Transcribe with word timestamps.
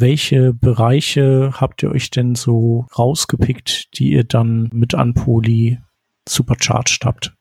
Welche 0.00 0.54
Bereiche 0.54 1.50
habt 1.54 1.82
ihr 1.82 1.90
euch 1.90 2.10
denn 2.10 2.36
so 2.36 2.86
rausgepickt, 2.96 3.98
die 3.98 4.12
ihr 4.12 4.22
dann 4.22 4.70
mit 4.72 4.94
Unpoly 4.94 5.80
supercharged 6.28 7.00
habt? 7.04 7.34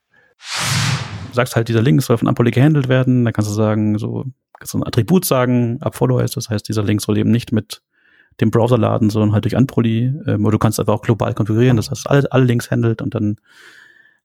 Du 1.29 1.33
sagst 1.33 1.55
halt, 1.55 1.67
dieser 1.67 1.83
Link 1.83 2.01
soll 2.01 2.17
von 2.17 2.27
Unpoly 2.27 2.49
gehandelt 2.49 2.89
werden. 2.89 3.25
Da 3.25 3.31
kannst 3.31 3.51
du 3.51 3.53
sagen, 3.53 3.99
so, 3.99 4.25
kannst 4.57 4.73
du 4.73 4.79
ein 4.79 4.87
Attribut 4.87 5.23
sagen, 5.23 5.77
Upfollow 5.81 6.17
ist, 6.17 6.35
das 6.35 6.49
heißt, 6.49 6.67
dieser 6.67 6.81
Link 6.81 6.99
soll 7.01 7.19
eben 7.19 7.29
nicht 7.29 7.51
mit 7.51 7.83
dem 8.41 8.49
Browser 8.49 8.79
laden, 8.79 9.11
sondern 9.11 9.33
halt 9.33 9.45
durch 9.45 9.55
Unpoly. 9.55 10.13
Ähm, 10.25 10.43
oder 10.43 10.53
du 10.53 10.59
kannst 10.59 10.79
einfach 10.79 10.93
auch 10.93 11.03
global 11.03 11.35
konfigurieren, 11.35 11.77
das 11.77 11.91
heißt, 11.91 12.09
alle, 12.09 12.31
alle 12.31 12.45
Links 12.45 12.71
handelt 12.71 13.03
und 13.03 13.13
dann 13.13 13.35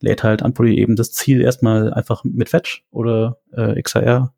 lädt 0.01 0.23
halt 0.23 0.41
Unpoly 0.41 0.79
eben 0.79 0.97
das 0.97 1.13
Ziel 1.13 1.43
erstmal 1.43 1.93
einfach 1.93 2.25
mit 2.25 2.49
Fetch 2.49 2.83
oder 2.91 3.37
äh, 3.53 3.81
XR. 3.83 4.03
Ja, 4.05 4.33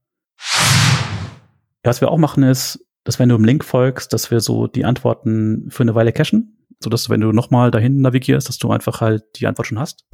was 1.85 2.01
wir 2.01 2.11
auch 2.11 2.19
machen 2.19 2.43
ist, 2.43 2.85
dass 3.05 3.18
wenn 3.18 3.29
du 3.29 3.34
im 3.34 3.45
Link 3.45 3.64
folgst, 3.64 4.12
dass 4.14 4.30
wir 4.30 4.41
so 4.41 4.66
die 4.66 4.87
Antworten 4.87 5.66
für 5.70 5.82
eine 5.82 5.95
Weile 5.95 6.12
cachen, 6.12 6.56
so 6.80 6.88
dass 6.88 7.10
wenn 7.10 7.20
du 7.20 7.33
nochmal 7.33 7.70
dahin 7.70 8.01
navigierst, 8.01 8.48
dass 8.48 8.59
du 8.59 8.70
einfach 8.70 9.02
halt 9.02 9.24
die 9.37 9.46
Antwort 9.46 9.66
schon 9.66 9.79
hast. 9.79 10.05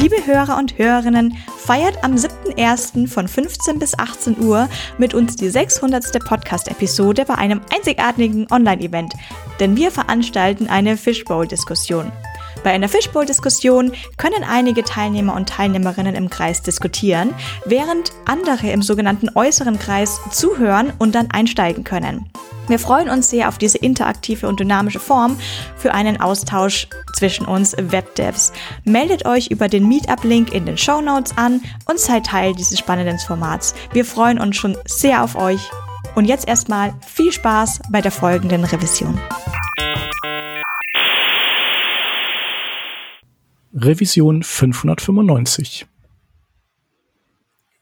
Liebe 0.00 0.26
Hörer 0.26 0.58
und 0.58 0.78
Hörerinnen, 0.78 1.36
feiert 1.56 2.04
am 2.04 2.14
7.1. 2.14 3.08
von 3.08 3.26
15 3.26 3.80
bis 3.80 3.98
18 3.98 4.38
Uhr 4.38 4.68
mit 4.96 5.12
uns 5.12 5.34
die 5.34 5.48
600. 5.48 6.24
Podcast-Episode 6.24 7.24
bei 7.24 7.34
einem 7.34 7.60
einzigartigen 7.74 8.46
Online-Event, 8.48 9.14
denn 9.58 9.76
wir 9.76 9.90
veranstalten 9.90 10.68
eine 10.68 10.96
Fishbowl-Diskussion. 10.96 12.12
Bei 12.64 12.70
einer 12.70 12.88
Fishbowl-Diskussion 12.88 13.92
können 14.16 14.44
einige 14.44 14.82
Teilnehmer 14.82 15.34
und 15.34 15.48
Teilnehmerinnen 15.48 16.14
im 16.14 16.28
Kreis 16.30 16.62
diskutieren, 16.62 17.34
während 17.64 18.12
andere 18.24 18.70
im 18.70 18.82
sogenannten 18.82 19.30
äußeren 19.34 19.78
Kreis 19.78 20.20
zuhören 20.30 20.92
und 20.98 21.14
dann 21.14 21.30
einsteigen 21.30 21.84
können. 21.84 22.30
Wir 22.68 22.78
freuen 22.78 23.08
uns 23.08 23.30
sehr 23.30 23.48
auf 23.48 23.56
diese 23.56 23.78
interaktive 23.78 24.46
und 24.46 24.60
dynamische 24.60 25.00
Form 25.00 25.38
für 25.76 25.94
einen 25.94 26.20
Austausch 26.20 26.86
zwischen 27.16 27.46
uns 27.46 27.74
Webdevs. 27.78 28.52
Meldet 28.84 29.24
euch 29.24 29.50
über 29.50 29.68
den 29.68 29.88
Meetup-Link 29.88 30.52
in 30.52 30.66
den 30.66 30.76
Show 30.76 31.00
Notes 31.00 31.36
an 31.38 31.62
und 31.86 31.98
seid 31.98 32.26
Teil 32.26 32.54
dieses 32.54 32.78
spannenden 32.78 33.18
Formats. 33.18 33.74
Wir 33.92 34.04
freuen 34.04 34.38
uns 34.38 34.56
schon 34.56 34.76
sehr 34.84 35.24
auf 35.24 35.34
euch. 35.34 35.60
Und 36.14 36.26
jetzt 36.26 36.46
erstmal 36.46 36.94
viel 37.06 37.32
Spaß 37.32 37.80
bei 37.90 38.00
der 38.00 38.10
folgenden 38.10 38.64
Revision. 38.64 39.18
Revision 43.80 44.42
595. 44.42 45.86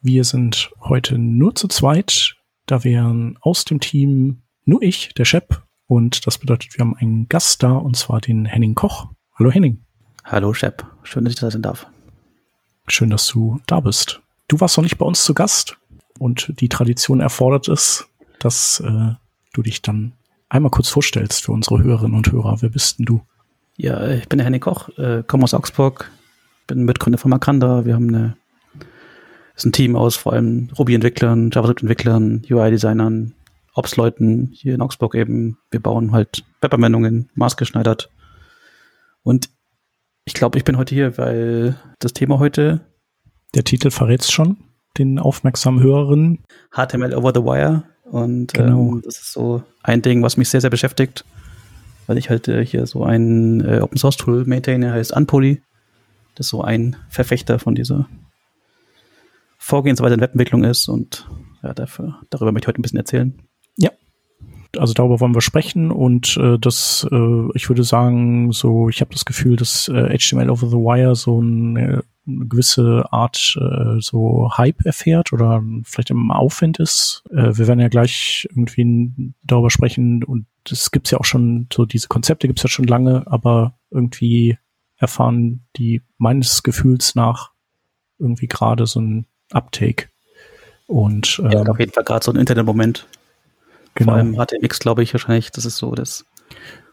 Wir 0.02 0.24
sind 0.24 0.70
heute 0.80 1.16
nur 1.16 1.54
zu 1.54 1.68
zweit. 1.68 2.36
Da 2.66 2.84
wären 2.84 3.38
aus 3.40 3.64
dem 3.64 3.80
Team 3.80 4.42
nur 4.66 4.82
ich, 4.82 5.14
der 5.14 5.24
Shep. 5.24 5.62
Und 5.86 6.26
das 6.26 6.36
bedeutet, 6.36 6.76
wir 6.76 6.80
haben 6.80 6.96
einen 6.96 7.28
Gast 7.28 7.62
da, 7.62 7.72
und 7.72 7.96
zwar 7.96 8.20
den 8.20 8.44
Henning 8.44 8.74
Koch. 8.74 9.08
Hallo 9.38 9.50
Henning. 9.50 9.84
Hallo 10.24 10.52
Shep, 10.52 10.84
schön, 11.02 11.24
dass 11.24 11.32
ich 11.34 11.40
da 11.40 11.50
sein 11.50 11.62
darf. 11.62 11.86
Schön, 12.88 13.08
dass 13.08 13.26
du 13.28 13.60
da 13.66 13.80
bist. 13.80 14.20
Du 14.48 14.60
warst 14.60 14.76
noch 14.76 14.84
nicht 14.84 14.98
bei 14.98 15.06
uns 15.06 15.24
zu 15.24 15.32
Gast 15.32 15.78
und 16.18 16.52
die 16.60 16.68
Tradition 16.68 17.20
erfordert 17.20 17.68
es, 17.68 18.06
dass 18.38 18.80
äh, 18.80 19.14
du 19.54 19.62
dich 19.62 19.80
dann 19.80 20.12
einmal 20.50 20.70
kurz 20.70 20.88
vorstellst 20.88 21.44
für 21.44 21.52
unsere 21.52 21.82
Hörerinnen 21.82 22.16
und 22.16 22.30
Hörer. 22.30 22.60
Wer 22.60 22.68
bist 22.68 22.98
denn 22.98 23.06
du? 23.06 23.22
Ja, 23.76 24.08
ich 24.08 24.28
bin 24.28 24.38
der 24.38 24.46
Henning 24.46 24.60
Koch, 24.60 24.88
äh, 24.98 25.22
komme 25.26 25.44
aus 25.44 25.54
Augsburg, 25.54 26.10
bin 26.66 26.84
Mitgründer 26.84 27.18
von 27.18 27.30
Makanda. 27.30 27.84
Wir 27.84 27.94
haben 27.94 28.08
eine, 28.08 28.36
ist 29.54 29.66
ein 29.66 29.72
Team 29.72 29.96
aus 29.96 30.16
vor 30.16 30.32
allem 30.32 30.70
Ruby-Entwicklern, 30.78 31.50
JavaScript-Entwicklern, 31.52 32.42
UI-Designern, 32.50 33.34
Ops-Leuten 33.74 34.50
hier 34.52 34.74
in 34.74 34.80
Augsburg 34.80 35.14
eben. 35.14 35.58
Wir 35.70 35.80
bauen 35.80 36.12
halt 36.12 36.44
Webanwendungen 36.62 37.28
maßgeschneidert. 37.34 38.10
Und 39.22 39.50
ich 40.24 40.32
glaube, 40.34 40.56
ich 40.56 40.64
bin 40.64 40.78
heute 40.78 40.94
hier, 40.94 41.18
weil 41.18 41.76
das 41.98 42.12
Thema 42.14 42.38
heute. 42.38 42.80
Der 43.54 43.64
Titel 43.64 43.90
verrät 43.90 44.22
es 44.22 44.30
schon, 44.32 44.56
den 44.98 45.18
aufmerksamen 45.18 45.82
Hörerinnen. 45.82 46.44
HTML 46.74 47.14
over 47.14 47.32
the 47.34 47.42
wire. 47.42 47.84
Und 48.04 48.54
Genau. 48.54 48.92
ähm, 48.94 49.02
das 49.04 49.16
ist 49.18 49.32
so 49.32 49.62
ein 49.82 50.02
Ding, 50.02 50.22
was 50.22 50.36
mich 50.36 50.48
sehr, 50.48 50.60
sehr 50.60 50.70
beschäftigt, 50.70 51.24
weil 52.06 52.18
ich 52.18 52.30
halt 52.30 52.48
äh, 52.48 52.64
hier 52.64 52.86
so 52.86 53.04
ein 53.04 53.60
äh, 53.64 53.80
Open 53.80 53.98
Source 53.98 54.16
Tool 54.16 54.44
maintaine, 54.44 54.92
heißt 54.92 55.12
Unpoly. 55.12 55.62
Das 56.34 56.48
so 56.48 56.62
ein 56.62 56.96
Verfechter 57.08 57.58
von 57.58 57.74
dieser 57.74 58.08
Vorgehensweise 59.58 60.14
in 60.14 60.20
Webentwicklung 60.20 60.64
ist 60.64 60.88
und 60.88 61.28
ja, 61.62 61.72
dafür, 61.72 62.20
darüber 62.30 62.52
möchte 62.52 62.66
ich 62.66 62.68
heute 62.68 62.80
ein 62.80 62.82
bisschen 62.82 62.98
erzählen. 62.98 63.42
Also 64.78 64.94
darüber 64.94 65.20
wollen 65.20 65.34
wir 65.34 65.40
sprechen 65.40 65.90
und 65.90 66.36
äh, 66.36 66.58
das, 66.58 67.06
äh, 67.10 67.48
ich 67.54 67.68
würde 67.68 67.84
sagen, 67.84 68.52
so, 68.52 68.88
ich 68.88 69.00
habe 69.00 69.12
das 69.12 69.24
Gefühl, 69.24 69.56
dass 69.56 69.88
äh, 69.88 70.16
HTML 70.16 70.50
over 70.50 70.68
the 70.68 70.76
wire 70.76 71.14
so 71.14 71.40
eine, 71.40 72.04
eine 72.26 72.46
gewisse 72.46 73.04
Art 73.12 73.56
äh, 73.60 74.00
so 74.00 74.50
Hype 74.56 74.84
erfährt 74.84 75.32
oder 75.32 75.62
vielleicht 75.84 76.10
im 76.10 76.30
Aufwind 76.30 76.78
ist. 76.78 77.22
Äh, 77.30 77.56
wir 77.56 77.66
werden 77.66 77.80
ja 77.80 77.88
gleich 77.88 78.46
irgendwie 78.50 79.32
darüber 79.42 79.70
sprechen 79.70 80.24
und 80.24 80.46
es 80.70 80.90
gibt's 80.90 81.10
ja 81.10 81.18
auch 81.18 81.24
schon, 81.24 81.68
so 81.72 81.84
diese 81.86 82.08
Konzepte 82.08 82.46
gibt's 82.46 82.62
ja 82.62 82.68
schon 82.68 82.86
lange, 82.86 83.24
aber 83.26 83.74
irgendwie 83.90 84.58
erfahren 84.96 85.64
die 85.76 86.02
meines 86.18 86.62
Gefühls 86.62 87.14
nach 87.14 87.50
irgendwie 88.18 88.46
gerade 88.48 88.86
so 88.86 89.00
ein 89.00 89.26
Uptake. 89.52 90.08
Und 90.86 91.38
Ja, 91.38 91.60
ähm, 91.62 91.68
auf 91.68 91.78
jeden 91.78 91.92
Fall 91.92 92.04
gerade 92.04 92.24
so 92.24 92.32
ein 92.32 92.36
Internetmoment. 92.36 93.06
genau. 93.94 94.12
Vor 94.12 94.18
allem 94.18 94.34
HTMX, 94.34 94.78
glaube 94.78 95.02
ich, 95.02 95.12
wahrscheinlich, 95.12 95.50
das 95.50 95.64
ist 95.64 95.76
so 95.76 95.94
das 95.94 96.24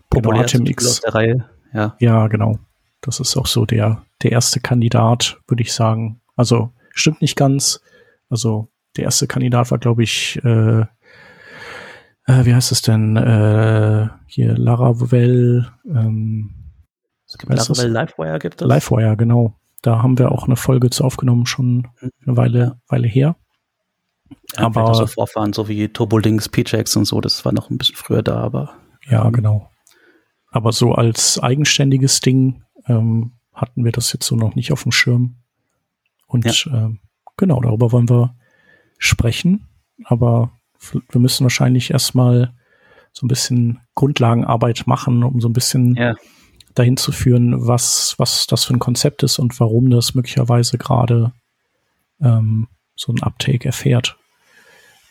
Genau, 0.10 0.32
HTMX. 0.44 1.02
der 1.02 1.16
Reihe. 1.16 1.46
Ja. 1.74 1.96
Ja, 2.00 2.28
genau. 2.28 2.60
Das 3.04 3.20
ist 3.20 3.36
auch 3.38 3.48
so 3.48 3.66
der, 3.66 4.04
der 4.24 4.32
erste 4.32 4.60
Kandidat, 4.60 5.38
würde 5.48 5.62
ich 5.62 5.74
sagen. 5.74 6.22
Also 6.36 6.72
stimmt 6.94 7.22
nicht 7.22 7.36
ganz. 7.36 7.82
Also 8.30 8.70
der 8.96 9.04
erste 9.04 9.28
Kandidat 9.28 9.70
war, 9.72 9.78
glaube 9.78 10.04
ich, 10.04 10.40
äh, 10.44 10.82
äh, 10.82 12.46
wie 12.46 12.56
heißt 12.56 12.72
es 12.72 12.82
denn? 12.82 13.18
Äh, 13.18 14.08
hier 14.28 14.58
Laravel, 14.58 15.70
ähm, 15.86 16.56
Es 17.28 17.38
gibt? 17.38 17.54
Laravel 17.54 17.92
Livewire 17.92 18.40
gibt 18.40 18.62
es. 18.62 18.68
Livewire, 18.68 19.18
genau. 19.18 19.60
Da 19.82 20.02
haben 20.02 20.18
wir 20.18 20.32
auch 20.32 20.46
eine 20.46 20.56
Folge 20.56 20.90
zu 20.90 21.04
aufgenommen, 21.04 21.46
schon 21.46 21.90
eine 22.26 22.38
Weile, 22.38 22.80
Weile 22.88 23.08
her. 23.10 23.36
Ja, 24.56 24.64
aber- 24.64 24.94
so 24.96 25.06
Vorfahren, 25.08 25.52
so 25.52 25.68
wie 25.68 25.90
Turbolinks, 25.90 26.48
PJAX 26.48 26.96
und 26.96 27.04
so, 27.06 27.20
das 27.20 27.44
war 27.44 27.52
noch 27.52 27.70
ein 27.70 27.78
bisschen 27.78 27.98
früher 27.98 28.24
da, 28.24 28.38
aber 28.38 28.76
Ja, 29.10 29.30
genau. 29.30 29.70
Aber 30.52 30.72
so 30.72 30.94
als 30.94 31.38
eigenständiges 31.40 32.22
Ding 32.22 32.64
ähm, 32.88 33.34
hatten 33.54 33.86
wir 33.86 33.92
das 33.92 34.12
jetzt 34.14 34.26
so 34.26 34.36
noch 34.36 34.56
nicht 34.56 34.72
auf 34.72 34.84
dem 34.84 34.92
Schirm. 34.92 35.36
Und 36.28 36.70
ähm, 36.74 37.00
genau, 37.38 37.62
darüber 37.62 37.92
wollen 37.92 38.10
wir 38.10 38.36
sprechen. 38.98 39.68
Aber 40.06 40.52
wir 41.10 41.22
müssen 41.22 41.44
wahrscheinlich 41.44 41.92
erstmal 41.92 42.54
so 43.12 43.26
ein 43.26 43.30
bisschen 43.30 43.80
Grundlagenarbeit 43.96 44.88
machen, 44.88 45.24
um 45.24 45.40
so 45.40 45.48
ein 45.48 45.54
bisschen 45.54 45.96
ja. 45.96 46.16
dahin 46.74 46.98
zu 46.98 47.12
führen, 47.12 47.68
was, 47.68 48.16
was 48.18 48.48
das 48.48 48.66
für 48.66 48.74
ein 48.74 48.80
Konzept 48.80 49.24
ist 49.24 49.38
und 49.40 49.60
warum 49.60 49.90
das 49.90 50.16
möglicherweise 50.16 50.78
gerade 50.78 51.32
ähm, 52.22 52.68
so 52.96 53.14
ein 53.14 53.22
Uptake 53.22 53.66
erfährt. 53.66 54.18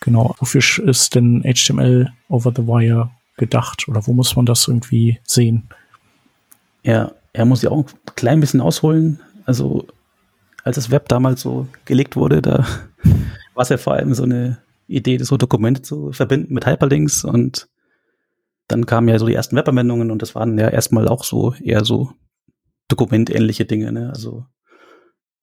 Genau. 0.01 0.35
Wofür 0.39 0.61
ist 0.85 1.15
denn 1.15 1.43
HTML 1.43 2.13
over 2.29 2.53
the 2.55 2.67
wire 2.67 3.11
gedacht 3.37 3.89
oder 3.89 4.07
wo 4.07 4.13
muss 4.13 4.35
man 4.35 4.47
das 4.47 4.67
irgendwie 4.67 5.21
sehen? 5.25 5.69
Ja, 6.83 7.13
er 7.33 7.45
muss 7.45 7.63
ja 7.63 7.71
auch 7.71 7.79
ein 7.79 8.15
klein 8.15 8.41
bisschen 8.41 8.61
ausholen. 8.61 9.21
Also, 9.45 9.87
als 10.65 10.77
das 10.77 10.91
Web 10.91 11.09
damals 11.09 11.41
so 11.41 11.67
gelegt 11.85 12.17
wurde, 12.17 12.43
da 12.43 12.67
war 13.55 13.63
es 13.63 13.69
ja 13.69 13.77
vor 13.77 13.95
allem 13.95 14.15
so 14.15 14.25
eine 14.25 14.59
Idee, 14.87 15.19
so 15.19 15.37
Dokumente 15.37 15.83
zu 15.83 16.13
verbinden 16.13 16.55
mit 16.55 16.67
Hyperlinks 16.67 17.25
und 17.25 17.69
dann 18.69 18.87
kamen 18.87 19.09
ja 19.09 19.19
so 19.19 19.27
die 19.27 19.35
ersten 19.35 19.57
Webanwendungen 19.57 20.11
und 20.11 20.23
das 20.23 20.35
waren 20.35 20.59
ja 20.59 20.69
erstmal 20.69 21.09
auch 21.09 21.25
so 21.25 21.55
eher 21.55 21.85
so 21.85 22.13
dokumentähnliche 22.89 23.65
Dinge, 23.65 23.93
ne? 23.93 24.11
Also, 24.11 24.47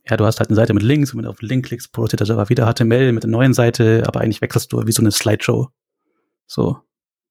ja, 0.10 0.18
du 0.18 0.26
hast 0.26 0.40
halt 0.40 0.50
eine 0.50 0.56
Seite 0.56 0.74
mit 0.74 0.84
Links 0.84 1.12
und 1.12 1.18
wenn 1.18 1.26
du 1.26 1.30
auf 1.30 1.40
den 1.40 1.50
Link 1.50 1.66
klickst, 1.66 1.92
produziert 1.92 2.22
er 2.22 2.26
selber 2.26 2.50
wieder 2.50 2.72
HTML 2.72 3.12
mit 3.12 3.24
der 3.24 3.30
neuen 3.30 3.54
Seite, 3.54 4.04
aber 4.08 4.22
eigentlich 4.22 4.42
wechselst 4.42 4.72
du 4.72 4.86
wie 4.86 4.92
so 4.92 5.02
eine 5.02 5.12
Slideshow. 5.12 5.70
So 6.48 6.78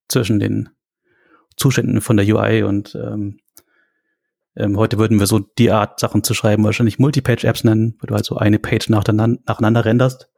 zwischen 0.07 0.39
den 0.39 0.69
Zuständen 1.57 1.99
von 1.99 2.15
der 2.15 2.25
UI 2.25 2.63
und 2.63 2.95
ähm, 2.95 3.39
ähm, 4.55 4.77
heute 4.77 4.97
würden 4.97 5.19
wir 5.19 5.27
so 5.27 5.39
die 5.39 5.71
Art 5.71 5.99
Sachen 5.99 6.23
zu 6.23 6.33
schreiben 6.33 6.63
wahrscheinlich 6.63 6.99
Multipage-Apps 6.99 7.63
nennen, 7.63 7.95
wo 7.99 8.07
du 8.07 8.15
halt 8.15 8.25
so 8.25 8.37
eine 8.37 8.59
Page 8.59 8.89
nacheinander, 8.89 9.41
nacheinander 9.45 9.85
renderst. 9.85 10.29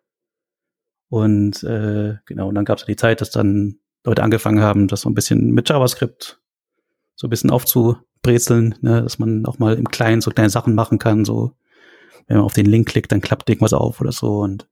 Und 1.09 1.63
äh, 1.63 2.15
genau, 2.25 2.49
und 2.49 2.55
dann 2.55 2.65
gab 2.65 2.77
es 2.77 2.85
die 2.85 2.95
Zeit, 2.95 3.21
dass 3.21 3.31
dann 3.31 3.79
Leute 4.03 4.23
angefangen 4.23 4.61
haben, 4.61 4.87
das 4.87 5.01
so 5.01 5.09
ein 5.09 5.13
bisschen 5.13 5.51
mit 5.51 5.69
JavaScript 5.69 6.39
so 7.15 7.27
ein 7.27 7.29
bisschen 7.29 7.51
aufzubrezeln, 7.51 8.75
ne, 8.81 9.03
dass 9.03 9.19
man 9.19 9.45
auch 9.45 9.59
mal 9.59 9.75
im 9.75 9.89
Kleinen 9.89 10.21
so 10.21 10.31
kleine 10.31 10.49
Sachen 10.49 10.73
machen 10.73 10.99
kann, 10.99 11.25
so 11.25 11.51
wenn 12.27 12.37
man 12.37 12.45
auf 12.45 12.53
den 12.53 12.65
Link 12.65 12.87
klickt, 12.87 13.11
dann 13.11 13.21
klappt 13.21 13.49
irgendwas 13.49 13.73
auf 13.73 14.01
oder 14.01 14.11
so 14.11 14.39
und 14.39 14.67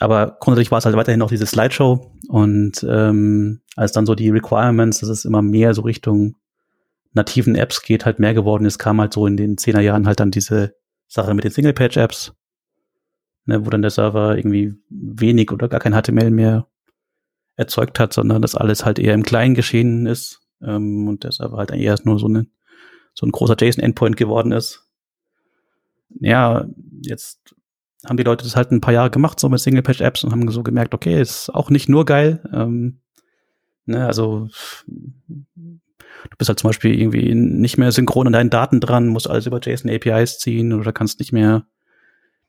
aber 0.00 0.38
grundsätzlich 0.40 0.70
war 0.70 0.78
es 0.78 0.86
halt 0.86 0.96
weiterhin 0.96 1.18
noch 1.18 1.30
diese 1.30 1.46
Slideshow 1.46 2.10
und 2.28 2.84
ähm, 2.88 3.60
als 3.76 3.92
dann 3.92 4.06
so 4.06 4.14
die 4.14 4.30
Requirements, 4.30 5.00
dass 5.00 5.08
es 5.08 5.24
immer 5.24 5.42
mehr 5.42 5.74
so 5.74 5.82
Richtung 5.82 6.36
nativen 7.14 7.54
Apps 7.54 7.82
geht, 7.82 8.04
halt 8.04 8.18
mehr 8.18 8.34
geworden 8.34 8.66
ist, 8.66 8.78
kam 8.78 9.00
halt 9.00 9.12
so 9.12 9.26
in 9.26 9.36
den 9.36 9.56
zehner 9.56 9.80
Jahren 9.80 10.06
halt 10.06 10.20
dann 10.20 10.30
diese 10.30 10.74
Sache 11.06 11.32
mit 11.34 11.44
den 11.44 11.52
Single-Page-Apps, 11.52 12.34
ne, 13.46 13.64
wo 13.64 13.70
dann 13.70 13.82
der 13.82 13.90
Server 13.90 14.36
irgendwie 14.36 14.74
wenig 14.90 15.52
oder 15.52 15.68
gar 15.68 15.80
kein 15.80 15.94
HTML 15.94 16.30
mehr 16.30 16.66
erzeugt 17.56 18.00
hat, 18.00 18.12
sondern 18.12 18.42
das 18.42 18.56
alles 18.56 18.84
halt 18.84 18.98
eher 18.98 19.14
im 19.14 19.22
Kleinen 19.22 19.54
geschehen 19.54 20.06
ist 20.06 20.40
ähm, 20.60 21.08
und 21.08 21.24
der 21.24 21.32
Server 21.32 21.56
halt 21.56 21.70
eher 21.70 21.96
nur 22.02 22.18
so, 22.18 22.26
eine, 22.26 22.46
so 23.14 23.26
ein 23.26 23.32
großer 23.32 23.56
JSON-Endpoint 23.58 24.16
geworden 24.16 24.52
ist. 24.52 24.88
Ja, 26.20 26.66
jetzt 27.00 27.54
haben 28.04 28.16
die 28.16 28.22
Leute 28.24 28.44
das 28.44 28.56
halt 28.56 28.70
ein 28.72 28.80
paar 28.80 28.92
Jahre 28.92 29.10
gemacht, 29.10 29.38
so 29.38 29.48
mit 29.48 29.60
Single-Page-Apps 29.60 30.24
und 30.24 30.32
haben 30.32 30.48
so 30.50 30.62
gemerkt, 30.62 30.94
okay, 30.94 31.20
ist 31.20 31.48
auch 31.50 31.70
nicht 31.70 31.88
nur 31.88 32.04
geil. 32.04 32.42
Ähm, 32.52 33.00
ne, 33.86 34.06
also 34.06 34.48
du 36.30 36.36
bist 36.36 36.48
halt 36.48 36.58
zum 36.58 36.68
Beispiel 36.68 36.98
irgendwie 36.98 37.34
nicht 37.34 37.78
mehr 37.78 37.92
synchron 37.92 38.26
an 38.26 38.32
deinen 38.32 38.50
Daten 38.50 38.80
dran, 38.80 39.08
musst 39.08 39.28
alles 39.28 39.46
über 39.46 39.60
JSON-APIs 39.60 40.38
ziehen 40.38 40.72
oder 40.72 40.92
kannst 40.92 41.18
nicht 41.18 41.32
mehr 41.32 41.66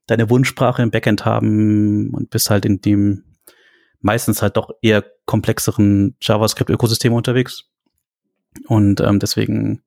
deine 0.08 0.30
Wunschsprache 0.30 0.82
im 0.82 0.92
Backend 0.92 1.26
haben 1.26 2.12
und 2.12 2.30
bist 2.30 2.50
halt 2.50 2.66
in 2.66 2.82
dem 2.82 3.24
meistens 4.02 4.42
halt 4.42 4.56
doch 4.56 4.70
eher 4.82 5.04
komplexeren 5.26 6.16
JavaScript-Ökosystem 6.22 7.12
unterwegs. 7.12 7.72
Und 8.68 9.02
ähm, 9.02 9.20
deswegen 9.20 9.82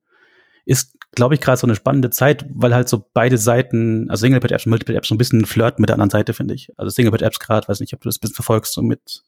ist, 0.65 0.93
glaube 1.13 1.35
ich, 1.35 1.41
gerade 1.41 1.57
so 1.57 1.65
eine 1.65 1.75
spannende 1.75 2.09
Zeit, 2.09 2.45
weil 2.53 2.75
halt 2.75 2.89
so 2.89 3.09
beide 3.13 3.37
Seiten, 3.37 4.09
also 4.09 4.21
Single-Page-Apps 4.21 4.65
und 4.65 4.71
Multiple-Apps 4.71 5.07
so 5.07 5.15
ein 5.15 5.17
bisschen 5.17 5.45
flirten 5.45 5.81
mit 5.81 5.89
der 5.89 5.95
anderen 5.95 6.09
Seite, 6.09 6.33
finde 6.33 6.53
ich. 6.53 6.69
Also 6.77 6.89
Single-Page-Apps 6.91 7.39
gerade, 7.39 7.67
weiß 7.67 7.79
nicht, 7.79 7.93
ob 7.93 8.01
du 8.01 8.09
das 8.09 8.17
ein 8.17 8.21
bisschen 8.21 8.35
verfolgst, 8.35 8.73
so 8.73 8.81
mit 8.81 9.23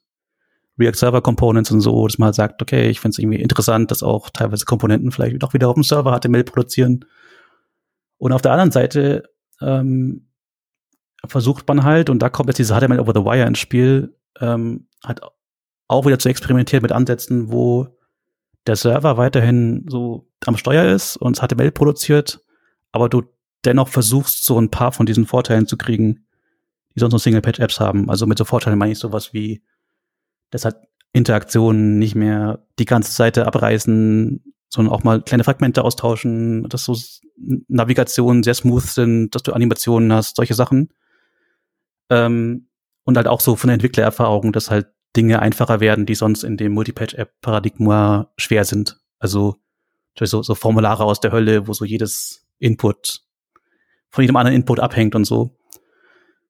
React 0.81 0.95
Server 0.95 1.21
Components 1.21 1.71
und 1.71 1.81
so, 1.81 2.07
dass 2.07 2.17
man 2.17 2.27
halt 2.27 2.35
sagt, 2.35 2.61
okay, 2.61 2.89
ich 2.89 2.99
finde 2.99 3.15
es 3.15 3.19
irgendwie 3.19 3.41
interessant, 3.41 3.91
dass 3.91 4.03
auch 4.03 4.29
teilweise 4.29 4.65
Komponenten 4.65 5.11
vielleicht 5.11 5.41
doch 5.41 5.53
wieder 5.53 5.69
auf 5.69 5.75
dem 5.75 5.83
Server 5.83 6.17
HTML 6.19 6.43
produzieren. 6.43 7.05
Und 8.17 8.33
auf 8.33 8.41
der 8.41 8.51
anderen 8.51 8.71
Seite 8.71 9.29
ähm, 9.61 10.27
versucht 11.25 11.67
man 11.67 11.83
halt, 11.83 12.09
und 12.09 12.19
da 12.19 12.29
kommt 12.29 12.49
jetzt 12.49 12.57
diese 12.57 12.77
HTML 12.77 12.99
over 12.99 13.13
the 13.15 13.25
wire 13.25 13.47
ins 13.47 13.59
Spiel, 13.59 14.15
ähm, 14.39 14.87
halt 15.03 15.21
auch 15.87 16.05
wieder 16.05 16.19
zu 16.19 16.29
experimentieren 16.29 16.81
mit 16.81 16.91
Ansätzen, 16.91 17.51
wo 17.51 17.87
der 18.67 18.75
Server 18.75 19.17
weiterhin 19.17 19.85
so 19.89 20.27
am 20.45 20.57
Steuer 20.57 20.85
ist 20.85 21.17
und 21.17 21.39
HTML 21.39 21.71
produziert, 21.71 22.43
aber 22.91 23.09
du 23.09 23.23
dennoch 23.65 23.87
versuchst, 23.87 24.45
so 24.45 24.59
ein 24.59 24.69
paar 24.69 24.91
von 24.91 25.05
diesen 25.05 25.25
Vorteilen 25.25 25.67
zu 25.67 25.77
kriegen, 25.77 26.25
die 26.95 26.99
sonst 26.99 27.13
nur 27.13 27.19
Single-Page-Apps 27.19 27.79
haben. 27.79 28.09
Also 28.09 28.25
mit 28.25 28.37
so 28.37 28.45
Vorteilen 28.45 28.77
meine 28.77 28.91
ich 28.91 28.99
sowas 28.99 29.33
wie, 29.33 29.63
dass 30.51 30.65
halt 30.65 30.77
Interaktionen 31.13 31.99
nicht 31.99 32.15
mehr 32.15 32.65
die 32.79 32.85
ganze 32.85 33.11
Seite 33.11 33.47
abreißen, 33.47 34.43
sondern 34.69 34.93
auch 34.93 35.03
mal 35.03 35.21
kleine 35.21 35.43
Fragmente 35.43 35.83
austauschen, 35.83 36.69
dass 36.69 36.85
so 36.85 36.95
Navigationen 37.67 38.43
sehr 38.43 38.53
smooth 38.53 38.83
sind, 38.83 39.35
dass 39.35 39.43
du 39.43 39.51
Animationen 39.53 40.13
hast, 40.13 40.37
solche 40.37 40.53
Sachen. 40.53 40.93
Ähm, 42.09 42.67
und 43.03 43.17
halt 43.17 43.27
auch 43.27 43.41
so 43.41 43.55
von 43.55 43.67
der 43.67 43.73
Entwicklererfahrung, 43.73 44.53
dass 44.53 44.69
halt 44.69 44.87
Dinge 45.15 45.41
einfacher 45.41 45.79
werden, 45.79 46.05
die 46.05 46.15
sonst 46.15 46.43
in 46.43 46.55
dem 46.55 46.71
Multipage-App-Paradigma 46.73 48.31
schwer 48.37 48.63
sind. 48.63 48.99
Also 49.19 49.57
so, 50.17 50.41
so 50.41 50.55
Formulare 50.55 51.03
aus 51.03 51.19
der 51.19 51.31
Hölle, 51.31 51.67
wo 51.67 51.73
so 51.73 51.83
jedes 51.83 52.45
Input 52.59 53.21
von 54.09 54.23
jedem 54.23 54.35
anderen 54.35 54.55
Input 54.55 54.79
abhängt 54.79 55.15
und 55.15 55.25
so. 55.25 55.57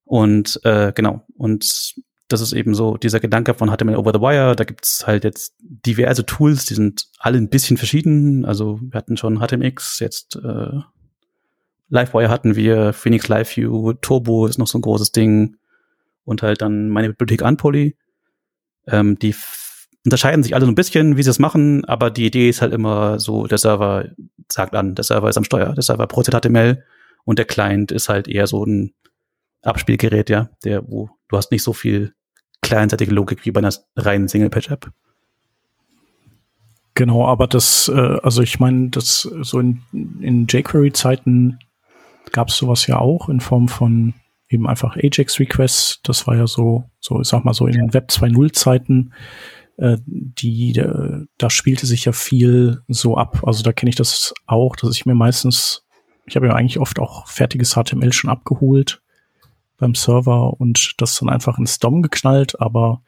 Und 0.03 0.59
äh, 0.63 0.91
genau, 0.93 1.25
und 1.37 1.95
das 2.31 2.41
ist 2.41 2.53
eben 2.53 2.73
so 2.73 2.97
dieser 2.97 3.19
Gedanke 3.19 3.53
von 3.53 3.69
HTML 3.69 3.95
over 3.95 4.11
the 4.13 4.21
wire. 4.21 4.55
Da 4.55 4.63
gibt's 4.63 5.05
halt 5.07 5.23
jetzt 5.23 5.55
diverse 5.59 6.25
Tools, 6.25 6.65
die 6.65 6.73
sind 6.73 7.07
alle 7.19 7.37
ein 7.37 7.49
bisschen 7.49 7.77
verschieden. 7.77 8.45
Also 8.45 8.79
wir 8.81 8.97
hatten 8.97 9.17
schon 9.17 9.39
HTMX, 9.39 9.99
jetzt 9.99 10.35
äh, 10.37 10.79
Livewire 11.89 12.29
hatten 12.29 12.55
wir, 12.55 12.93
Phoenix 12.93 13.27
Live 13.27 13.55
View, 13.55 13.93
Turbo 13.93 14.47
ist 14.47 14.57
noch 14.57 14.67
so 14.67 14.77
ein 14.77 14.81
großes 14.81 15.11
Ding 15.11 15.57
und 16.23 16.41
halt 16.41 16.61
dann 16.61 16.89
meine 16.89 17.09
Bibliothek 17.09 17.45
Unpoly. 17.45 17.97
Ähm, 18.87 19.19
die 19.19 19.35
unterscheiden 20.05 20.41
sich 20.41 20.55
alle 20.55 20.65
so 20.65 20.71
ein 20.71 20.75
bisschen, 20.75 21.17
wie 21.17 21.23
sie 21.23 21.29
es 21.29 21.37
machen, 21.37 21.85
aber 21.85 22.09
die 22.09 22.25
Idee 22.25 22.49
ist 22.49 22.61
halt 22.61 22.73
immer 22.73 23.19
so, 23.19 23.45
der 23.45 23.57
Server 23.57 24.05
sagt 24.49 24.73
an, 24.73 24.95
der 24.95 25.03
Server 25.03 25.29
ist 25.29 25.37
am 25.37 25.43
Steuer, 25.43 25.73
der 25.73 25.83
Server 25.83 26.07
produziert 26.07 26.41
HTML 26.41 26.83
und 27.25 27.37
der 27.37 27.45
Client 27.45 27.91
ist 27.91 28.09
halt 28.09 28.27
eher 28.27 28.47
so 28.47 28.65
ein 28.65 28.93
Abspielgerät, 29.61 30.29
ja, 30.29 30.49
der, 30.63 30.87
wo 30.87 31.09
du 31.27 31.37
hast 31.37 31.51
nicht 31.51 31.63
so 31.63 31.73
viel 31.73 32.13
kleinseitige 32.61 33.13
Logik 33.13 33.45
wie 33.45 33.51
bei 33.51 33.59
einer 33.59 33.73
reinen 33.95 34.27
Single-Page-App. 34.27 34.91
Genau, 36.93 37.25
aber 37.25 37.47
das, 37.47 37.89
äh, 37.93 38.17
also 38.21 38.41
ich 38.41 38.59
meine, 38.59 38.89
das 38.89 39.21
so 39.21 39.59
in, 39.59 39.81
in 40.21 40.47
jQuery-Zeiten 40.47 41.59
gab 42.31 42.49
es 42.49 42.57
sowas 42.57 42.85
ja 42.87 42.99
auch 42.99 43.29
in 43.29 43.39
Form 43.39 43.67
von 43.67 44.13
eben 44.49 44.67
einfach 44.67 44.97
Ajax-Requests. 44.97 46.01
Das 46.03 46.27
war 46.27 46.35
ja 46.35 46.47
so, 46.47 46.83
so 46.99 47.21
ich 47.21 47.27
sag 47.27 47.45
mal 47.45 47.53
so 47.53 47.65
in 47.65 47.73
den 47.73 47.93
Web 47.93 48.09
2.0-Zeiten, 48.09 49.13
äh, 49.77 49.97
die, 50.05 50.77
äh, 50.77 51.25
da 51.37 51.49
spielte 51.49 51.85
sich 51.85 52.05
ja 52.05 52.11
viel 52.11 52.81
so 52.87 53.17
ab. 53.17 53.43
Also 53.45 53.63
da 53.63 53.71
kenne 53.71 53.89
ich 53.89 53.95
das 53.95 54.33
auch, 54.45 54.75
dass 54.75 54.95
ich 54.95 55.05
mir 55.05 55.15
meistens, 55.15 55.85
ich 56.25 56.35
habe 56.35 56.47
ja 56.47 56.53
eigentlich 56.53 56.79
oft 56.79 56.99
auch 56.99 57.27
fertiges 57.27 57.73
HTML 57.75 58.11
schon 58.11 58.29
abgeholt 58.29 59.00
beim 59.81 59.95
Server 59.95 60.53
und 60.61 60.93
das 60.99 61.19
dann 61.19 61.29
einfach 61.29 61.57
ins 61.57 61.79
DOM 61.79 62.01
geknallt, 62.03 62.61
aber 62.61 63.01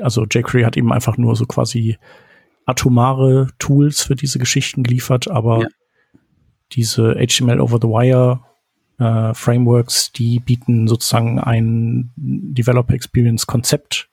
also 0.00 0.24
jQuery 0.24 0.64
hat 0.64 0.76
eben 0.76 0.92
einfach 0.92 1.16
nur 1.18 1.36
so 1.36 1.44
quasi 1.46 1.98
atomare 2.64 3.48
Tools 3.58 4.02
für 4.02 4.16
diese 4.16 4.38
Geschichten 4.38 4.82
geliefert, 4.82 5.30
aber 5.30 5.62
ja. 5.62 5.68
diese 6.72 7.14
HTML 7.14 7.60
over 7.60 7.78
the 7.80 7.88
wire 7.88 8.40
äh, 8.98 9.34
Frameworks, 9.34 10.10
die 10.12 10.40
bieten 10.40 10.88
sozusagen 10.88 11.38
ein 11.38 12.12
Developer 12.16 12.94
Experience 12.94 13.46
Konzept 13.46 14.08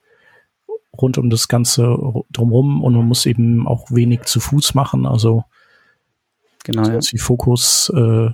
rund 1.00 1.18
um 1.18 1.30
das 1.30 1.48
Ganze 1.48 1.98
drumherum 2.32 2.84
und 2.84 2.96
man 2.96 3.08
muss 3.08 3.26
eben 3.26 3.66
auch 3.66 3.92
wenig 3.92 4.24
zu 4.24 4.40
Fuß 4.40 4.74
machen, 4.74 5.06
also 5.06 5.44
genau, 6.64 6.88
ja. 6.88 7.00
wie 7.00 7.18
Fokus 7.18 7.92
äh, 7.96 8.32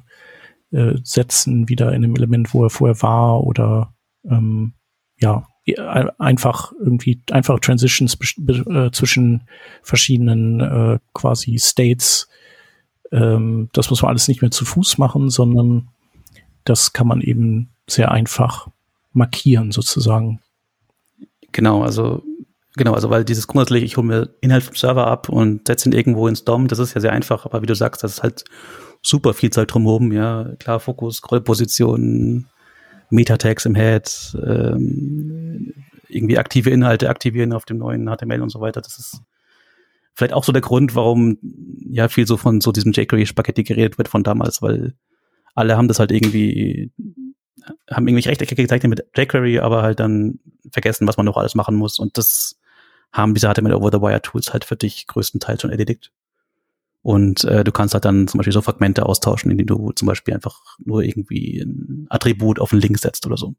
äh, 0.74 0.96
setzen 1.03 1.70
wieder 1.70 1.94
in 1.94 2.01
dem 2.01 2.15
Element, 2.15 2.53
wo 2.53 2.63
er 2.65 2.70
vorher 2.70 3.01
war 3.01 3.44
oder 3.44 3.94
ähm, 4.25 4.74
ja, 5.20 5.48
einfach 6.18 6.74
irgendwie 6.77 7.22
einfache 7.32 7.62
Transitions 7.62 8.18
äh, 8.48 8.92
zwischen 8.92 9.48
verschiedenen 9.82 10.60
äh, 10.60 11.00
quasi 11.13 11.58
States. 11.60 12.27
Ähm, 13.12 13.70
das 13.74 13.89
muss 13.89 14.01
man 14.01 14.10
alles 14.10 14.27
nicht 14.27 14.42
mehr 14.42 14.51
zu 14.51 14.65
Fuß 14.65 14.98
machen, 14.98 15.30
sondern 15.30 15.89
das 16.65 16.92
kann 16.92 17.08
man 17.08 17.22
eben 17.22 17.70
sehr 17.88 18.12
einfach 18.12 18.68
markieren 19.13 19.72
sozusagen. 19.72 20.42
Genau, 21.51 21.84
also 21.84 22.24
genau, 22.75 22.94
also 22.94 23.10
weil 23.10 23.24
dieses 23.24 23.48
grundsätzlich, 23.48 23.84
ich 23.84 23.96
hole 23.96 24.08
mir 24.08 24.36
Inhalt 24.42 24.63
vom 24.63 24.75
Server 24.75 25.08
ab 25.08 25.30
und 25.30 25.68
setze 25.68 25.88
ihn 25.88 25.94
irgendwo 25.94 26.27
ins 26.27 26.44
DOM, 26.44 26.68
das 26.68 26.80
ist 26.80 26.94
ja 26.94 27.01
sehr 27.01 27.13
einfach, 27.13 27.46
aber 27.46 27.62
wie 27.62 27.68
du 27.68 27.75
sagst, 27.75 28.03
das 28.03 28.13
ist 28.13 28.24
halt 28.24 28.44
super 29.03 29.33
viel 29.33 29.51
Zeit 29.51 29.74
drumherum, 29.74 30.12
ja, 30.12 30.55
klar, 30.60 30.79
Fokus, 30.79 31.17
Scrollpositionen, 31.17 32.48
Meta-Tags 33.10 33.65
im 33.65 33.75
Head, 33.75 34.36
ähm, 34.45 35.74
irgendwie 36.07 36.38
aktive 36.38 36.69
Inhalte 36.69 37.10
aktivieren 37.10 37.53
auf 37.53 37.65
dem 37.65 37.77
neuen 37.77 38.07
HTML 38.07 38.41
und 38.41 38.50
so 38.50 38.62
weiter, 38.62 38.81
das 38.81 38.98
ist 38.98 39.22
vielleicht 40.13 40.33
auch 40.33 40.43
so 40.43 40.51
der 40.51 40.62
Grund, 40.62 40.95
warum 40.95 41.38
ja 41.89 42.07
viel 42.07 42.27
so 42.27 42.38
von 42.38 42.62
so 42.62 42.72
diesem 42.72 42.91
jQuery-Spaghetti 42.91 43.63
geredet 43.63 43.98
wird 43.98 44.07
von 44.07 44.24
damals, 44.24 44.62
weil 44.62 44.93
alle 45.55 45.77
haben 45.77 45.88
das 45.88 46.00
halt 46.00 46.12
irgendwie, 46.12 46.91
haben 47.89 48.07
irgendwelche 48.07 48.29
Rechtecke 48.29 48.55
gezeichnet 48.55 48.89
mit 48.89 49.05
jQuery, 49.15 49.60
aber 49.60 49.81
halt 49.81 50.00
dann 50.00 50.39
vergessen, 50.72 51.07
was 51.07 51.17
man 51.17 51.25
noch 51.25 51.38
alles 51.38 51.55
machen 51.55 51.75
muss. 51.75 52.00
Und 52.00 52.17
das 52.17 52.60
haben 53.12 53.33
diese 53.33 53.51
HTML 53.51 53.74
over 53.74 53.91
the 53.91 54.01
wire 54.01 54.22
Tools 54.22 54.53
halt 54.53 54.65
für 54.65 54.75
dich 54.75 55.07
größtenteils 55.07 55.62
schon 55.62 55.72
erledigt. 55.72 56.12
Und 57.03 57.43
äh, 57.43 57.65
du 57.65 57.72
kannst 57.72 57.93
halt 57.93 58.05
dann 58.05 58.27
zum 58.27 58.38
Beispiel 58.38 58.53
so 58.53 58.62
Fragmente 58.62 59.05
austauschen, 59.05 59.51
indem 59.51 59.67
du 59.67 59.91
zum 59.91 60.07
Beispiel 60.07 60.33
einfach 60.33 60.60
nur 60.83 61.03
irgendwie 61.03 61.60
ein 61.60 62.07
Attribut 62.10 62.60
auf 62.60 62.72
einen 62.72 62.81
Link 62.81 62.98
setzt 62.98 63.25
oder 63.27 63.38
so. 63.38 63.55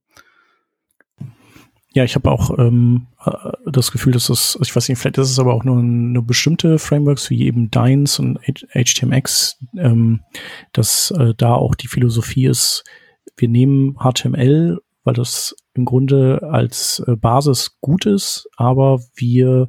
Ja, 1.93 2.03
ich 2.03 2.17
habe 2.17 2.33
auch 2.33 2.59
ähm, 2.59 3.07
äh, 3.25 3.31
das 3.71 3.93
Gefühl, 3.93 4.15
dass 4.15 4.27
das, 4.27 4.59
ich 4.61 4.75
weiß 4.75 4.89
nicht, 4.89 4.99
vielleicht 4.99 5.19
ist 5.19 5.31
es 5.31 5.39
aber 5.39 5.55
auch 5.55 5.63
nur 5.63 5.79
eine 5.79 6.23
bestimmte 6.23 6.79
Frameworks 6.79 7.31
wie 7.31 7.43
eben 7.43 7.71
Dines 7.71 8.19
und 8.19 8.41
HTMX, 8.73 9.59
ähm, 9.77 10.21
dass 10.73 11.13
äh, 11.13 11.35
da 11.37 11.55
auch 11.55 11.75
die 11.75 11.87
Philosophie 11.87 12.47
ist, 12.47 12.83
wir 13.37 13.49
nehmen 13.49 13.97
HTML, 13.99 14.81
weil 15.05 15.15
das 15.15 15.55
im 15.75 15.85
Grunde 15.85 16.43
als 16.51 17.01
äh, 17.07 17.15
Basis 17.15 17.77
gut 17.81 18.07
ist, 18.07 18.49
aber 18.57 19.01
wir 19.15 19.69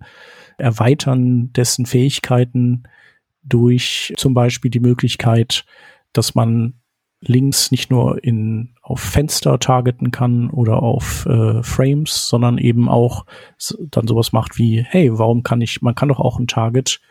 erweitern 0.57 1.51
dessen 1.53 1.85
Fähigkeiten 1.85 2.83
durch 3.45 4.13
zum 4.17 4.33
Beispiel 4.33 4.71
die 4.71 4.79
Möglichkeit, 4.79 5.65
dass 6.13 6.35
man 6.35 6.73
Links 7.21 7.71
nicht 7.71 7.89
nur 7.89 8.23
in 8.23 8.75
auf 8.81 8.99
Fenster 8.99 9.57
targeten 9.59 10.11
kann 10.11 10.49
oder 10.49 10.83
auf 10.83 11.25
äh, 11.25 11.63
Frames, 11.63 12.27
sondern 12.27 12.57
eben 12.57 12.87
auch 12.87 13.25
dann 13.79 14.07
sowas 14.07 14.31
macht 14.31 14.57
wie, 14.57 14.83
hey, 14.87 15.17
warum 15.17 15.43
kann 15.43 15.61
ich, 15.61 15.81
man 15.81 15.95
kann 15.95 16.09
doch 16.09 16.19
auch 16.19 16.39
ein 16.39 16.47
Target 16.47 17.01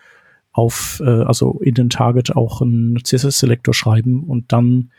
auf, 0.53 1.03
äh, 1.05 1.23
also 1.25 1.59
in 1.61 1.75
den 1.75 1.91
Target 1.91 2.37
auch 2.37 2.62
einen 2.62 3.03
CSS-Selektor 3.03 3.75
schreiben 3.75 4.23
und 4.23 4.53
dann, 4.53 4.93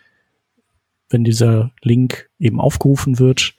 wenn 1.10 1.24
dieser 1.24 1.72
Link 1.82 2.30
eben 2.40 2.60
aufgerufen 2.60 3.20
wird, 3.20 3.56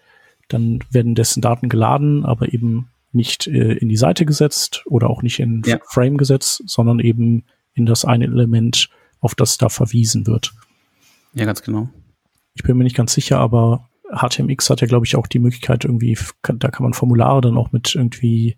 dann 0.49 0.81
werden 0.91 1.15
dessen 1.15 1.41
Daten 1.41 1.69
geladen, 1.69 2.25
aber 2.25 2.53
eben 2.53 2.91
nicht 3.13 3.47
äh, 3.47 3.73
in 3.73 3.89
die 3.89 3.97
Seite 3.97 4.27
gesetzt 4.27 4.83
oder 4.87 5.09
auch 5.09 5.23
nicht 5.23 5.41
in 5.41 5.63
ja. 5.65 5.79
Frame 5.87 6.19
gesetzt, 6.19 6.63
sondern 6.67 7.01
eben 7.01 7.45
in 7.77 7.87
das 7.87 8.05
eine 8.05 8.25
Element, 8.25 8.89
auf 9.21 9.35
das 9.35 9.59
da 9.59 9.69
verwiesen 9.69 10.27
wird. 10.27 10.53
Ja, 11.35 11.45
ganz 11.45 11.63
genau. 11.63 11.89
Ich 12.55 12.63
bin 12.63 12.77
mir 12.77 12.85
nicht 12.85 12.97
ganz 12.97 13.13
sicher, 13.13 13.39
aber 13.39 13.89
HTMX 14.11 14.71
hat 14.71 14.81
ja, 14.81 14.87
glaube 14.87 15.07
ich, 15.07 15.17
auch 15.17 15.27
die 15.27 15.39
Möglichkeit, 15.39 15.85
irgendwie, 15.85 16.17
da 16.43 16.71
kann 16.71 16.83
man 16.83 16.95
Formulare 16.95 17.41
dann 17.41 17.59
auch 17.59 17.73
mit 17.73 17.95
irgendwie 17.95 18.57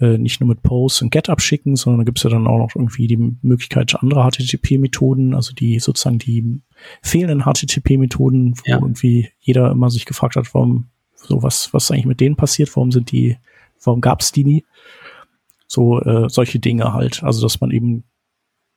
äh, 0.00 0.18
nicht 0.18 0.40
nur 0.40 0.48
mit 0.48 0.62
Post 0.62 1.02
und 1.02 1.10
Get 1.10 1.28
abschicken, 1.28 1.76
sondern 1.76 2.00
da 2.00 2.04
gibt 2.04 2.18
es 2.18 2.24
ja 2.24 2.30
dann 2.30 2.46
auch 2.46 2.58
noch 2.58 2.76
irgendwie 2.76 3.06
die 3.06 3.36
Möglichkeit 3.42 3.94
andere 4.00 4.28
HTTP-Methoden, 4.28 5.34
also 5.34 5.54
die 5.54 5.78
sozusagen 5.78 6.18
die 6.18 6.60
fehlenden 7.02 7.42
HTTP-Methoden, 7.42 8.54
wo 8.56 8.62
ja. 8.70 8.76
irgendwie 8.76 9.30
jeder 9.40 9.70
immer 9.70 9.90
sich 9.90 10.04
gefragt 10.04 10.36
hat, 10.36 10.52
warum 10.54 10.88
so 11.14 11.42
was, 11.42 11.72
was 11.72 11.90
eigentlich 11.90 12.06
mit 12.06 12.20
denen 12.20 12.36
passiert, 12.36 12.74
warum 12.76 12.92
sind 12.92 13.12
die, 13.12 13.38
warum 13.82 14.00
gab's 14.00 14.32
die 14.32 14.44
nie? 14.44 14.64
So 15.66 16.00
äh, 16.00 16.28
solche 16.28 16.58
Dinge 16.58 16.92
halt. 16.92 17.22
Also 17.22 17.42
dass 17.42 17.60
man 17.60 17.70
eben 17.70 18.04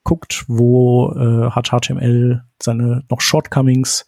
guckt, 0.05 0.45
wo 0.47 1.11
äh, 1.11 1.51
hat 1.51 1.71
HTML 1.71 2.43
seine 2.61 3.03
noch 3.09 3.19
Shortcomings, 3.19 4.07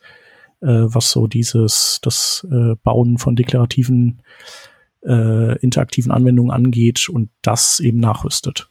äh, 0.61 0.67
was 0.67 1.11
so 1.11 1.27
dieses, 1.27 1.99
das 2.01 2.47
äh, 2.49 2.75
Bauen 2.83 3.17
von 3.17 3.35
deklarativen, 3.35 4.21
äh, 5.05 5.57
interaktiven 5.59 6.11
Anwendungen 6.11 6.51
angeht 6.51 7.09
und 7.09 7.29
das 7.41 7.81
eben 7.81 7.99
nachrüstet. 7.99 8.69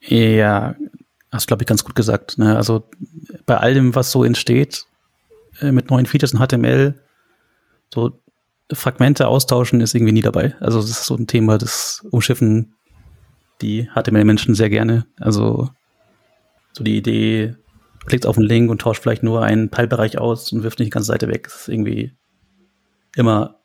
Ja, 0.00 0.74
hast 1.30 1.46
glaube 1.46 1.62
ich 1.62 1.68
ganz 1.68 1.84
gut 1.84 1.94
gesagt. 1.94 2.38
Ne? 2.38 2.56
Also 2.56 2.88
bei 3.46 3.58
all 3.58 3.74
dem, 3.74 3.94
was 3.94 4.10
so 4.10 4.24
entsteht, 4.24 4.86
äh, 5.60 5.72
mit 5.72 5.90
neuen 5.90 6.06
Features 6.06 6.32
in 6.32 6.40
HTML, 6.40 6.94
so 7.92 8.18
Fragmente 8.72 9.28
austauschen 9.28 9.82
ist 9.82 9.94
irgendwie 9.94 10.12
nie 10.12 10.22
dabei. 10.22 10.54
Also 10.60 10.80
das 10.80 10.90
ist 10.90 11.04
so 11.04 11.16
ein 11.16 11.26
Thema, 11.26 11.58
das 11.58 12.02
umschiffen 12.10 12.74
die 13.60 13.88
HTML-Menschen 13.94 14.54
sehr 14.54 14.70
gerne. 14.70 15.06
Also 15.20 15.68
so 16.74 16.84
die 16.84 16.96
Idee, 16.96 17.56
klickt 18.06 18.26
auf 18.26 18.36
einen 18.36 18.46
Link 18.46 18.70
und 18.70 18.80
tauscht 18.80 19.02
vielleicht 19.02 19.22
nur 19.22 19.42
einen 19.42 19.70
Teilbereich 19.70 20.18
aus 20.18 20.52
und 20.52 20.62
wirft 20.62 20.78
nicht 20.78 20.88
die 20.88 20.90
ganze 20.90 21.06
Seite 21.06 21.28
weg. 21.28 21.44
Das 21.44 21.62
ist 21.62 21.68
irgendwie 21.68 22.12
immer 23.16 23.60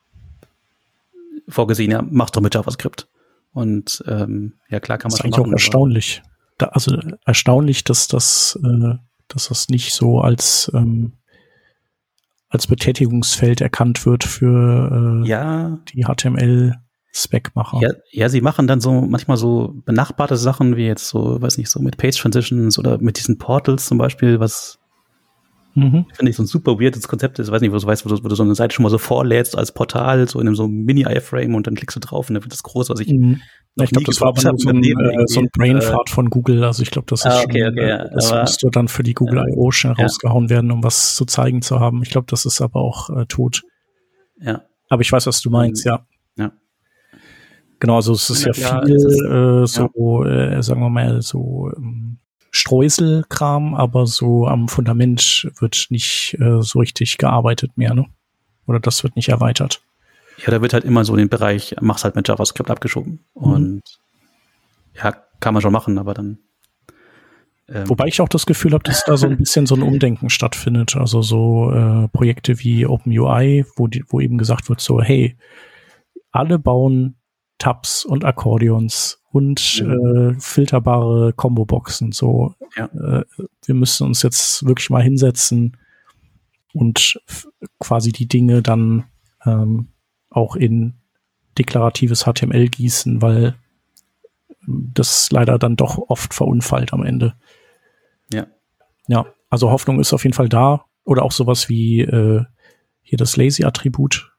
vorgesehen, 1.49 1.91
ja, 1.91 2.01
mach 2.09 2.29
doch 2.29 2.41
mit 2.41 2.55
JavaScript. 2.55 3.09
Und 3.51 4.03
ähm, 4.07 4.53
ja, 4.69 4.79
klar 4.79 4.97
kann 4.97 5.09
man 5.09 5.17
das 5.17 5.19
ist 5.19 5.25
eigentlich 5.25 5.37
machen, 5.37 5.49
auch 5.49 5.53
erstaunlich. 5.53 6.21
Da, 6.57 6.67
also 6.67 6.97
erstaunlich, 7.25 7.83
dass 7.83 8.07
das, 8.07 8.57
äh, 8.63 8.95
dass 9.27 9.49
das 9.49 9.69
nicht 9.69 9.93
so 9.93 10.21
als 10.21 10.71
ähm, 10.73 11.13
als 12.49 12.65
Betätigungsfeld 12.65 13.61
erkannt 13.61 14.05
wird 14.05 14.23
für 14.23 15.21
äh, 15.23 15.27
ja. 15.27 15.79
die 15.93 16.03
HTML 16.03 16.75
Spec-Macher. 17.13 17.79
Ja, 17.81 17.89
ja, 18.11 18.29
sie 18.29 18.41
machen 18.41 18.67
dann 18.67 18.81
so 18.81 19.01
manchmal 19.01 19.37
so 19.37 19.73
benachbarte 19.85 20.37
Sachen, 20.37 20.75
wie 20.75 20.85
jetzt 20.85 21.07
so, 21.07 21.41
weiß 21.41 21.57
nicht, 21.57 21.69
so 21.69 21.79
mit 21.79 21.97
Page 21.97 22.17
Transitions 22.17 22.77
oder 22.77 22.99
mit 22.99 23.17
diesen 23.17 23.37
Portals 23.37 23.87
zum 23.87 23.97
Beispiel, 23.97 24.39
was 24.39 24.79
mhm. 25.73 26.05
finde 26.13 26.29
ich 26.29 26.35
so 26.35 26.43
ein 26.43 26.47
super 26.47 26.79
weirdes 26.79 27.07
Konzept 27.07 27.39
ist. 27.39 27.47
Ich 27.47 27.51
weiß 27.51 27.61
nicht, 27.61 27.71
wo 27.71 27.77
du 27.77 27.85
weißt, 27.85 28.05
wo 28.05 28.09
du, 28.09 28.23
wo 28.23 28.27
du 28.27 28.35
so 28.35 28.43
eine 28.43 28.55
Seite 28.55 28.75
schon 28.75 28.83
mal 28.83 28.89
so 28.89 28.99
vorlädst 28.99 29.57
als 29.57 29.73
Portal, 29.73 30.27
so 30.29 30.39
in 30.39 30.47
einem 30.47 30.55
so 30.55 30.67
Mini-Iframe 30.67 31.55
und 31.55 31.65
dann 31.65 31.75
klickst 31.75 31.95
du 31.95 31.99
drauf 31.99 32.29
und 32.29 32.35
dann 32.35 32.43
wird 32.43 32.53
das 32.53 32.63
groß, 32.63 32.89
was 32.89 32.99
ich 32.99 33.11
mhm. 33.11 33.41
Ich 33.83 33.91
glaube, 33.91 34.05
das 34.05 34.19
war 34.19 34.29
aber 34.29 34.41
so 34.41 34.69
ein, 34.69 34.83
äh, 34.83 34.93
so 35.27 35.39
ein 35.39 35.49
Brainfart 35.53 36.09
äh, 36.09 36.13
von 36.13 36.29
Google. 36.29 36.63
Also 36.63 36.83
ich 36.83 36.91
glaube, 36.91 37.05
das 37.09 37.21
ist 37.21 37.27
ah, 37.27 37.41
okay, 37.43 37.61
schon, 37.63 37.73
okay, 37.73 37.87
ja, 37.87 38.03
äh, 38.03 38.09
das 38.13 38.31
müsste 38.33 38.69
dann 38.71 38.87
für 38.87 39.03
die 39.03 39.13
Google 39.13 39.37
ja, 39.37 39.53
I.O. 39.53 39.71
schnell 39.71 39.93
ja. 39.97 40.03
rausgehauen 40.03 40.49
werden, 40.49 40.71
um 40.71 40.83
was 40.83 41.15
zu 41.15 41.25
zeigen 41.25 41.61
zu 41.61 41.79
haben. 41.79 42.01
Ich 42.03 42.09
glaube, 42.09 42.27
das 42.29 42.45
ist 42.45 42.61
aber 42.61 42.81
auch 42.81 43.09
äh, 43.09 43.25
tot. 43.25 43.61
Ja. 44.41 44.63
Aber 44.89 45.01
ich 45.01 45.11
weiß, 45.11 45.27
was 45.27 45.41
du 45.41 45.49
meinst, 45.49 45.85
ja. 45.85 46.05
Genau, 47.79 47.95
also 47.95 48.13
es 48.13 48.29
ist 48.29 48.45
ja, 48.45 48.51
ja 48.51 48.81
viel 48.85 48.95
ist, 48.95 49.05
äh, 49.05 49.65
so, 49.65 50.25
ja. 50.25 50.57
äh, 50.57 50.63
sagen 50.63 50.81
wir 50.81 50.89
mal, 50.89 51.21
so 51.21 51.71
ähm, 51.77 52.17
Streuselkram, 52.51 53.75
aber 53.75 54.05
so 54.05 54.47
am 54.47 54.67
Fundament 54.67 55.49
wird 55.59 55.87
nicht 55.89 56.37
äh, 56.39 56.61
so 56.61 56.79
richtig 56.79 57.17
gearbeitet 57.17 57.77
mehr, 57.77 57.93
ne? 57.93 58.05
Oder 58.67 58.79
das 58.79 59.03
wird 59.03 59.15
nicht 59.15 59.29
erweitert. 59.29 59.81
Ja, 60.45 60.51
da 60.51 60.61
wird 60.61 60.73
halt 60.73 60.83
immer 60.83 61.05
so 61.05 61.15
den 61.15 61.29
Bereich, 61.29 61.75
mach's 61.81 62.03
halt 62.03 62.15
mit 62.15 62.27
JavaScript 62.27 62.69
abgeschoben. 62.69 63.25
Mhm. 63.35 63.41
Und 63.41 63.81
ja, 64.95 65.15
kann 65.39 65.53
man 65.53 65.61
schon 65.61 65.73
machen, 65.73 65.97
aber 65.97 66.13
dann. 66.13 66.39
Ähm, 67.67 67.87
Wobei 67.89 68.07
ich 68.07 68.21
auch 68.21 68.29
das 68.29 68.45
Gefühl 68.45 68.73
habe, 68.73 68.83
dass 68.83 69.03
da 69.05 69.15
so 69.17 69.27
ein 69.27 69.37
bisschen 69.37 69.65
so 69.65 69.75
ein 69.75 69.83
Umdenken 69.83 70.29
stattfindet. 70.29 70.95
Also 70.95 71.21
so 71.21 71.71
äh, 71.71 72.07
Projekte 72.09 72.59
wie 72.59 72.85
OpenUI, 72.85 73.65
wo, 73.75 73.87
die, 73.87 74.03
wo 74.07 74.19
eben 74.19 74.37
gesagt 74.37 74.69
wird, 74.69 74.81
so, 74.81 75.01
hey, 75.01 75.37
alle 76.31 76.57
bauen 76.59 77.15
Tabs 77.59 78.05
und 78.05 78.25
Akkordeons 78.25 79.21
und 79.31 79.83
mhm. 79.83 80.35
äh, 80.37 80.39
filterbare 80.39 81.33
Combo-Boxen. 81.33 82.11
So, 82.11 82.55
ja. 82.75 82.85
äh, 82.85 83.25
wir 83.65 83.75
müssen 83.75 84.07
uns 84.07 84.23
jetzt 84.23 84.65
wirklich 84.65 84.89
mal 84.89 85.03
hinsetzen 85.03 85.77
und 86.73 87.21
quasi 87.79 88.11
die 88.11 88.27
Dinge 88.27 88.61
dann 88.61 89.05
ähm, 89.45 89.89
auch 90.29 90.55
in 90.55 90.95
deklaratives 91.57 92.23
HTML 92.23 92.69
gießen, 92.69 93.21
weil 93.21 93.55
das 94.65 95.29
leider 95.31 95.59
dann 95.59 95.75
doch 95.75 95.97
oft 96.09 96.33
verunfallt 96.33 96.93
am 96.93 97.03
Ende. 97.03 97.35
Ja. 98.31 98.47
Ja, 99.07 99.25
also 99.49 99.71
Hoffnung 99.71 99.99
ist 99.99 100.13
auf 100.13 100.23
jeden 100.23 100.35
Fall 100.35 100.49
da. 100.49 100.85
Oder 101.03 101.23
auch 101.23 101.31
sowas 101.31 101.69
wie 101.69 102.01
äh, 102.01 102.43
hier 103.01 103.17
das 103.17 103.35
Lazy-Attribut 103.35 104.31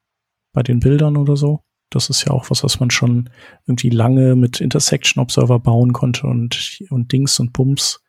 bei 0.52 0.62
den 0.62 0.78
Bildern 0.78 1.16
oder 1.16 1.36
so. 1.36 1.64
Das 1.90 2.08
ist 2.08 2.24
ja 2.24 2.32
auch 2.32 2.50
was, 2.50 2.62
was 2.64 2.80
man 2.80 2.90
schon 2.90 3.30
irgendwie 3.66 3.90
lange 3.90 4.36
mit 4.36 4.60
Intersection 4.60 5.20
Observer 5.20 5.58
bauen 5.58 5.92
konnte 5.92 6.26
und, 6.26 6.82
und 6.90 7.12
Dings 7.12 7.38
und 7.40 7.52
Bums. 7.52 8.02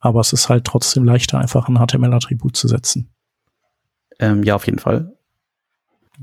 Aber 0.00 0.20
es 0.20 0.32
ist 0.32 0.48
halt 0.48 0.64
trotzdem 0.64 1.04
leichter, 1.04 1.38
einfach 1.38 1.68
ein 1.68 1.76
HTML-Attribut 1.76 2.56
zu 2.56 2.68
setzen. 2.68 3.12
Ähm, 4.18 4.42
ja, 4.42 4.56
auf 4.56 4.66
jeden 4.66 4.78
Fall. 4.78 5.12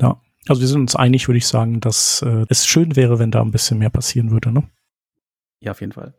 Ja. 0.01 0.19
Also 0.48 0.62
wir 0.62 0.67
sind 0.67 0.81
uns 0.81 0.96
einig, 0.96 1.27
würde 1.27 1.38
ich 1.38 1.48
sagen, 1.48 1.79
dass 1.79 2.22
äh, 2.24 2.46
es 2.50 2.65
schön 2.65 2.96
wäre, 2.96 3.19
wenn 3.19 3.31
da 3.31 3.41
ein 3.41 3.51
bisschen 3.51 3.77
mehr 3.77 3.89
passieren 3.89 4.31
würde, 4.31 4.51
ne? 4.51 4.63
Ja, 5.60 5.72
auf 5.72 5.81
jeden 5.81 5.93
Fall. 5.93 6.13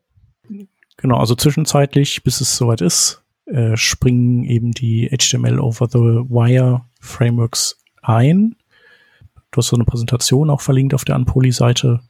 Genau, 0.96 1.16
also 1.16 1.34
zwischenzeitlich, 1.34 2.22
bis 2.22 2.40
es 2.40 2.56
soweit 2.56 2.80
ist, 2.82 3.24
äh, 3.46 3.76
springen 3.76 4.44
eben 4.44 4.72
die 4.72 5.08
HTML 5.08 5.58
over 5.58 5.88
the 5.88 5.98
Wire 5.98 6.82
Frameworks 7.00 7.82
ein. 8.02 8.56
Du 9.50 9.58
hast 9.58 9.68
so 9.68 9.76
eine 9.76 9.84
Präsentation 9.84 10.50
auch 10.50 10.60
verlinkt 10.60 10.94
auf 10.94 11.04
der 11.04 11.16
Anpoli-Seite. 11.16 12.00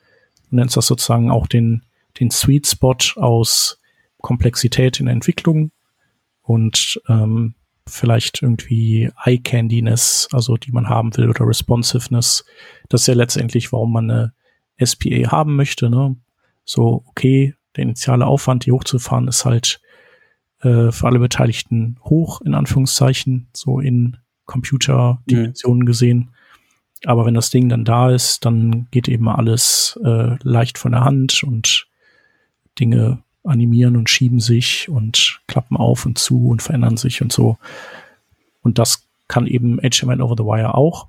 Du 0.50 0.56
nennst 0.56 0.76
das 0.76 0.86
sozusagen 0.86 1.30
auch 1.30 1.46
den, 1.46 1.82
den 2.18 2.30
Sweet 2.30 2.66
Spot 2.66 2.96
aus 3.16 3.78
Komplexität 4.20 5.00
in 5.00 5.06
der 5.06 5.14
Entwicklung 5.14 5.70
und 6.42 7.00
ähm, 7.08 7.54
vielleicht 7.86 8.42
irgendwie 8.42 9.10
Eye-Candiness, 9.24 10.28
also 10.32 10.56
die 10.56 10.72
man 10.72 10.88
haben 10.88 11.16
will, 11.16 11.28
oder 11.28 11.46
Responsiveness. 11.46 12.44
Das 12.88 13.02
ist 13.02 13.06
ja 13.06 13.14
letztendlich, 13.14 13.72
warum 13.72 13.92
man 13.92 14.10
eine 14.10 14.32
SPA 14.84 15.30
haben 15.30 15.56
möchte. 15.56 15.90
Ne? 15.90 16.16
So, 16.64 17.04
okay, 17.06 17.54
der 17.76 17.84
initiale 17.84 18.26
Aufwand, 18.26 18.66
die 18.66 18.72
hochzufahren, 18.72 19.28
ist 19.28 19.44
halt 19.44 19.80
äh, 20.60 20.90
für 20.90 21.06
alle 21.06 21.18
Beteiligten 21.18 21.98
hoch, 22.04 22.40
in 22.42 22.54
Anführungszeichen, 22.54 23.48
so 23.52 23.80
in 23.80 24.16
Computerdimensionen 24.46 25.82
mhm. 25.82 25.86
gesehen. 25.86 26.30
Aber 27.04 27.24
wenn 27.24 27.34
das 27.34 27.50
Ding 27.50 27.68
dann 27.68 27.84
da 27.84 28.10
ist, 28.10 28.44
dann 28.44 28.88
geht 28.90 29.08
eben 29.08 29.28
alles 29.28 29.98
äh, 30.04 30.36
leicht 30.42 30.78
von 30.78 30.92
der 30.92 31.04
Hand 31.04 31.42
und 31.42 31.86
Dinge 32.78 33.22
animieren 33.42 33.96
und 33.96 34.10
schieben 34.10 34.40
sich 34.40 34.88
und 34.88 35.40
klappen 35.46 35.76
auf 35.76 36.04
und 36.04 36.18
zu 36.18 36.48
und 36.48 36.62
verändern 36.62 36.96
sich 36.96 37.22
und 37.22 37.32
so. 37.32 37.56
Und 38.62 38.78
das 38.78 39.08
kann 39.28 39.46
eben 39.46 39.78
HTML 39.78 40.20
over 40.20 40.34
the 40.36 40.44
Wire 40.44 40.74
auch, 40.74 41.08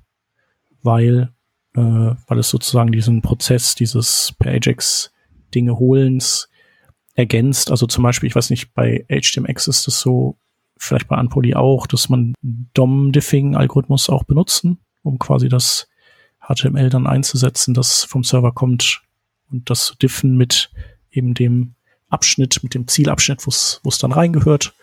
weil 0.82 1.32
äh, 1.74 1.80
weil 1.80 2.38
es 2.38 2.48
sozusagen 2.48 2.92
diesen 2.92 3.22
Prozess 3.22 3.74
dieses 3.74 4.34
per 4.38 4.52
Ajax 4.52 5.12
Dinge 5.54 5.78
holens 5.78 6.48
ergänzt. 7.14 7.70
Also 7.70 7.86
zum 7.86 8.02
Beispiel, 8.02 8.28
ich 8.28 8.34
weiß 8.34 8.50
nicht, 8.50 8.74
bei 8.74 9.04
HTMX 9.08 9.68
ist 9.68 9.88
es 9.88 10.00
so, 10.00 10.36
vielleicht 10.76 11.08
bei 11.08 11.18
Unpoly 11.18 11.54
auch, 11.54 11.86
dass 11.86 12.08
man 12.08 12.34
DOM-Diffing-Algorithmus 12.42 14.08
auch 14.08 14.24
benutzen, 14.24 14.78
um 15.02 15.18
quasi 15.18 15.48
das 15.48 15.88
HTML 16.40 16.90
dann 16.90 17.06
einzusetzen, 17.06 17.74
das 17.74 18.04
vom 18.04 18.24
Server 18.24 18.52
kommt 18.52 19.02
und 19.50 19.70
das 19.70 19.86
zu 19.86 19.96
diffen 19.96 20.36
mit 20.36 20.70
eben 21.10 21.34
dem 21.34 21.74
Abschnitt, 22.08 22.62
mit 22.62 22.74
dem 22.74 22.88
Zielabschnitt, 22.88 23.46
wo 23.46 23.50
es 23.88 23.98
dann 23.98 24.12
reingehört. 24.12 24.74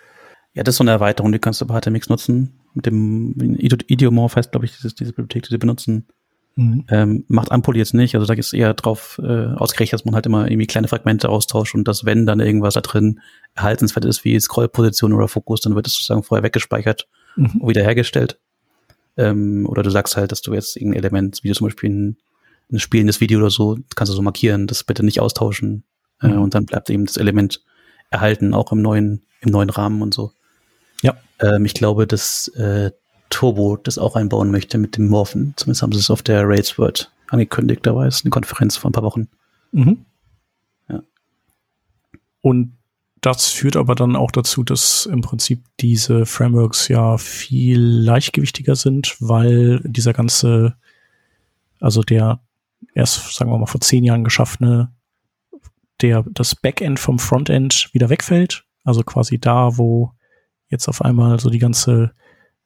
Ja, 0.54 0.64
das 0.64 0.74
ist 0.74 0.78
so 0.78 0.84
eine 0.84 0.92
Erweiterung, 0.92 1.32
die 1.32 1.40
kannst 1.40 1.62
du 1.62 1.68
bei 1.68 1.80
HTMX 1.80 2.10
nutzen. 2.10 2.60
Mit 2.74 2.86
dem 2.86 3.36
Idiomorph 3.38 4.36
heißt, 4.36 4.52
glaube 4.52 4.66
ich, 4.66 4.76
dieses, 4.76 4.96
diese 4.96 5.12
Bibliothek, 5.12 5.44
die 5.44 5.50
sie 5.50 5.58
benutzen. 5.58 6.08
Mhm. 6.56 6.86
Ähm, 6.90 7.26
macht 7.28 7.52
Ampoli 7.52 7.80
jetzt 7.80 7.94
nicht, 7.94 8.16
also 8.16 8.28
da 8.28 8.34
ist 8.34 8.54
eher 8.54 8.74
drauf 8.74 9.20
äh, 9.24 9.54
ausgerechnet, 9.54 9.94
dass 10.02 10.06
man 10.06 10.16
halt 10.16 10.26
immer 10.26 10.50
irgendwie 10.50 10.68
kleine 10.68 10.88
Fragmente 10.88 11.30
austauscht 11.30 11.76
und 11.76 11.88
dass 11.88 12.04
wenn 12.04 12.26
dann 12.26 12.40
irgendwas 12.40 12.74
da 12.74 12.82
drin 12.82 13.22
erhaltenswert 13.54 14.06
ist, 14.06 14.26
wie 14.26 14.38
Scrollposition 14.40 15.14
oder 15.14 15.28
Fokus, 15.28 15.62
dann 15.62 15.76
wird 15.76 15.88
es 15.88 15.94
sozusagen 15.94 16.24
vorher 16.24 16.44
weggespeichert 16.44 17.08
mhm. 17.36 17.62
und 17.62 17.70
wiederhergestellt. 17.70 18.40
Ähm, 19.20 19.66
oder 19.68 19.84
du 19.84 19.90
sagst 19.90 20.16
halt, 20.16 20.32
dass 20.32 20.42
du 20.42 20.54
jetzt 20.54 20.78
irgendein 20.78 21.00
Element, 21.00 21.44
wie 21.44 21.50
du 21.50 21.54
zum 21.54 21.68
Beispiel 21.68 21.90
ein, 21.90 22.18
ein 22.72 22.80
spielendes 22.80 23.20
Video 23.20 23.40
oder 23.40 23.50
so, 23.50 23.78
kannst 23.96 24.12
du 24.12 24.16
so 24.16 24.22
markieren, 24.22 24.66
das 24.66 24.86
bitte 24.86 25.04
nicht 25.04 25.20
austauschen. 25.20 25.84
Äh, 26.22 26.30
mhm. 26.30 26.34
Äh, 26.34 26.38
und 26.38 26.56
dann 26.56 26.66
bleibt 26.66 26.90
eben 26.90 27.06
das 27.06 27.18
Element 27.18 27.62
erhalten, 28.10 28.54
auch 28.54 28.72
im 28.72 28.82
neuen, 28.82 29.24
im 29.42 29.52
neuen 29.52 29.70
Rahmen 29.70 30.02
und 30.02 30.14
so. 30.14 30.32
Ja. 31.02 31.18
Ähm, 31.42 31.66
ich 31.66 31.74
glaube, 31.74 32.08
dass 32.08 32.48
äh, 32.50 32.92
Turbo 33.30 33.76
das 33.76 33.98
auch 33.98 34.16
einbauen 34.16 34.52
möchte 34.52 34.78
mit 34.78 34.96
dem 34.96 35.08
Morphen. 35.10 35.54
Zumindest 35.58 35.84
haben 35.84 35.92
sie 35.92 36.00
es 36.00 36.10
auf 36.10 36.24
der 36.24 36.48
Rails 36.48 36.78
World 36.78 37.12
angekündigt. 37.28 37.86
Da 37.86 37.94
war 37.96 38.08
es 38.08 38.24
eine 38.24 38.32
Konferenz 38.32 38.78
vor 38.78 38.90
ein 38.90 38.94
paar 38.94 39.04
Wochen. 39.04 39.28
Mhm. 39.72 40.06
Ja. 40.88 41.04
Und 42.42 42.79
das 43.22 43.48
führt 43.48 43.76
aber 43.76 43.96
dann 43.96 44.16
auch 44.16 44.32
dazu, 44.32 44.64
dass 44.64 45.06
im 45.06 45.22
Prinzip 45.22 45.66
diese 45.80 46.26
Frameworks 46.26 46.88
ja 46.88 47.18
viel 47.18 47.80
leichtgewichtiger 47.80 48.76
sind, 48.76 49.18
weil 49.20 49.82
dieser 49.84 50.14
ganze, 50.14 50.76
also 51.80 52.02
der 52.02 52.40
erst, 52.94 53.36
sagen 53.36 53.52
wir 53.52 53.58
mal, 53.58 53.66
vor 53.66 53.82
zehn 53.82 54.04
Jahren 54.04 54.24
geschaffene, 54.24 54.94
der, 56.02 56.24
das 56.32 56.56
Backend 56.56 57.00
vom 57.00 57.20
Frontend 57.20 57.90
wieder 57.94 58.10
wegfällt. 58.10 58.66
Also 58.86 59.04
quasi 59.04 59.38
da, 59.38 59.78
wo 59.78 60.14
jetzt 60.70 60.88
auf 60.88 61.02
einmal 61.02 61.40
so 61.40 61.50
die 61.50 61.60
ganze 61.60 62.14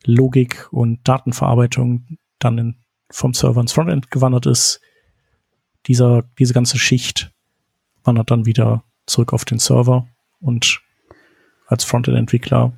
Logik 0.05 0.67
und 0.71 0.99
Datenverarbeitung 1.07 2.17
dann 2.37 2.57
in, 2.57 2.75
vom 3.09 3.33
Server 3.33 3.61
ins 3.61 3.71
Frontend 3.71 4.11
gewandert 4.11 4.45
ist. 4.45 4.81
Dieser, 5.87 6.23
diese 6.37 6.53
ganze 6.53 6.77
Schicht 6.77 7.31
wandert 8.03 8.29
dann 8.29 8.45
wieder 8.45 8.83
zurück 9.07 9.33
auf 9.33 9.45
den 9.45 9.59
Server 9.59 10.07
und 10.43 10.81
als 11.67 11.83
Frontend-Entwickler 11.83 12.73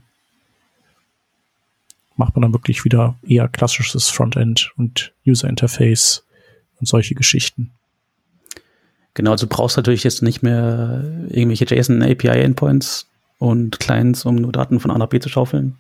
macht 2.16 2.36
man 2.36 2.44
dann 2.44 2.54
wirklich 2.54 2.86
wieder 2.86 3.16
eher 3.28 3.48
klassisches 3.50 4.10
Frontend 4.10 4.72
und 4.78 5.14
User 5.28 5.50
Interface 5.50 6.26
und 6.80 6.88
solche 6.88 7.16
Geschichten. 7.16 7.72
Genau, 9.14 9.32
also 9.32 9.46
du 9.46 9.54
brauchst 9.54 9.78
natürlich 9.78 10.04
jetzt 10.04 10.22
nicht 10.22 10.44
mehr 10.44 11.04
irgendwelche 11.30 11.66
JSON 11.66 12.02
API 12.04 12.42
Endpoints 12.42 13.08
und 13.38 13.80
Clients, 13.80 14.26
um 14.26 14.36
nur 14.36 14.52
Daten 14.52 14.80
von 14.80 14.92
A 14.92 14.98
nach 14.98 15.08
B 15.08 15.20
zu 15.20 15.30
schaufeln. 15.30 15.76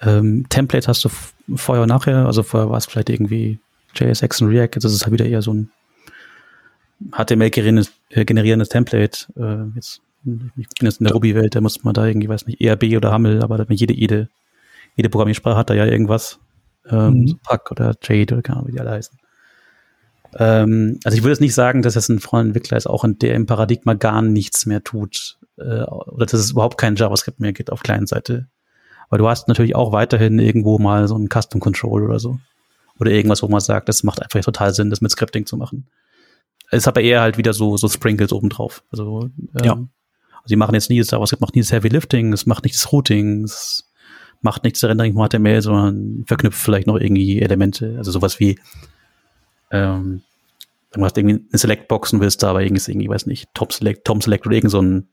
Ähm, 0.00 0.46
Template 0.48 0.86
hast 0.86 1.04
du 1.04 1.08
vorher 1.54 1.82
und 1.82 1.88
nachher, 1.88 2.26
also 2.26 2.42
vorher 2.42 2.70
war 2.70 2.78
es 2.78 2.86
vielleicht 2.86 3.10
irgendwie 3.10 3.58
JSX 3.94 4.42
und 4.42 4.48
React, 4.48 4.74
jetzt 4.74 4.84
ist 4.84 4.92
es 4.92 5.02
halt 5.02 5.12
wieder 5.12 5.26
eher 5.26 5.42
so 5.42 5.54
ein 5.54 5.70
HTML 7.12 7.50
äh, 8.10 8.24
Template. 8.24 9.26
Äh, 9.36 9.76
jetzt, 9.76 10.00
ich 10.24 10.68
bin 10.68 10.86
jetzt 10.86 11.00
in 11.00 11.04
der 11.04 11.14
Ruby-Welt, 11.14 11.54
da 11.54 11.60
muss 11.60 11.84
man 11.84 11.94
da 11.94 12.06
irgendwie, 12.06 12.28
weiß 12.28 12.46
nicht, 12.46 12.60
ERB 12.60 12.96
oder 12.96 13.12
Hammel, 13.12 13.42
aber 13.42 13.64
jede, 13.70 13.94
jede, 13.94 14.28
jede 14.96 15.08
Programmiersprache 15.08 15.56
hat 15.56 15.70
da 15.70 15.74
ja 15.74 15.86
irgendwas. 15.86 16.38
Ähm, 16.88 17.20
mhm. 17.20 17.26
so 17.28 17.36
Pack 17.42 17.70
oder 17.70 17.94
Jade 18.02 18.34
oder 18.34 18.42
keine 18.42 18.58
Ahnung, 18.58 18.68
wie 18.68 18.72
die 18.72 18.80
alle 18.80 18.90
heißen. 18.90 19.18
Ähm, 20.36 20.98
also 21.04 21.16
ich 21.16 21.22
würde 21.22 21.32
jetzt 21.32 21.40
nicht 21.40 21.54
sagen, 21.54 21.82
dass 21.82 21.96
es 21.96 22.08
ein 22.08 22.20
Frontentwickler 22.20 22.76
ist, 22.76 22.86
auch 22.86 23.04
in 23.04 23.18
der 23.18 23.34
im 23.34 23.46
Paradigma 23.46 23.94
gar 23.94 24.22
nichts 24.22 24.66
mehr 24.66 24.82
tut. 24.82 25.38
Äh, 25.56 25.82
oder 25.82 26.26
dass 26.26 26.40
es 26.40 26.50
überhaupt 26.50 26.78
kein 26.78 26.96
JavaScript 26.96 27.40
mehr 27.40 27.52
gibt 27.52 27.70
auf 27.70 27.82
Client-Seite. 27.82 28.48
Aber 29.08 29.18
du 29.18 29.28
hast 29.28 29.48
natürlich 29.48 29.76
auch 29.76 29.92
weiterhin 29.92 30.38
irgendwo 30.38 30.78
mal 30.78 31.06
so 31.08 31.16
ein 31.16 31.28
Custom 31.28 31.60
Control 31.60 32.02
oder 32.02 32.18
so. 32.18 32.38
Oder 32.98 33.10
irgendwas, 33.10 33.42
wo 33.42 33.48
man 33.48 33.60
sagt, 33.60 33.88
das 33.88 34.02
macht 34.02 34.22
einfach 34.22 34.40
total 34.40 34.72
Sinn, 34.72 34.90
das 34.90 35.00
mit 35.00 35.10
Scripting 35.10 35.46
zu 35.46 35.56
machen. 35.56 35.86
Es 36.70 36.78
ist 36.78 36.88
aber 36.88 37.00
eher 37.00 37.20
halt 37.20 37.38
wieder 37.38 37.52
so, 37.52 37.76
so 37.76 37.88
Sprinkles 37.88 38.32
obendrauf. 38.32 38.82
Also, 38.90 39.30
ähm, 39.38 39.64
ja. 39.64 39.78
Also 40.44 40.52
die 40.52 40.56
machen 40.56 40.74
jetzt 40.74 40.90
nie 40.90 40.98
das 40.98 41.10
JavaScript, 41.10 41.40
macht 41.40 41.54
nie 41.54 41.62
das 41.62 41.72
Heavy 41.72 41.88
Lifting, 41.88 42.32
es 42.32 42.44
macht 42.44 42.64
nicht 42.64 42.76
das 42.76 42.92
Routing, 42.92 43.44
es 43.44 43.90
macht 44.42 44.62
nicht 44.62 44.76
das 44.76 44.84
Rendering 44.84 45.14
von 45.14 45.26
HTML, 45.26 45.62
sondern 45.62 46.24
verknüpft 46.26 46.60
vielleicht 46.60 46.86
noch 46.86 46.98
irgendwie 46.98 47.40
Elemente. 47.40 47.94
Also 47.96 48.10
sowas 48.10 48.38
wie, 48.40 48.58
ähm, 49.70 50.20
du 50.92 51.02
hast 51.02 51.16
irgendwie 51.16 51.46
eine 51.48 51.58
Select-Box 51.58 52.12
und 52.12 52.20
willst 52.20 52.42
da 52.42 52.50
aber 52.50 52.62
irgendwie, 52.62 52.90
irgendwie, 52.90 53.08
weiß 53.08 53.24
nicht, 53.24 53.48
Top 53.54 53.72
Select, 53.72 54.04
Tom 54.04 54.20
Select 54.20 54.46
oder 54.46 54.54
irgend 54.54 54.70
so, 54.70 54.82
ein, 54.82 55.08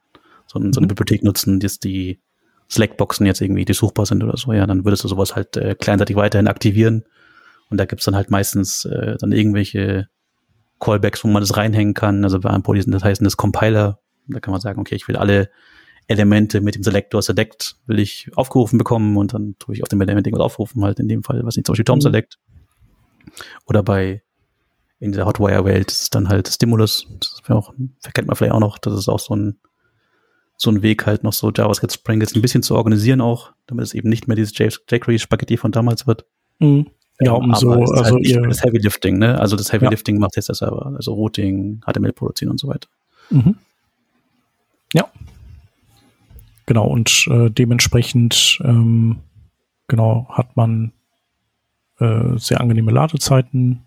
so, 0.48 0.60
ein, 0.60 0.74
so 0.74 0.80
eine 0.80 0.86
mhm. 0.86 0.89
Bibliothek 0.89 1.24
nutzen, 1.24 1.62
die 1.62 1.70
die 1.80 2.20
Slack-Boxen 2.70 3.26
jetzt 3.26 3.41
irgendwie 3.41 3.65
durchsuchbar 3.65 4.06
sind 4.06 4.24
oder 4.24 4.38
so, 4.38 4.54
ja, 4.54 4.65
dann 4.65 4.86
würdest 4.86 5.04
du 5.04 5.08
sowas 5.08 5.36
halt 5.36 5.58
äh, 5.58 5.76
kleinseitig 5.76 6.15
weiterhin 6.15 6.48
aktivieren. 6.48 7.04
Und 7.70 7.78
da 7.78 7.86
gibt's 7.86 8.06
dann 8.06 8.15
halt 8.15 8.30
meistens 8.30 8.86
äh, 8.86 9.17
dann 9.17 9.32
irgendwelche 9.32 10.10
Callbacks, 10.80 11.24
wo 11.24 11.30
man 11.30 11.41
das 11.41 11.56
reinhängen 11.56 11.94
kann. 11.94 12.24
Also 12.24 12.39
bei 12.39 12.50
einem 12.50 12.63
Poly 12.63 12.84
das 12.86 13.04
heißt 13.04 13.26
das 13.26 13.38
Compiler. 13.38 14.00
Da 14.27 14.39
kann 14.39 14.51
man 14.51 14.62
sagen, 14.62 14.79
okay, 14.79 14.95
ich 14.95 15.07
will 15.07 15.15
alle 15.15 15.49
Elemente 16.07 16.62
mit 16.62 16.75
dem 16.75 16.84
Selector 16.84 17.21
Select 17.21 17.77
will 17.86 17.99
ich 17.99 18.29
aufgerufen 18.36 18.77
bekommen 18.77 19.17
und 19.17 19.34
dann 19.34 19.55
tue 19.60 19.75
ich 19.75 19.84
auf 19.84 19.89
dem 19.89 20.01
Element 20.01 20.27
irgendwas 20.27 20.45
aufrufen, 20.45 20.84
halt 20.84 20.99
in 20.99 21.07
dem 21.07 21.23
Fall, 21.23 21.45
was 21.45 21.55
nicht, 21.55 21.65
zum 21.65 21.73
Beispiel 21.73 21.86
Tom 21.86 21.97
mhm. 21.97 22.01
Select. 22.01 22.39
Oder 23.65 23.84
bei 23.84 24.23
in 24.99 25.12
der 25.13 25.25
Hotwire-Welt 25.25 25.91
ist 25.91 26.13
dann 26.13 26.29
halt 26.29 26.47
Stimulus. 26.47 27.07
Das 27.19 27.41
auch, 27.49 27.73
kennt 28.13 28.27
man 28.27 28.36
vielleicht 28.36 28.53
auch 28.53 28.60
noch. 28.60 28.77
Das 28.77 28.93
ist 28.93 29.10
auch 29.10 29.19
so 29.19 29.36
ein 29.36 29.57
so 30.57 30.69
ein 30.69 30.84
Weg 30.84 31.07
halt 31.07 31.23
noch 31.23 31.34
so 31.34 31.51
JavaScript 31.51 31.91
Sprinkles 31.91 32.36
ein 32.36 32.41
bisschen 32.41 32.62
zu 32.62 32.75
organisieren 32.75 33.19
auch, 33.19 33.51
damit 33.65 33.84
es 33.84 33.95
eben 33.95 34.10
nicht 34.10 34.27
mehr 34.27 34.36
dieses 34.36 34.55
jQuery-Spaghetti 34.55 35.57
von 35.57 35.71
damals 35.71 36.05
wird. 36.05 36.25
Mhm. 36.60 36.86
Ja, 37.19 37.31
um 37.31 37.53
so, 37.55 37.71
halt 37.71 37.89
also 37.89 38.15
halt 38.15 38.51
das 38.51 38.63
Heavy 38.63 38.77
Lifting, 38.77 39.17
ne? 39.17 39.39
Also 39.39 39.55
das 39.55 39.73
Heavy 39.73 39.86
ja. 39.86 39.89
Lifting 39.91 40.19
macht 40.19 40.36
jetzt 40.36 40.49
der 40.49 40.55
Server, 40.55 40.93
also 40.95 41.13
Routing, 41.13 41.81
HTML 41.84 42.13
produzieren 42.13 42.51
und 42.51 42.60
so 42.60 42.67
weiter. 42.67 42.88
Mhm. 43.31 43.55
Ja. 44.93 45.12
Genau, 46.71 46.88
und 46.88 47.27
äh, 47.29 47.49
dementsprechend 47.49 48.62
ähm, 48.63 49.19
genau 49.89 50.25
hat 50.29 50.55
man 50.55 50.93
äh, 51.99 52.38
sehr 52.38 52.62
angenehme 52.62 52.93
Ladezeiten, 52.93 53.84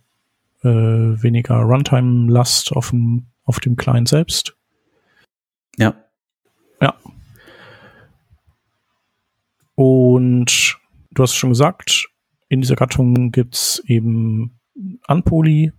äh, 0.63 0.69
weniger 0.69 1.63
Runtime-Last 1.63 2.73
auf 2.73 2.91
dem, 2.91 3.25
auf 3.45 3.59
dem 3.61 3.77
Client 3.77 4.09
selbst. 4.09 4.55
Ja. 5.79 5.95
Ja. 6.83 6.95
Und 9.75 10.79
du 11.11 11.23
hast 11.23 11.37
schon 11.37 11.53
gesagt, 11.53 12.11
in 12.51 12.61
dieser 12.61 12.77
Gattung 12.77 13.33
gibt's 13.33 13.83
eben 13.87 14.61
Unpoly, 15.09 15.73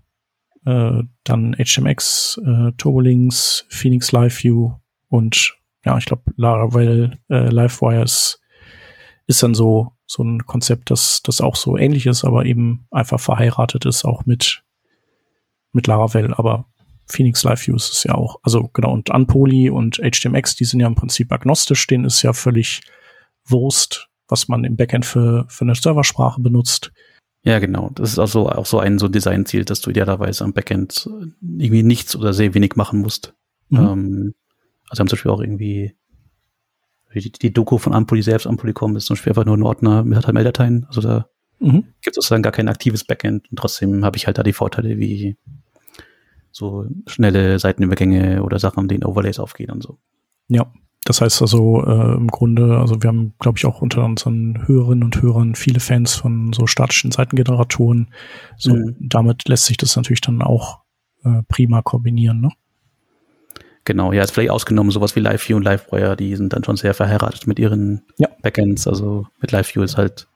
äh, 0.65 1.03
dann 1.23 1.55
HMX, 1.55 2.41
äh, 2.43 2.71
Turbolinks, 2.79 3.67
Phoenix 3.69 4.11
Live 4.11 4.43
View 4.43 4.71
und 5.09 5.55
ja, 5.85 5.97
ich 5.97 6.05
glaube, 6.05 6.23
Laravel 6.35 7.19
äh, 7.29 7.49
Livewire 7.49 8.03
ist, 8.03 8.41
ist 9.27 9.43
dann 9.43 9.53
so, 9.53 9.93
so 10.05 10.23
ein 10.23 10.45
Konzept, 10.45 10.91
das, 10.91 11.21
das 11.23 11.41
auch 11.41 11.55
so 11.55 11.77
ähnlich 11.77 12.05
ist, 12.05 12.23
aber 12.23 12.45
eben 12.45 12.87
einfach 12.91 13.19
verheiratet 13.19 13.85
ist 13.85 14.05
auch 14.05 14.25
mit, 14.25 14.63
mit 15.71 15.87
Laravel, 15.87 16.33
aber 16.33 16.65
Phoenix 17.07 17.43
Live 17.43 17.67
View 17.67 17.75
ist 17.75 18.03
ja 18.03 18.15
auch. 18.15 18.39
Also 18.41 18.69
genau, 18.73 18.91
und 18.91 19.11
Unpoly 19.11 19.69
und 19.69 19.97
HTMX, 19.97 20.55
die 20.55 20.65
sind 20.65 20.79
ja 20.79 20.87
im 20.87 20.95
Prinzip 20.95 21.31
agnostisch, 21.31 21.85
denen 21.87 22.05
ist 22.05 22.21
ja 22.23 22.33
völlig 22.33 22.81
Wurst, 23.45 24.09
was 24.27 24.47
man 24.47 24.63
im 24.63 24.75
Backend 24.75 25.05
für, 25.05 25.45
für 25.47 25.65
eine 25.65 25.75
Serversprache 25.75 26.41
benutzt. 26.41 26.91
Ja, 27.43 27.59
genau. 27.59 27.91
Das 27.93 28.11
ist 28.11 28.17
auch 28.17 28.27
so, 28.27 28.49
auch 28.49 28.65
so 28.65 28.79
ein 28.79 28.97
so 28.97 29.07
Designziel, 29.07 29.65
dass 29.65 29.81
du 29.81 29.91
idealerweise 29.91 30.43
am 30.43 30.53
Backend 30.53 31.07
irgendwie 31.41 31.83
nichts 31.83 32.15
oder 32.15 32.33
sehr 32.33 32.55
wenig 32.55 32.75
machen 32.75 33.01
musst. 33.01 33.35
Mhm. 33.69 33.77
Ähm, 33.77 34.33
also 34.95 35.01
haben 35.01 35.07
zum 35.07 35.17
Beispiel 35.17 35.31
auch 35.31 35.41
irgendwie 35.41 35.95
die, 37.13 37.31
die 37.31 37.53
Doku 37.53 37.77
von 37.77 37.93
Ampoli 37.93 38.21
selbst, 38.21 38.47
Ampoli.com 38.47 38.95
ist 38.95 39.05
zum 39.05 39.15
Beispiel 39.15 39.31
einfach 39.31 39.45
nur 39.45 39.57
ein 39.57 39.63
Ordner 39.63 40.03
mit 40.03 40.21
HTML-Dateien. 40.21 40.85
Also 40.87 41.01
da 41.01 41.29
mhm. 41.59 41.85
gibt 42.01 42.09
es 42.09 42.15
sozusagen 42.15 42.43
gar 42.43 42.51
kein 42.51 42.67
aktives 42.67 43.03
Backend 43.03 43.49
und 43.49 43.57
trotzdem 43.57 44.03
habe 44.03 44.17
ich 44.17 44.27
halt 44.27 44.37
da 44.37 44.43
die 44.43 44.53
Vorteile 44.53 44.97
wie 44.97 45.37
so 46.51 46.87
schnelle 47.07 47.59
Seitenübergänge 47.59 48.43
oder 48.43 48.59
Sachen, 48.59 48.87
denen 48.87 49.03
Overlays 49.03 49.39
aufgehen 49.39 49.71
und 49.71 49.83
so. 49.83 49.97
Ja, 50.47 50.71
Das 51.03 51.21
heißt 51.21 51.41
also 51.41 51.83
äh, 51.85 52.15
im 52.15 52.27
Grunde, 52.27 52.77
also 52.77 53.01
wir 53.01 53.07
haben, 53.09 53.33
glaube 53.39 53.57
ich, 53.57 53.65
auch 53.65 53.81
unter 53.81 54.05
unseren 54.05 54.67
Hörerinnen 54.67 55.03
und 55.03 55.21
Hörern 55.21 55.55
viele 55.55 55.79
Fans 55.79 56.15
von 56.15 56.53
so 56.53 56.67
statischen 56.67 57.11
Seitengeneratoren. 57.11 58.13
So, 58.57 58.75
mhm. 58.75 58.95
damit 58.99 59.47
lässt 59.47 59.65
sich 59.65 59.77
das 59.77 59.95
natürlich 59.95 60.21
dann 60.21 60.41
auch 60.41 60.79
äh, 61.23 61.43
prima 61.47 61.81
kombinieren, 61.81 62.41
ne? 62.41 62.49
Genau, 63.85 64.11
ja, 64.11 64.23
ist 64.23 64.31
vielleicht 64.31 64.49
ausgenommen 64.49 64.89
sowas 64.91 65.15
wie 65.15 65.19
LiveView 65.19 65.57
und 65.57 65.63
LiveWire, 65.63 66.17
die 66.17 66.35
sind 66.35 66.53
dann 66.53 66.63
schon 66.63 66.75
sehr 66.75 66.95
verheiratet 66.95 67.45
mit 67.45 67.59
ihren 67.59 68.01
ja. 68.17 68.27
Backends. 68.41 68.87
Also 68.87 69.27
mit 69.39 69.51
LiveView 69.51 69.83
ist 69.83 69.95
halt, 69.95 70.27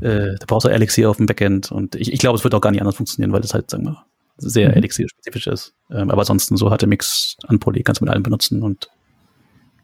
äh, 0.00 0.34
da 0.38 0.46
brauchst 0.46 0.64
du 0.64 0.70
Elixir 0.70 1.10
auf 1.10 1.18
dem 1.18 1.26
Backend 1.26 1.70
und 1.70 1.94
ich, 1.94 2.12
ich 2.12 2.18
glaube, 2.18 2.38
es 2.38 2.44
wird 2.44 2.54
auch 2.54 2.62
gar 2.62 2.70
nicht 2.70 2.80
anders 2.80 2.96
funktionieren, 2.96 3.32
weil 3.32 3.42
das 3.42 3.52
halt, 3.52 3.70
sagen 3.70 3.84
wir, 3.84 4.06
sehr 4.38 4.70
mhm. 4.70 4.76
Elixir-spezifisch 4.76 5.46
ist. 5.46 5.74
Ähm, 5.90 6.10
aber 6.10 6.22
ansonsten 6.22 6.56
so 6.56 6.74
HTMX 6.74 7.36
an 7.46 7.58
Poly 7.58 7.82
kannst 7.82 8.00
du 8.00 8.06
mit 8.06 8.12
allem 8.12 8.22
benutzen 8.22 8.62
und 8.62 8.90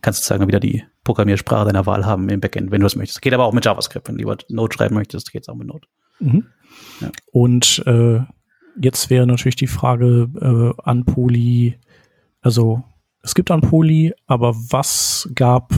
kannst 0.01 0.21
sozusagen 0.21 0.49
wieder 0.49 0.61
die 0.61 0.83
Programmiersprache 1.05 1.67
deiner 1.67 1.85
Wahl 1.85 2.07
haben 2.07 2.27
im 2.31 2.41
Backend, 2.41 2.71
wenn 2.71 2.81
du 2.81 2.87
das 2.87 2.97
möchtest. 2.97 3.21
Geht 3.21 3.35
aber 3.35 3.45
auch 3.45 3.53
mit 3.53 3.67
JavaScript, 3.67 4.09
wenn 4.09 4.15
du 4.15 4.21
lieber 4.21 4.39
Node 4.49 4.75
schreiben 4.75 4.95
möchtest, 4.95 5.31
geht 5.31 5.43
es 5.43 5.49
auch 5.51 5.57
mit 5.57 5.69
Node. 5.69 5.87
Mhm. 6.21 6.47
Ja. 7.01 7.11
Und 7.33 7.83
äh, 7.87 8.21
jetzt 8.81 9.11
wäre 9.11 9.27
natürlich 9.27 9.57
die 9.57 9.67
Frage 9.67 10.31
äh, 10.41 10.83
an 10.89 11.05
Poly, 11.05 11.79
also 12.41 12.83
es 13.23 13.35
gibt 13.35 13.51
an 13.51 13.61
Poly, 13.61 14.15
aber 14.27 14.55
was 14.55 15.29
gab 15.35 15.73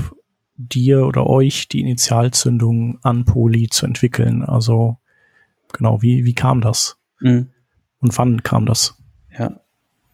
dir 0.56 1.06
oder 1.06 1.26
euch 1.26 1.68
die 1.68 1.80
Initialzündung 1.80 2.98
an 3.02 3.24
Poly 3.24 3.68
zu 3.68 3.86
entwickeln? 3.86 4.42
Also 4.42 4.98
genau, 5.72 6.02
wie, 6.02 6.24
wie 6.24 6.34
kam 6.34 6.60
das? 6.60 6.98
Mhm. 7.20 7.48
Und 8.00 8.18
wann 8.18 8.42
kam 8.42 8.66
das? 8.66 8.96
Ja. 9.36 9.58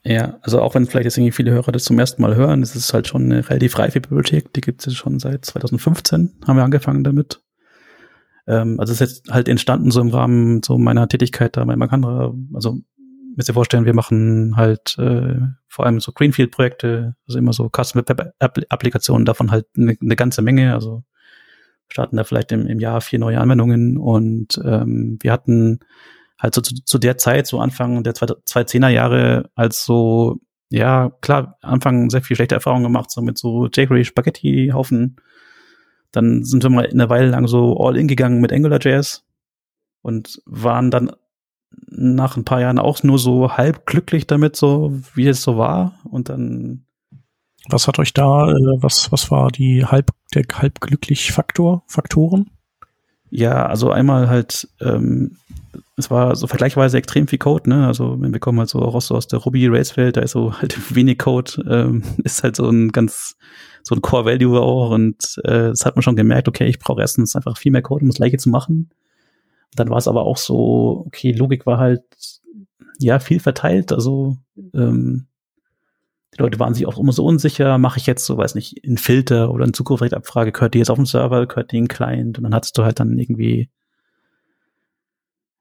Ja, 0.05 0.39
also 0.43 0.63
auch 0.63 0.75
wenn 0.75 0.87
vielleicht 0.87 1.05
jetzt 1.05 1.19
irgendwie 1.19 1.33
viele 1.33 1.51
Hörer 1.51 1.73
das 1.73 1.85
zum 1.85 1.99
ersten 1.99 2.23
Mal 2.23 2.35
hören, 2.35 2.63
es 2.63 2.75
ist 2.75 2.95
halt 2.95 3.09
schon 3.09 3.25
eine 3.25 3.47
relativ 3.47 3.79
reife 3.79 4.01
Bibliothek, 4.01 4.53
die 4.55 4.61
gibt 4.61 4.87
es 4.87 4.95
schon 4.95 5.19
seit 5.19 5.45
2015, 5.45 6.35
haben 6.47 6.57
wir 6.57 6.65
angefangen 6.65 7.05
damit. 7.05 7.43
Ähm, 8.47 8.81
also 8.81 8.93
es 8.93 9.01
ist 9.01 9.13
jetzt 9.25 9.31
halt 9.31 9.49
entstanden 9.49 9.91
so 9.91 10.01
im 10.01 10.09
Rahmen 10.09 10.63
so 10.63 10.79
meiner 10.79 11.09
Tätigkeit 11.09 11.57
da 11.57 11.65
bei 11.65 11.77
Makandra. 11.77 12.33
Also 12.55 12.79
müsst 13.39 13.49
ihr 13.49 13.55
vorstellen, 13.55 13.85
wir 13.85 13.95
machen 13.95 14.57
halt 14.57 14.99
äh, 14.99 15.37
vor 15.69 15.87
allem 15.87 16.01
so 16.01 16.11
Greenfield-Projekte, 16.11 17.15
also 17.29 17.39
immer 17.39 17.53
so 17.53 17.71
Custom-Web-Applikationen, 17.71 19.25
davon 19.25 19.53
halt 19.53 19.67
eine, 19.77 19.97
eine 20.03 20.17
ganze 20.17 20.43
Menge. 20.43 20.75
Also 20.75 21.05
starten 21.89 22.17
da 22.17 22.25
vielleicht 22.25 22.51
im, 22.51 22.67
im 22.67 22.81
Jahr 22.81 23.01
vier 23.01 23.21
neue 23.21 23.41
Anwendungen 23.41 23.97
und 23.97 24.61
ähm, 24.65 25.19
wir 25.23 25.31
hatten 25.31 25.79
halt 26.37 26.53
so 26.53 26.61
zu, 26.63 26.75
zu 26.85 26.99
der 26.99 27.17
Zeit, 27.17 27.47
so 27.47 27.61
Anfang 27.61 28.03
der 28.03 28.15
2010er 28.15 28.89
Jahre, 28.89 29.51
als 29.55 29.85
so, 29.85 30.41
ja, 30.69 31.13
klar, 31.21 31.59
Anfang 31.63 32.11
sehr 32.11 32.23
viel 32.23 32.35
schlechte 32.35 32.57
Erfahrungen 32.57 32.83
gemacht, 32.83 33.09
so 33.09 33.23
mit 33.23 33.39
so 33.39 33.69
jQuery 33.69 34.05
Spaghetti-Haufen. 34.05 35.15
Dann 36.11 36.43
sind 36.43 36.65
wir 36.65 36.71
mal 36.71 36.89
eine 36.89 37.09
Weile 37.09 37.29
lang 37.29 37.47
so 37.47 37.79
all 37.79 37.97
in 37.97 38.09
gegangen 38.09 38.41
mit 38.41 38.53
AngularJS 38.53 39.25
und 40.03 40.43
waren 40.45 40.91
dann 40.91 41.13
nach 41.91 42.37
ein 42.37 42.45
paar 42.45 42.61
Jahren 42.61 42.79
auch 42.79 43.03
nur 43.03 43.19
so 43.19 43.53
halb 43.57 43.87
glücklich 43.87 44.27
damit, 44.27 44.57
so 44.57 44.99
wie 45.15 45.27
es 45.27 45.43
so 45.43 45.57
war. 45.57 45.99
Und 46.05 46.29
dann. 46.29 46.85
Was 47.71 47.87
hat 47.87 47.99
euch 47.99 48.15
da, 48.15 48.49
äh, 48.51 48.83
was, 48.83 49.13
was 49.13 49.31
war 49.31 49.51
die 49.51 49.85
halb, 49.85 50.13
der 50.35 50.45
halb 50.55 50.81
glücklich 50.81 51.33
Faktor, 51.33 51.83
Faktoren? 51.87 52.51
Ja, 53.31 53.67
also 53.67 53.91
einmal 53.91 54.29
halt, 54.29 54.69
ähm, 54.81 55.37
es 55.97 56.11
war 56.11 56.35
so 56.37 56.47
vergleichsweise 56.47 56.97
extrem 56.97 57.27
viel 57.27 57.39
Code, 57.39 57.69
ne? 57.69 57.87
Also 57.87 58.17
wir 58.19 58.41
kommen 58.41 58.59
halt 58.59 58.71
so 58.71 58.81
auch 58.81 58.95
aus, 58.95 59.13
aus 59.13 59.27
der 59.27 59.41
Ruby 59.41 59.67
Rails 59.67 59.97
Welt, 59.97 60.17
da 60.17 60.23
ist 60.23 60.31
so 60.31 60.55
halt 60.59 60.95
wenig 60.95 61.19
Code, 61.19 61.63
ähm, 61.69 62.03
ist 62.25 62.43
halt 62.43 62.57
so 62.57 62.69
ein 62.71 62.91
ganz 62.91 63.37
so 63.83 63.95
ein 63.95 64.03
Core 64.03 64.27
Value 64.27 64.61
auch 64.61 64.91
und 64.91 65.39
äh, 65.45 65.69
das 65.71 65.85
hat 65.85 65.97
man 65.97 66.03
schon 66.03 66.17
gemerkt, 66.17 66.49
okay, 66.49 66.67
ich 66.67 66.79
brauche 66.79 67.01
erstens 67.01 67.37
einfach 67.37 67.57
viel 67.57 67.73
mehr 67.73 67.83
Code, 67.83 68.03
um 68.03 68.09
das 68.09 68.17
gleiche 68.17 68.37
zu 68.37 68.51
machen. 68.51 68.91
Dann 69.75 69.91
war 69.91 69.99
es 69.99 70.09
aber 70.09 70.23
auch 70.25 70.37
so, 70.37 71.05
okay, 71.07 71.33
Logik 71.33 71.67
war 71.67 71.79
halt 71.79 72.03
ja 72.99 73.19
viel 73.21 73.41
verteilt, 73.41 73.93
also 73.93 74.37
ähm, 74.75 75.27
die 76.35 76.43
Leute 76.43 76.59
waren 76.59 76.75
sich 76.75 76.87
auch 76.87 76.99
immer 76.99 77.13
so 77.13 77.25
unsicher, 77.25 77.79
mache 77.79 77.99
ich 77.99 78.07
jetzt 78.07 78.25
so, 78.27 78.37
weiß 78.37 78.55
nicht, 78.55 78.85
einen 78.85 78.99
Filter 78.99 79.51
oder 79.53 79.65
eine 79.65 79.73
Zugriffsabfrage, 79.73 80.53
gehört 80.53 80.75
die 80.75 80.79
jetzt 80.79 80.91
auf 80.91 80.99
dem 80.99 81.07
Server, 81.07 81.47
gehört 81.47 81.73
die 81.73 81.79
in 81.79 81.85
den 81.85 81.89
Client 81.89 82.39
und 82.39 82.45
dann 82.45 82.55
hattest 82.55 82.77
du 82.77 82.85
halt 82.85 83.01
dann 83.01 83.19
irgendwie 83.19 83.71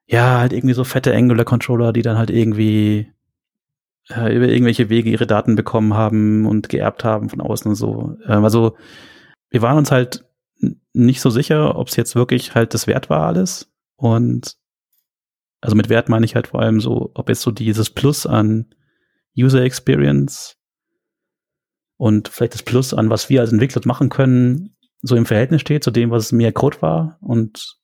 ja, 0.08 0.40
halt 0.40 0.54
irgendwie 0.54 0.74
so 0.74 0.84
fette 0.86 1.14
Angular-Controller, 1.14 1.92
die 1.94 2.02
dann 2.02 2.18
halt 2.18 2.30
irgendwie 2.30 3.12
äh, 4.10 4.36
über 4.36 4.48
irgendwelche 4.48 4.90
Wege 4.90 5.10
ihre 5.10 5.28
Daten 5.28 5.56
bekommen 5.56 5.94
haben 5.94 6.46
und 6.46 6.70
geerbt 6.70 7.04
haben 7.04 7.30
von 7.30 7.42
außen 7.42 7.70
und 7.70 7.76
so. 7.76 8.16
Ähm, 8.26 8.44
also 8.44 8.78
wir 9.50 9.62
waren 9.62 9.78
uns 9.78 9.92
halt 9.92 10.26
nicht 10.94 11.22
so 11.22 11.30
sicher, 11.30 11.78
ob 11.78 11.90
es 11.90 11.98
jetzt 11.98 12.16
wirklich 12.16 12.56
halt 12.56 12.74
das 12.74 12.88
wert 12.88 13.10
war 13.10 13.28
alles. 13.28 13.70
Und 13.98 14.56
also 15.60 15.76
mit 15.76 15.90
Wert 15.90 16.08
meine 16.08 16.26
ich 16.26 16.36
halt 16.36 16.48
vor 16.48 16.62
allem 16.62 16.80
so, 16.80 17.12
ob 17.14 17.30
jetzt 17.30 17.42
so 17.42 17.52
dieses 17.52 17.90
Plus 17.90 18.26
an 18.26 18.74
User 19.38 19.62
Experience 19.62 20.56
und 21.98 22.28
vielleicht 22.28 22.54
das 22.54 22.64
Plus 22.64 22.94
an, 22.94 23.10
was 23.10 23.30
wir 23.30 23.42
als 23.42 23.52
Entwickler 23.52 23.82
machen 23.86 24.10
können, 24.10 24.76
so 25.02 25.16
im 25.16 25.26
Verhältnis 25.26 25.62
steht 25.62 25.84
zu 25.84 25.92
dem, 25.92 26.12
was 26.12 26.32
mehr 26.32 26.52
Code 26.52 26.82
war. 26.82 27.18
Und 27.22 27.78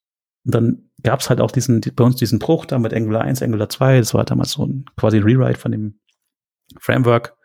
dann 0.44 0.90
gab 1.02 1.20
es 1.20 1.30
halt 1.30 1.42
auch 1.42 1.52
diesen, 1.52 1.82
bei 1.96 2.04
uns 2.04 2.16
diesen 2.16 2.40
Bruch 2.40 2.66
da 2.66 2.80
mit 2.80 2.94
Angular 2.94 3.22
1, 3.22 3.42
Angular 3.42 3.70
2. 3.70 4.00
Das 4.00 4.14
war 4.14 4.24
damals 4.24 4.52
so 4.52 4.66
ein 4.66 4.86
quasi 4.98 5.18
Rewrite 5.18 5.60
von 5.60 5.72
dem 5.72 6.00
Framework. 6.80 7.36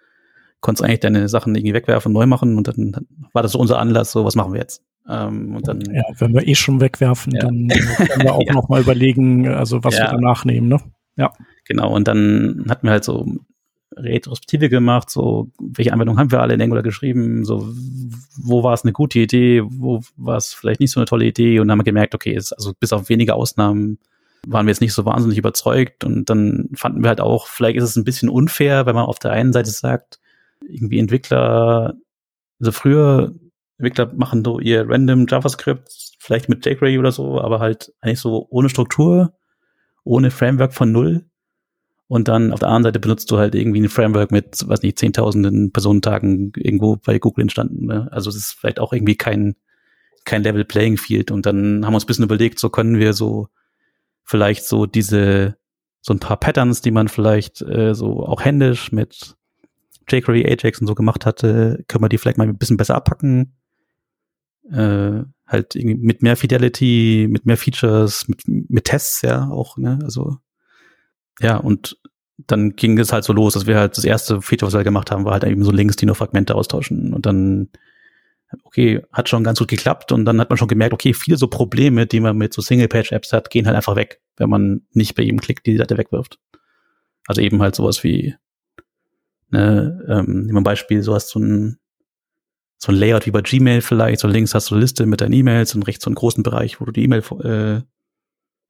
Konntest 0.61 0.85
eigentlich 0.85 1.01
deine 1.01 1.29
Sachen 1.29 1.55
irgendwie 1.55 1.75
wegwerfen, 1.75 2.13
neu 2.13 2.27
machen 2.27 2.57
und 2.57 2.67
dann 2.67 3.07
war 3.33 3.43
das 3.43 3.53
so 3.53 3.61
unser 3.61 3.79
Anlass, 3.79 4.11
so 4.11 4.25
was 4.25 4.35
machen 4.35 4.53
wir 4.53 4.61
jetzt? 4.61 4.85
Ähm, 5.09 5.57
und 5.57 5.67
dann, 5.67 5.81
ja, 5.81 6.03
wenn 6.19 6.35
wir 6.35 6.47
eh 6.47 6.55
schon 6.55 6.81
wegwerfen, 6.81 7.35
ja. 7.35 7.41
dann 7.41 7.69
können 7.69 8.23
wir 8.23 8.35
auch 8.35 8.47
ja. 8.47 8.53
noch 8.53 8.69
mal 8.69 8.81
überlegen, 8.81 9.49
also 9.49 9.83
was 9.83 9.97
ja. 9.97 10.05
wir 10.05 10.13
danach 10.13 10.45
nehmen, 10.45 10.69
ne? 10.69 10.81
Ja. 11.17 11.33
Genau, 11.65 11.95
und 11.95 12.07
dann 12.09 12.67
hatten 12.69 12.87
wir 12.87 12.93
halt 12.93 13.05
so 13.05 13.27
Retrospektive 13.97 14.69
gemacht, 14.69 15.11
so 15.11 15.51
welche 15.59 15.93
Anwendungen 15.93 16.21
haben 16.21 16.31
wir 16.31 16.41
alle 16.41 16.55
in 16.55 16.63
Angular 16.63 16.83
geschrieben, 16.83 17.45
so 17.45 17.69
wo 18.37 18.63
war 18.63 18.75
es 18.75 18.85
eine 18.85 18.93
gute 18.93 19.19
Idee, 19.19 19.63
wo 19.65 20.03
war 20.17 20.37
es 20.37 20.53
vielleicht 20.53 20.81
nicht 20.81 20.93
so 20.93 21.01
eine 21.01 21.07
tolle 21.07 21.25
Idee 21.25 21.59
und 21.59 21.69
dann 21.69 21.73
haben 21.73 21.81
wir 21.81 21.91
gemerkt, 21.91 22.15
okay, 22.15 22.35
ist, 22.35 22.53
also 22.53 22.73
bis 22.79 22.93
auf 22.93 23.09
wenige 23.09 23.35
Ausnahmen 23.35 23.99
waren 24.47 24.67
wir 24.67 24.71
jetzt 24.71 24.81
nicht 24.81 24.93
so 24.93 25.05
wahnsinnig 25.05 25.39
überzeugt 25.39 26.05
und 26.05 26.31
dann 26.31 26.69
fanden 26.75 27.03
wir 27.03 27.09
halt 27.09 27.21
auch, 27.21 27.49
vielleicht 27.49 27.77
ist 27.77 27.85
es 27.85 27.97
ein 27.97 28.05
bisschen 28.05 28.29
unfair, 28.29 28.87
wenn 28.87 28.95
man 28.95 29.07
auf 29.07 29.19
der 29.19 29.33
einen 29.33 29.53
Seite 29.53 29.71
sagt, 29.71 30.21
irgendwie 30.69 30.99
Entwickler, 30.99 31.95
also 32.61 32.73
früher 32.73 33.35
Entwickler 33.79 34.13
machen 34.15 34.45
so 34.45 34.59
ihr 34.59 34.89
random 34.89 35.27
JavaScript, 35.29 35.89
vielleicht 36.19 36.49
mit 36.49 36.67
jQuery 36.67 36.99
oder 36.99 37.13
so, 37.13 37.41
aber 37.41 37.61
halt 37.61 37.93
eigentlich 38.01 38.21
so 38.21 38.47
ohne 38.51 38.69
Struktur, 38.69 39.33
ohne 40.05 40.31
Framework 40.31 40.75
von 40.75 40.91
null. 40.91 41.25
Und 42.09 42.27
dann 42.27 42.53
auf 42.53 42.61
der 42.61 42.69
anderen 42.69 42.85
Seite 42.85 43.01
benutzt 43.01 43.31
du 43.31 43.39
halt 43.39 43.55
irgendwie 43.55 43.81
ein 43.81 43.89
Framework 43.89 44.33
mit, 44.33 44.65
was 44.67 44.83
nicht, 44.83 44.99
zehntausenden 44.99 45.73
Personentagen 45.73 46.53
irgendwo 46.57 46.97
bei 46.97 47.19
Google 47.19 47.43
entstanden. 47.43 47.87
Ne? 47.87 48.09
Also 48.11 48.31
es 48.31 48.37
ist 48.37 48.53
vielleicht 48.53 48.81
auch 48.81 48.93
irgendwie 48.93 49.17
kein, 49.17 49.57
kein 50.25 50.43
Level 50.43 50.65
Playing 50.65 50.97
Field. 50.97 51.31
Und 51.31 51.45
dann 51.47 51.85
haben 51.85 51.93
wir 51.93 51.97
uns 51.97 52.05
ein 52.05 52.07
bisschen 52.09 52.25
überlegt, 52.25 52.59
so 52.59 52.71
können 52.71 52.99
wir 52.99 53.13
so 53.13 53.49
vielleicht 54.25 54.65
so 54.65 54.87
diese, 54.87 55.57
so 56.01 56.15
ein 56.15 56.19
paar 56.19 56.39
Patterns, 56.39 56.81
die 56.81 56.91
man 56.91 57.09
vielleicht 57.09 57.61
äh, 57.63 57.95
so 57.95 58.25
auch 58.25 58.43
händisch 58.43 58.91
mit 58.91 59.37
jQuery, 60.11 60.47
Ajax 60.47 60.81
und 60.81 60.87
so 60.87 60.95
gemacht 60.95 61.27
hatte, 61.27 61.85
können 61.89 62.03
wir 62.03 62.09
die 62.09 62.19
vielleicht 62.19 62.39
mal 62.39 62.49
ein 62.49 62.57
bisschen 62.57 62.79
besser 62.79 62.95
abpacken. 62.95 63.58
Äh, 64.73 65.25
halt 65.47 65.75
irgendwie 65.75 65.97
mit 65.97 66.23
mehr 66.23 66.37
Fidelity, 66.37 67.27
mit 67.31 67.47
mehr 67.47 67.57
Features, 67.57 68.29
mit, 68.29 68.43
mit 68.47 68.85
Tests, 68.85 69.23
ja, 69.23 69.49
auch, 69.49 69.79
ne? 69.79 69.99
Also 70.03 70.39
ja, 71.41 71.57
und 71.57 71.97
dann 72.47 72.77
ging 72.77 72.99
es 72.99 73.13
halt 73.13 73.25
so 73.25 73.33
los, 73.33 73.55
dass 73.55 73.67
wir 73.67 73.79
halt 73.79 73.97
das 73.97 74.05
erste 74.05 74.41
Feature, 74.41 74.69
was 74.69 74.75
wir 74.75 74.79
halt 74.79 74.87
gemacht 74.87 75.11
haben, 75.11 75.25
war 75.25 75.33
halt 75.33 75.45
eben 75.45 75.65
so 75.65 75.73
Links, 75.73 75.97
die 75.97 76.07
nur 76.07 76.15
Fragmente 76.15 76.55
austauschen. 76.55 77.13
Und 77.13 77.27
dann, 77.27 77.69
okay, 78.63 79.03
hat 79.13 79.29
schon 79.29 79.45
ganz 79.45 79.59
gut 79.59 79.69
geklappt. 79.69 80.13
Und 80.13 80.25
dann 80.25 80.41
hat 80.41 80.49
man 80.49 80.57
schon 80.57 80.69
gemerkt, 80.69 80.93
okay, 80.93 81.15
viele 81.15 81.37
so 81.37 81.49
Probleme, 81.49 82.07
die 82.07 82.21
man 82.21 82.37
mit 82.37 82.55
so 82.55 82.63
Single-Page-Apps 82.63 83.33
hat, 83.33 83.51
gehen 83.51 83.67
halt 83.67 83.77
einfach 83.77 83.97
weg, 83.97 84.21
wenn 84.37 84.51
man 84.51 84.83
nicht 84.93 85.17
bei 85.17 85.25
jedem 85.25 85.41
Klick 85.41 85.65
die 85.65 85.77
Seite 85.77 85.99
wegwirft. 85.99 86.39
Also 87.27 87.41
eben 87.41 87.61
halt 87.61 87.75
sowas 87.75 88.05
wie, 88.05 88.37
ne, 89.51 90.05
ähm, 90.09 90.43
nehmen 90.43 90.55
wir 90.55 90.61
ein 90.61 90.65
Beispiel, 90.65 91.03
so 91.03 91.15
hast 91.15 91.35
du 91.35 91.41
ein, 91.41 91.79
so 92.79 92.93
ein 92.93 92.99
Layout 92.99 93.27
wie 93.27 93.33
bei 93.33 93.43
Gmail 93.43 93.81
vielleicht, 93.81 94.21
so 94.21 94.29
links 94.29 94.55
hast 94.55 94.71
du 94.71 94.75
eine 94.75 94.83
Liste 94.83 95.05
mit 95.05 95.21
deinen 95.21 95.33
E-Mails 95.33 95.75
und 95.75 95.83
rechts 95.83 96.05
so 96.05 96.09
einen 96.09 96.15
großen 96.15 96.43
Bereich, 96.43 96.81
wo 96.81 96.85
du 96.85 96.93
die 96.93 97.03
E-Mail 97.03 97.23
äh, 97.43 97.83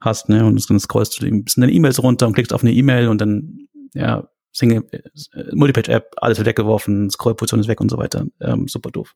hast, 0.01 0.29
ne? 0.29 0.45
Und 0.45 0.69
dann 0.71 0.81
scrollst 0.81 1.21
du 1.21 1.27
ein 1.27 1.45
bisschen 1.45 1.61
deine 1.61 1.73
E-Mails 1.73 2.03
runter 2.03 2.27
und 2.27 2.33
klickst 2.33 2.55
auf 2.55 2.63
eine 2.63 2.73
E-Mail 2.73 3.09
und 3.09 3.21
dann, 3.21 3.69
ja, 3.93 4.29
Single, 4.53 4.89
äh, 4.93 5.55
Multipage-App, 5.55 6.15
alles 6.17 6.39
wird 6.39 6.49
weggeworfen, 6.49 7.11
Scrollposition 7.11 7.61
ist 7.61 7.69
weg 7.69 7.81
und 7.81 7.91
so 7.91 7.99
weiter. 7.99 8.27
Ähm, 8.41 8.67
super 8.67 8.91
doof. 8.91 9.15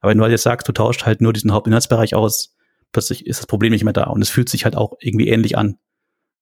Aber 0.00 0.10
wenn 0.10 0.18
du 0.18 0.24
halt 0.24 0.32
jetzt 0.32 0.44
sagst, 0.44 0.68
du 0.68 0.72
tauscht 0.72 1.04
halt 1.04 1.20
nur 1.20 1.32
diesen 1.32 1.52
Hauptinhaltsbereich 1.52 2.14
aus, 2.14 2.56
plötzlich 2.92 3.26
ist 3.26 3.40
das 3.40 3.46
Problem 3.46 3.72
nicht 3.72 3.84
mehr 3.84 3.92
da 3.92 4.04
und 4.04 4.22
es 4.22 4.30
fühlt 4.30 4.48
sich 4.48 4.64
halt 4.64 4.76
auch 4.76 4.94
irgendwie 5.00 5.28
ähnlich 5.28 5.58
an. 5.58 5.78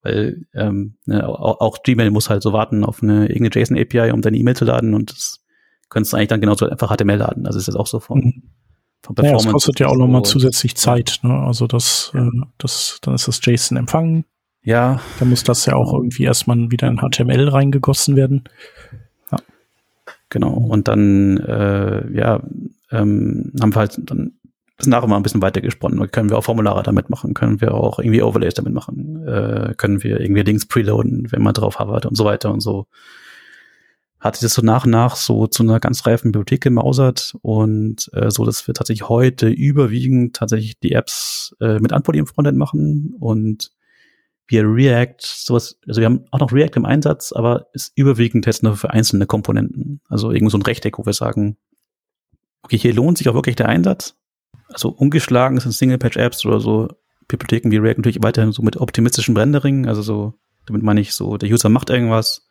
Weil 0.03 0.47
ähm, 0.55 0.97
ne, 1.07 1.29
auch, 1.29 1.61
auch, 1.61 1.83
Gmail 1.83 2.11
muss 2.11 2.31
halt 2.31 2.43
so 2.43 2.53
warten 2.53 2.85
auf 2.85 3.03
eine 3.03 3.29
irgendeine 3.29 3.63
JSON-API, 3.63 4.13
um 4.13 4.23
deine 4.23 4.39
E-Mail 4.39 4.57
zu 4.57 4.65
laden 4.65 4.95
und 4.95 5.11
das 5.11 5.45
könntest 5.91 6.13
du 6.13 6.17
eigentlich 6.17 6.29
dann 6.29 6.41
genauso 6.41 6.69
einfach 6.69 6.91
HTML 6.97 7.17
laden. 7.17 7.47
Also 7.47 7.59
ist 7.59 7.67
jetzt 7.67 7.77
auch 7.77 7.87
so 7.87 8.01
von, 8.01 8.19
Mhm. 8.21 8.43
von 9.03 9.17
Ja, 9.25 9.33
das 9.33 9.47
kostet 9.47 9.79
ja 9.81 9.89
auch 9.89 9.97
nochmal 9.97 10.23
zusätzlich 10.23 10.77
Zeit. 10.77 11.19
Ne? 11.23 11.33
Also 11.35 11.67
das, 11.67 12.11
Ja. 12.15 12.27
äh, 12.27 12.31
das, 12.59 12.99
dann 13.03 13.15
ist 13.15 13.29
das 13.29 13.41
JSON 13.45 13.77
empfangen. 13.77 14.25
Ja, 14.63 15.01
Dann 15.19 15.31
muss 15.31 15.43
das 15.43 15.65
ja 15.67 15.75
auch 15.75 15.93
irgendwie 15.95 16.25
erstmal 16.25 16.71
wieder 16.71 16.87
in 16.89 16.99
HTML 16.99 17.49
reingegossen 17.49 18.15
werden. 18.17 18.45
Genau. 20.29 20.53
Und 20.53 20.87
dann, 20.87 21.39
äh, 21.39 22.13
ja, 22.17 22.41
ähm, 22.93 23.53
haben 23.61 23.75
wir 23.75 23.81
halt 23.81 23.99
dann 24.09 24.33
das 24.77 24.87
nachher 24.87 25.09
mal 25.09 25.17
ein 25.17 25.23
bisschen 25.23 25.43
weiter 25.43 25.61
gesponnen. 25.61 26.11
Können 26.11 26.31
wir 26.31 26.39
auch 26.39 26.45
Formulare 26.45 26.83
damit 26.83 27.11
machen? 27.11 27.35
Können 27.35 27.61
wir 27.61 27.75
auch 27.75 27.99
irgendwie 27.99 28.23
Overlays 28.23 28.55
damit 28.55 28.73
machen? 28.73 29.27
Äh, 29.27 29.75
können 29.77 30.03
wir 30.03 30.21
irgendwie 30.21 30.43
Links 30.43 30.67
preloaden, 30.67 31.27
wenn 31.33 31.43
man 31.43 31.53
drauf 31.53 31.79
hovert 31.81 32.07
und 32.07 32.17
so 32.17 32.25
weiter 32.25 32.53
und 32.53 32.61
so. 32.61 32.87
Hat 34.21 34.37
sich 34.37 34.43
das 34.43 34.55
so 34.55 34.63
nach 34.63 34.85
und 34.85 34.91
nach 34.91 35.17
so 35.17 35.47
zu 35.47 35.63
einer 35.63 35.81
ganz 35.81 36.07
reifen 36.07 36.31
Bibliothek 36.31 36.61
gemausert 36.61 37.35
und 37.41 38.11
äh, 38.13 38.31
so, 38.31 38.45
dass 38.45 38.67
wir 38.67 38.75
tatsächlich 38.75 39.09
heute 39.09 39.49
überwiegend 39.49 40.37
tatsächlich 40.37 40.79
die 40.79 40.93
Apps 40.93 41.57
äh, 41.61 41.79
mit 41.79 41.93
Antworten 41.93 42.19
im 42.19 42.27
Frontend 42.27 42.59
machen 42.59 43.15
und 43.19 43.71
wir 44.47 44.65
React, 44.65 45.23
sowas, 45.23 45.79
also 45.87 46.01
wir 46.01 46.07
haben 46.07 46.25
auch 46.33 46.41
noch 46.41 46.53
React 46.53 46.77
im 46.77 46.85
Einsatz, 46.85 47.33
aber 47.33 47.69
ist 47.73 47.93
überwiegend 47.95 48.47
jetzt 48.47 48.63
nur 48.63 48.77
für 48.77 48.91
einzelne 48.91 49.27
Komponenten. 49.27 50.01
Also 50.09 50.33
irgend 50.33 50.51
so 50.51 50.59
ein 50.59 50.63
Rechteck, 50.63 50.99
wo 50.99 51.07
wir 51.07 51.13
sagen, 51.13 51.57
okay, 52.63 52.77
hier 52.77 52.93
lohnt 52.93 53.17
sich 53.17 53.29
auch 53.29 53.35
wirklich 53.35 53.57
der 53.57 53.69
Einsatz. 53.69 54.17
Also 54.69 54.91
ungeschlagen 54.91 55.59
sind 55.61 55.73
Single-Page-Apps 55.73 56.45
oder 56.45 56.61
so 56.61 56.89
Bibliotheken 57.29 57.71
wie 57.71 57.79
React 57.79 57.99
natürlich 57.99 58.23
weiterhin 58.23 58.53
so 58.53 58.63
mit 58.63 58.77
optimistischem 58.77 59.37
Rendering, 59.37 59.87
also 59.87 60.03
so, 60.03 60.35
damit 60.67 60.83
meine 60.83 61.01
ich 61.01 61.15
so, 61.15 61.37
der 61.37 61.49
User 61.49 61.69
macht 61.69 61.89
irgendwas 61.89 62.50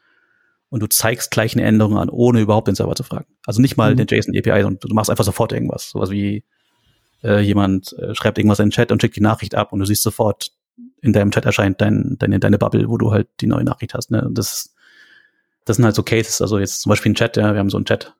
und 0.69 0.81
du 0.81 0.87
zeigst 0.87 1.31
gleich 1.31 1.53
eine 1.55 1.63
Änderung 1.65 1.97
an, 1.97 2.09
ohne 2.09 2.41
überhaupt 2.41 2.67
den 2.67 2.75
Server 2.75 2.95
zu 2.95 3.03
fragen. 3.03 3.25
Also 3.45 3.61
nicht 3.61 3.77
mal 3.77 3.93
Mhm. 3.93 3.97
den 3.97 4.07
JSON-API, 4.07 4.61
sondern 4.61 4.79
du 4.79 4.93
machst 4.95 5.09
einfach 5.09 5.23
sofort 5.25 5.51
irgendwas. 5.51 5.89
Sowas 5.89 6.09
wie 6.11 6.43
äh, 7.23 7.39
jemand 7.41 7.93
äh, 7.99 8.13
schreibt 8.15 8.37
irgendwas 8.37 8.59
in 8.59 8.67
den 8.67 8.71
Chat 8.71 8.91
und 8.91 9.01
schickt 9.01 9.15
die 9.15 9.21
Nachricht 9.21 9.55
ab 9.55 9.73
und 9.73 9.79
du 9.79 9.85
siehst 9.85 10.03
sofort, 10.03 10.51
in 11.01 11.11
deinem 11.13 11.31
Chat 11.31 11.45
erscheint 11.45 11.81
dein, 11.81 12.15
deine, 12.19 12.39
deine 12.39 12.57
Bubble, 12.57 12.87
wo 12.89 12.97
du 12.97 13.11
halt 13.11 13.27
die 13.41 13.47
neue 13.47 13.63
Nachricht 13.63 13.93
hast. 13.93 14.11
Ne? 14.11 14.21
Und 14.25 14.37
das, 14.37 14.73
das 15.65 15.75
sind 15.77 15.85
halt 15.85 15.95
so 15.95 16.03
Cases, 16.03 16.41
also 16.41 16.59
jetzt 16.59 16.81
zum 16.81 16.89
Beispiel 16.91 17.11
ein 17.11 17.15
Chat, 17.15 17.35
ja, 17.37 17.51
wir 17.53 17.59
haben 17.59 17.69
so 17.69 17.77
einen 17.77 17.85
Chat, 17.85 18.13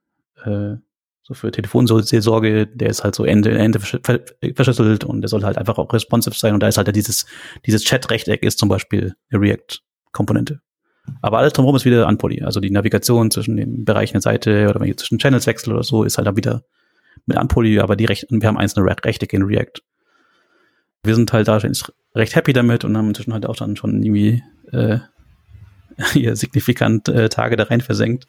äh, 0.43 0.75
so 1.23 1.33
für 1.35 1.51
Telefonseelsorge, 1.51 2.67
der 2.67 2.89
ist 2.89 3.03
halt 3.03 3.15
so 3.15 3.23
Ende, 3.23 3.51
Ende 3.57 3.79
versch- 3.79 4.03
ver- 4.05 4.53
verschlüsselt 4.55 5.03
und 5.03 5.21
der 5.21 5.29
soll 5.29 5.43
halt 5.43 5.57
einfach 5.57 5.77
auch 5.77 5.93
responsive 5.93 6.35
sein 6.35 6.53
und 6.53 6.59
da 6.61 6.67
ist 6.67 6.77
halt 6.77 6.93
dieses, 6.95 7.25
dieses 7.65 7.83
Chat-Rechteck 7.83 8.43
ist 8.43 8.57
zum 8.59 8.67
Beispiel 8.67 9.15
eine 9.31 9.39
React-Komponente. 9.41 10.59
Aber 11.21 11.39
alles 11.39 11.53
drumherum 11.53 11.75
ist 11.75 11.85
wieder 11.85 12.07
Unpoly. 12.07 12.43
Also 12.43 12.59
die 12.59 12.69
Navigation 12.71 13.31
zwischen 13.31 13.57
den 13.57 13.83
Bereichen 13.85 14.13
der 14.13 14.21
Seite 14.21 14.67
oder 14.69 14.79
wenn 14.79 14.89
ich 14.89 14.97
zwischen 14.97 15.17
Channels 15.19 15.47
wechsle 15.47 15.73
oder 15.73 15.83
so, 15.83 16.03
ist 16.03 16.17
halt 16.17 16.27
dann 16.27 16.37
wieder 16.37 16.63
mit 17.25 17.37
Unpoly, 17.37 17.79
aber 17.79 17.95
die 17.95 18.05
Recht, 18.05 18.27
wir 18.29 18.47
haben 18.47 18.57
einzelne 18.57 18.85
Re- 18.85 18.95
Rechtecke 19.03 19.35
in 19.35 19.43
React. 19.43 19.81
Wir 21.03 21.15
sind 21.15 21.31
halt 21.33 21.47
da 21.47 21.57
recht 22.15 22.35
happy 22.35 22.53
damit 22.53 22.83
und 22.85 22.97
haben 22.97 23.07
inzwischen 23.07 23.33
halt 23.33 23.45
auch 23.45 23.55
dann 23.55 23.75
schon 23.75 24.01
irgendwie 24.03 24.43
äh, 24.71 24.99
hier 26.13 26.35
signifikant 26.35 27.07
äh, 27.09 27.29
Tage 27.29 27.55
da 27.55 27.63
rein 27.63 27.81
versenkt 27.81 28.25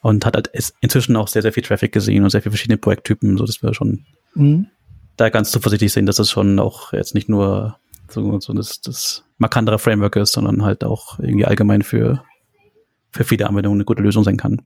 und 0.00 0.24
hat 0.24 0.34
halt 0.36 0.50
inzwischen 0.80 1.16
auch 1.16 1.28
sehr, 1.28 1.42
sehr 1.42 1.52
viel 1.52 1.62
Traffic 1.62 1.92
gesehen 1.92 2.22
und 2.24 2.30
sehr 2.30 2.42
viele 2.42 2.52
verschiedene 2.52 2.78
Projekttypen, 2.78 3.36
so 3.36 3.44
dass 3.44 3.62
wir 3.62 3.74
schon 3.74 4.04
Mhm. 4.34 4.66
da 5.16 5.30
ganz 5.30 5.50
zuversichtlich 5.50 5.92
sind, 5.92 6.06
dass 6.06 6.18
es 6.18 6.30
schon 6.30 6.58
auch 6.58 6.92
jetzt 6.92 7.14
nicht 7.14 7.28
nur 7.28 7.78
so, 8.08 8.40
so 8.40 8.52
das, 8.52 8.80
das 8.80 9.24
markantere 9.38 9.78
Framework 9.78 10.16
ist, 10.16 10.32
sondern 10.32 10.62
halt 10.64 10.84
auch 10.84 11.18
irgendwie 11.18 11.44
allgemein 11.44 11.82
für, 11.82 12.22
für 13.10 13.24
viele 13.24 13.48
Anwendungen 13.48 13.78
eine 13.78 13.84
gute 13.84 14.02
Lösung 14.02 14.24
sein 14.24 14.36
kann. 14.36 14.62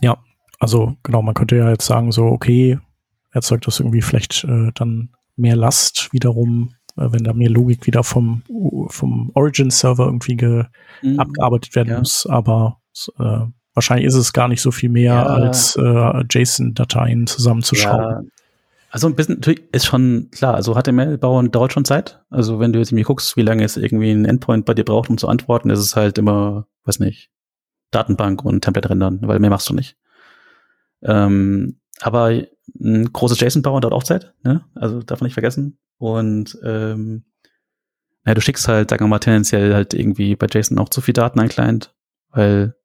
Ja, 0.00 0.18
also 0.58 0.96
genau, 1.02 1.22
man 1.22 1.34
könnte 1.34 1.56
ja 1.56 1.70
jetzt 1.70 1.86
sagen, 1.86 2.12
so, 2.12 2.24
okay, 2.26 2.78
erzeugt 3.30 3.66
das 3.66 3.80
irgendwie 3.80 4.02
vielleicht 4.02 4.44
äh, 4.44 4.70
dann 4.74 5.10
mehr 5.36 5.56
Last 5.56 6.12
wiederum, 6.12 6.74
äh, 6.96 7.06
wenn 7.10 7.24
da 7.24 7.32
mehr 7.32 7.50
Logik 7.50 7.86
wieder 7.86 8.04
vom, 8.04 8.42
vom 8.88 9.30
Origin-Server 9.34 10.04
irgendwie 10.06 10.36
ge 10.36 10.64
abgearbeitet 11.16 11.74
werden 11.74 11.88
Mhm. 11.88 11.92
Ja. 11.94 11.98
muss, 12.00 12.26
aber 12.28 12.80
äh, 13.18 13.46
wahrscheinlich 13.74 14.06
ist 14.06 14.14
es 14.16 14.32
gar 14.32 14.48
nicht 14.48 14.60
so 14.60 14.70
viel 14.70 14.90
mehr 14.90 15.14
Ja. 15.14 15.26
als 15.26 15.76
äh, 15.76 16.24
JSON-Dateien 16.30 17.26
zusammenzuschrauben. 17.26 18.26
Ja, 18.26 18.41
also 18.92 19.06
ein 19.06 19.16
bisschen 19.16 19.36
natürlich 19.36 19.62
ist 19.72 19.86
schon 19.86 20.28
klar, 20.30 20.54
also 20.54 20.74
HTML 20.74 21.16
bauen 21.16 21.50
dauert 21.50 21.72
schon 21.72 21.86
Zeit. 21.86 22.22
Also 22.28 22.60
wenn 22.60 22.74
du 22.74 22.78
jetzt 22.78 22.90
irgendwie 22.90 23.04
guckst, 23.04 23.38
wie 23.38 23.42
lange 23.42 23.64
es 23.64 23.78
irgendwie 23.78 24.10
ein 24.10 24.26
Endpoint 24.26 24.66
bei 24.66 24.74
dir 24.74 24.84
braucht, 24.84 25.08
um 25.08 25.16
zu 25.16 25.28
antworten, 25.28 25.70
ist 25.70 25.78
es 25.78 25.96
halt 25.96 26.18
immer, 26.18 26.66
weiß 26.84 26.98
nicht, 26.98 27.30
Datenbank 27.90 28.44
und 28.44 28.60
Template 28.60 28.90
rendern, 28.90 29.20
weil 29.22 29.38
mehr 29.38 29.48
machst 29.48 29.70
du 29.70 29.74
nicht. 29.74 29.96
Ähm, 31.00 31.80
aber 32.00 32.42
ein 32.78 33.10
großes 33.10 33.40
JSON 33.40 33.62
bauen 33.62 33.80
dauert 33.80 33.94
auch 33.94 34.04
Zeit, 34.04 34.34
ne? 34.42 34.66
Also 34.74 35.02
darf 35.02 35.20
man 35.20 35.26
nicht 35.26 35.34
vergessen. 35.34 35.78
Und 35.96 36.58
ähm, 36.62 37.24
ja, 38.26 38.34
du 38.34 38.42
schickst 38.42 38.68
halt, 38.68 38.90
sagen 38.90 39.04
wir 39.04 39.08
mal, 39.08 39.20
tendenziell 39.20 39.72
halt 39.72 39.94
irgendwie 39.94 40.36
bei 40.36 40.46
JSON 40.52 40.78
auch 40.78 40.90
zu 40.90 41.00
viel 41.00 41.14
Daten 41.14 41.40
an 41.40 41.48
Client, 41.48 41.94
weil 42.28 42.76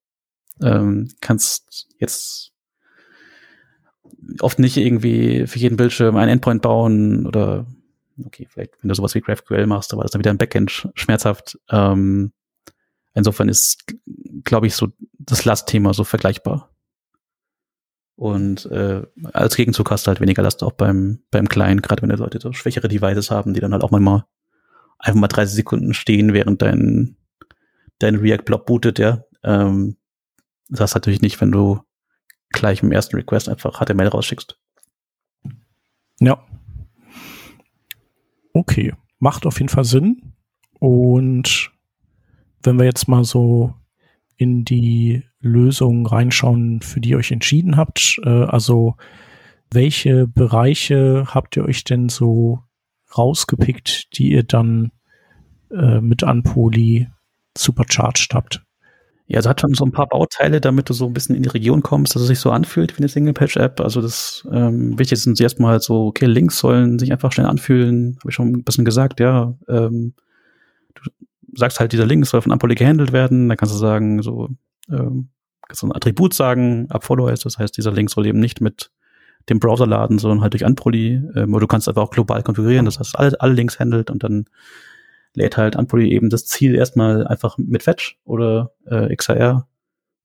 ähm, 0.61 1.09
kannst 1.19 1.89
jetzt 1.99 2.53
oft 4.39 4.59
nicht 4.59 4.77
irgendwie 4.77 5.47
für 5.47 5.59
jeden 5.59 5.77
Bildschirm 5.77 6.15
einen 6.17 6.31
Endpoint 6.31 6.61
bauen 6.61 7.25
oder 7.25 7.65
okay, 8.25 8.47
vielleicht 8.49 8.73
wenn 8.81 8.89
du 8.89 8.95
sowas 8.95 9.15
wie 9.15 9.21
GraphQL 9.21 9.67
machst, 9.67 9.93
aber 9.93 10.03
das 10.03 10.09
ist 10.09 10.13
dann 10.15 10.19
wieder 10.19 10.31
im 10.31 10.37
Backend 10.37 10.71
sch 10.71 10.87
schmerzhaft. 10.95 11.59
Ähm, 11.69 12.31
insofern 13.13 13.49
ist, 13.49 13.85
glaube 14.43 14.67
ich, 14.67 14.75
so 14.75 14.89
das 15.19 15.45
Lastthema 15.45 15.93
so 15.93 16.03
vergleichbar. 16.03 16.69
Und 18.15 18.65
äh, 18.71 19.03
als 19.33 19.55
Gegenzug 19.55 19.91
hast 19.91 20.07
du 20.07 20.09
halt 20.09 20.21
weniger 20.21 20.41
Last 20.41 20.63
auch 20.63 20.71
beim, 20.71 21.19
beim 21.29 21.47
Client, 21.47 21.83
gerade 21.83 22.01
wenn 22.01 22.09
die 22.09 22.15
Leute 22.15 22.39
so 22.41 22.51
schwächere 22.51 22.87
Devices 22.87 23.29
haben, 23.29 23.53
die 23.53 23.59
dann 23.59 23.73
halt 23.73 23.83
auch 23.83 23.91
mal 23.91 24.25
einfach 24.97 25.19
mal 25.19 25.27
30 25.27 25.55
Sekunden 25.55 25.93
stehen, 25.93 26.33
während 26.33 26.63
dein, 26.63 27.15
dein 27.99 28.15
React-Block 28.15 28.65
bootet, 28.65 28.97
ja. 28.97 29.23
Ähm, 29.43 29.97
das 30.67 30.81
hast 30.81 30.95
du 30.95 30.97
natürlich 30.97 31.21
nicht, 31.21 31.39
wenn 31.41 31.51
du 31.51 31.79
gleich 32.49 32.83
im 32.83 32.91
ersten 32.91 33.15
Request 33.15 33.49
einfach 33.49 33.79
HTML 33.79 34.07
rausschickst. 34.07 34.59
Ja. 36.19 36.43
Okay, 38.53 38.93
macht 39.19 39.45
auf 39.45 39.59
jeden 39.59 39.69
Fall 39.69 39.85
Sinn. 39.85 40.33
Und 40.79 41.71
wenn 42.63 42.77
wir 42.77 42.85
jetzt 42.85 43.07
mal 43.07 43.23
so 43.23 43.73
in 44.35 44.65
die 44.65 45.23
Lösung 45.39 46.05
reinschauen, 46.05 46.81
für 46.81 46.99
die 46.99 47.09
ihr 47.09 47.17
euch 47.17 47.31
entschieden 47.31 47.77
habt, 47.77 48.19
äh, 48.23 48.29
also 48.29 48.95
welche 49.71 50.27
Bereiche 50.27 51.25
habt 51.27 51.57
ihr 51.57 51.65
euch 51.65 51.83
denn 51.83 52.09
so 52.09 52.63
rausgepickt, 53.17 54.17
die 54.17 54.31
ihr 54.31 54.43
dann 54.43 54.91
äh, 55.71 55.99
mit 56.01 56.23
Unpoly 56.23 57.07
supercharged 57.57 58.33
habt? 58.33 58.66
Ja, 59.29 59.37
also 59.37 59.49
hat 59.49 59.59
schon 59.59 59.73
so 59.73 59.85
ein 59.85 59.91
paar 59.91 60.07
Bauteile, 60.07 60.61
damit 60.61 60.89
du 60.89 60.93
so 60.93 61.05
ein 61.05 61.13
bisschen 61.13 61.35
in 61.35 61.43
die 61.43 61.49
Region 61.49 61.83
kommst, 61.83 62.15
dass 62.15 62.21
es 62.21 62.29
sich 62.29 62.39
so 62.39 62.49
anfühlt 62.49 62.93
wie 62.97 62.99
eine 62.99 63.09
Single-Page-App. 63.09 63.81
Also 63.81 64.01
das 64.01 64.47
ähm, 64.53 64.97
wichtig 64.97 65.21
sind 65.21 65.39
erstmal 65.41 65.73
halt 65.73 65.83
so, 65.83 66.07
okay, 66.07 66.25
Links 66.27 66.59
sollen 66.59 66.97
sich 66.97 67.11
einfach 67.11 67.33
schnell 67.33 67.47
anfühlen, 67.47 68.17
habe 68.21 68.29
ich 68.29 68.35
schon 68.35 68.53
ein 68.53 68.63
bisschen 68.63 68.85
gesagt, 68.85 69.19
ja. 69.19 69.53
Ähm, 69.67 70.13
du 70.95 71.09
sagst 71.55 71.81
halt, 71.81 71.91
dieser 71.91 72.05
Link 72.05 72.25
soll 72.25 72.41
von 72.41 72.53
Unpoly 72.53 72.75
gehandelt 72.75 73.11
werden, 73.11 73.49
da 73.49 73.57
kannst 73.57 73.75
du 73.75 73.79
sagen, 73.79 74.21
so, 74.21 74.49
ähm, 74.89 75.27
kannst 75.67 75.81
du 75.81 75.87
ein 75.87 75.95
Attribut 75.95 76.33
sagen, 76.33 76.87
Upfollow 76.89 77.27
ist, 77.27 77.43
das 77.43 77.57
heißt, 77.57 77.75
dieser 77.75 77.91
Link 77.91 78.09
soll 78.09 78.27
eben 78.27 78.39
nicht 78.39 78.61
mit 78.61 78.91
dem 79.49 79.59
Browser 79.59 79.87
laden, 79.87 80.19
sondern 80.19 80.41
halt 80.41 80.53
durch 80.53 80.63
Unpoly. 80.63 81.21
Ähm, 81.35 81.53
oder 81.53 81.61
du 81.61 81.67
kannst 81.67 81.89
einfach 81.89 82.03
auch 82.03 82.11
global 82.11 82.43
konfigurieren, 82.43 82.85
das 82.85 82.97
heißt, 82.99 83.19
alle, 83.19 83.39
alle 83.41 83.53
Links 83.53 83.77
handelt 83.77 84.09
und 84.09 84.23
dann 84.23 84.45
lädt 85.37 85.55
halt 85.55 85.75
Unpoly 85.75 86.11
eben 86.11 86.29
das 86.29 86.45
Ziel 86.45 86.75
erstmal 86.75 87.25
einfach 87.27 87.57
mit 87.57 87.83
Fetch 87.83 88.19
oder 88.25 88.73
äh, 88.85 89.15
XR, 89.15 89.67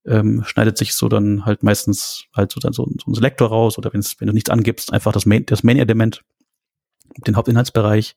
ähm, 0.04 0.42
schneidet 0.44 0.78
sich 0.78 0.94
so 0.94 1.08
dann 1.08 1.44
halt 1.44 1.62
meistens 1.62 2.24
halt 2.34 2.50
so 2.50 2.58
dann 2.58 2.72
so, 2.72 2.84
so 2.84 3.10
ein 3.10 3.14
Selektor 3.14 3.48
raus 3.48 3.78
oder 3.78 3.92
wenn 3.92 4.02
du 4.02 4.32
nichts 4.32 4.50
angibst, 4.50 4.92
einfach 4.92 5.12
das 5.12 5.26
Main, 5.26 5.46
das 5.46 5.62
Main-Element, 5.62 6.24
den 7.26 7.36
Hauptinhaltsbereich 7.36 8.16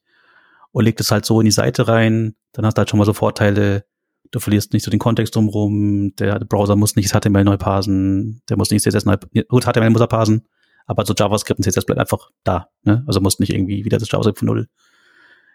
und 0.72 0.84
legt 0.84 0.98
es 1.00 1.10
halt 1.10 1.26
so 1.26 1.40
in 1.40 1.44
die 1.44 1.52
Seite 1.52 1.86
rein, 1.86 2.34
dann 2.52 2.64
hast 2.64 2.76
du 2.76 2.80
halt 2.80 2.90
schon 2.90 2.98
mal 2.98 3.04
so 3.04 3.12
Vorteile, 3.12 3.84
du 4.30 4.40
verlierst 4.40 4.72
nicht 4.72 4.82
so 4.82 4.90
den 4.90 4.98
Kontext 4.98 5.36
drumherum, 5.36 6.16
der 6.16 6.40
Browser 6.40 6.76
muss 6.76 6.96
nicht 6.96 7.12
HTML 7.12 7.44
neu 7.44 7.58
parsen, 7.58 8.42
der 8.48 8.56
muss 8.56 8.70
nicht 8.70 8.82
CSS 8.82 9.04
neu, 9.04 9.16
gut, 9.48 9.64
HTML 9.64 9.90
muss 9.90 10.00
er 10.00 10.08
parsen, 10.08 10.48
aber 10.86 11.04
so 11.04 11.14
JavaScript 11.14 11.60
und 11.60 11.64
CSS 11.64 11.84
bleibt 11.84 12.00
einfach 12.00 12.30
da, 12.42 12.70
ne? 12.82 13.04
Also 13.06 13.20
musst 13.20 13.38
nicht 13.38 13.52
irgendwie 13.52 13.84
wieder 13.84 13.98
das 13.98 14.10
JavaScript 14.10 14.38
von 14.38 14.46
null 14.46 14.68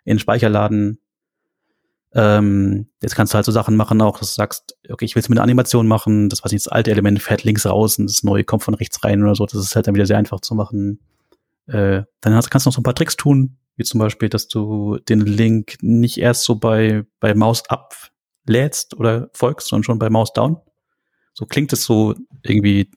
in 0.04 0.16
den 0.16 0.20
Speicher 0.20 0.50
laden. 0.50 1.00
Ähm, 2.14 2.88
jetzt 3.02 3.16
kannst 3.16 3.34
du 3.34 3.36
halt 3.36 3.46
so 3.46 3.52
Sachen 3.52 3.78
machen 3.78 4.02
auch, 4.02 4.20
dass 4.20 4.36
du 4.36 4.42
sagst, 4.42 4.76
okay, 4.90 5.06
ich 5.06 5.16
will 5.16 5.22
es 5.22 5.30
mit 5.30 5.38
einer 5.38 5.44
Animation 5.44 5.88
machen, 5.88 6.28
das 6.28 6.44
was 6.44 6.52
nicht, 6.52 6.66
das 6.66 6.72
alte 6.72 6.92
Element 6.92 7.22
fährt 7.22 7.44
links 7.44 7.66
raus 7.66 7.98
und 7.98 8.08
das 8.08 8.24
neue 8.24 8.44
kommt 8.44 8.64
von 8.64 8.74
rechts 8.74 9.04
rein 9.04 9.24
oder 9.24 9.36
so. 9.36 9.46
Das 9.46 9.56
ist 9.56 9.76
halt 9.76 9.88
dann 9.88 9.96
wieder 9.96 10.06
sehr 10.06 10.18
einfach 10.18 10.42
zu 10.42 10.54
machen. 10.54 11.00
Äh, 11.68 12.04
dann 12.20 12.36
hast, 12.36 12.50
kannst 12.50 12.66
du 12.66 12.70
noch 12.70 12.76
so 12.76 12.82
ein 12.82 12.84
paar 12.84 12.96
Tricks 12.96 13.16
tun, 13.16 13.58
wie 13.78 13.84
zum 13.84 14.00
Beispiel, 14.00 14.28
dass 14.28 14.50
du 14.50 14.98
den 15.08 15.22
Link 15.22 15.78
nicht 15.82 16.18
erst 16.18 16.44
so 16.44 16.56
bei, 16.56 17.06
bei 17.20 17.34
Maus 17.34 17.64
up 17.70 17.96
lädst 18.46 18.98
oder 18.98 19.30
folgst, 19.34 19.70
sondern 19.70 19.84
schon 19.84 20.00
bei 20.00 20.10
Maus 20.10 20.34
down. 20.34 20.58
so 21.34 21.46
klingt 21.46 21.72
es 21.72 21.84
so 21.84 22.16
irgendwie 22.44 22.90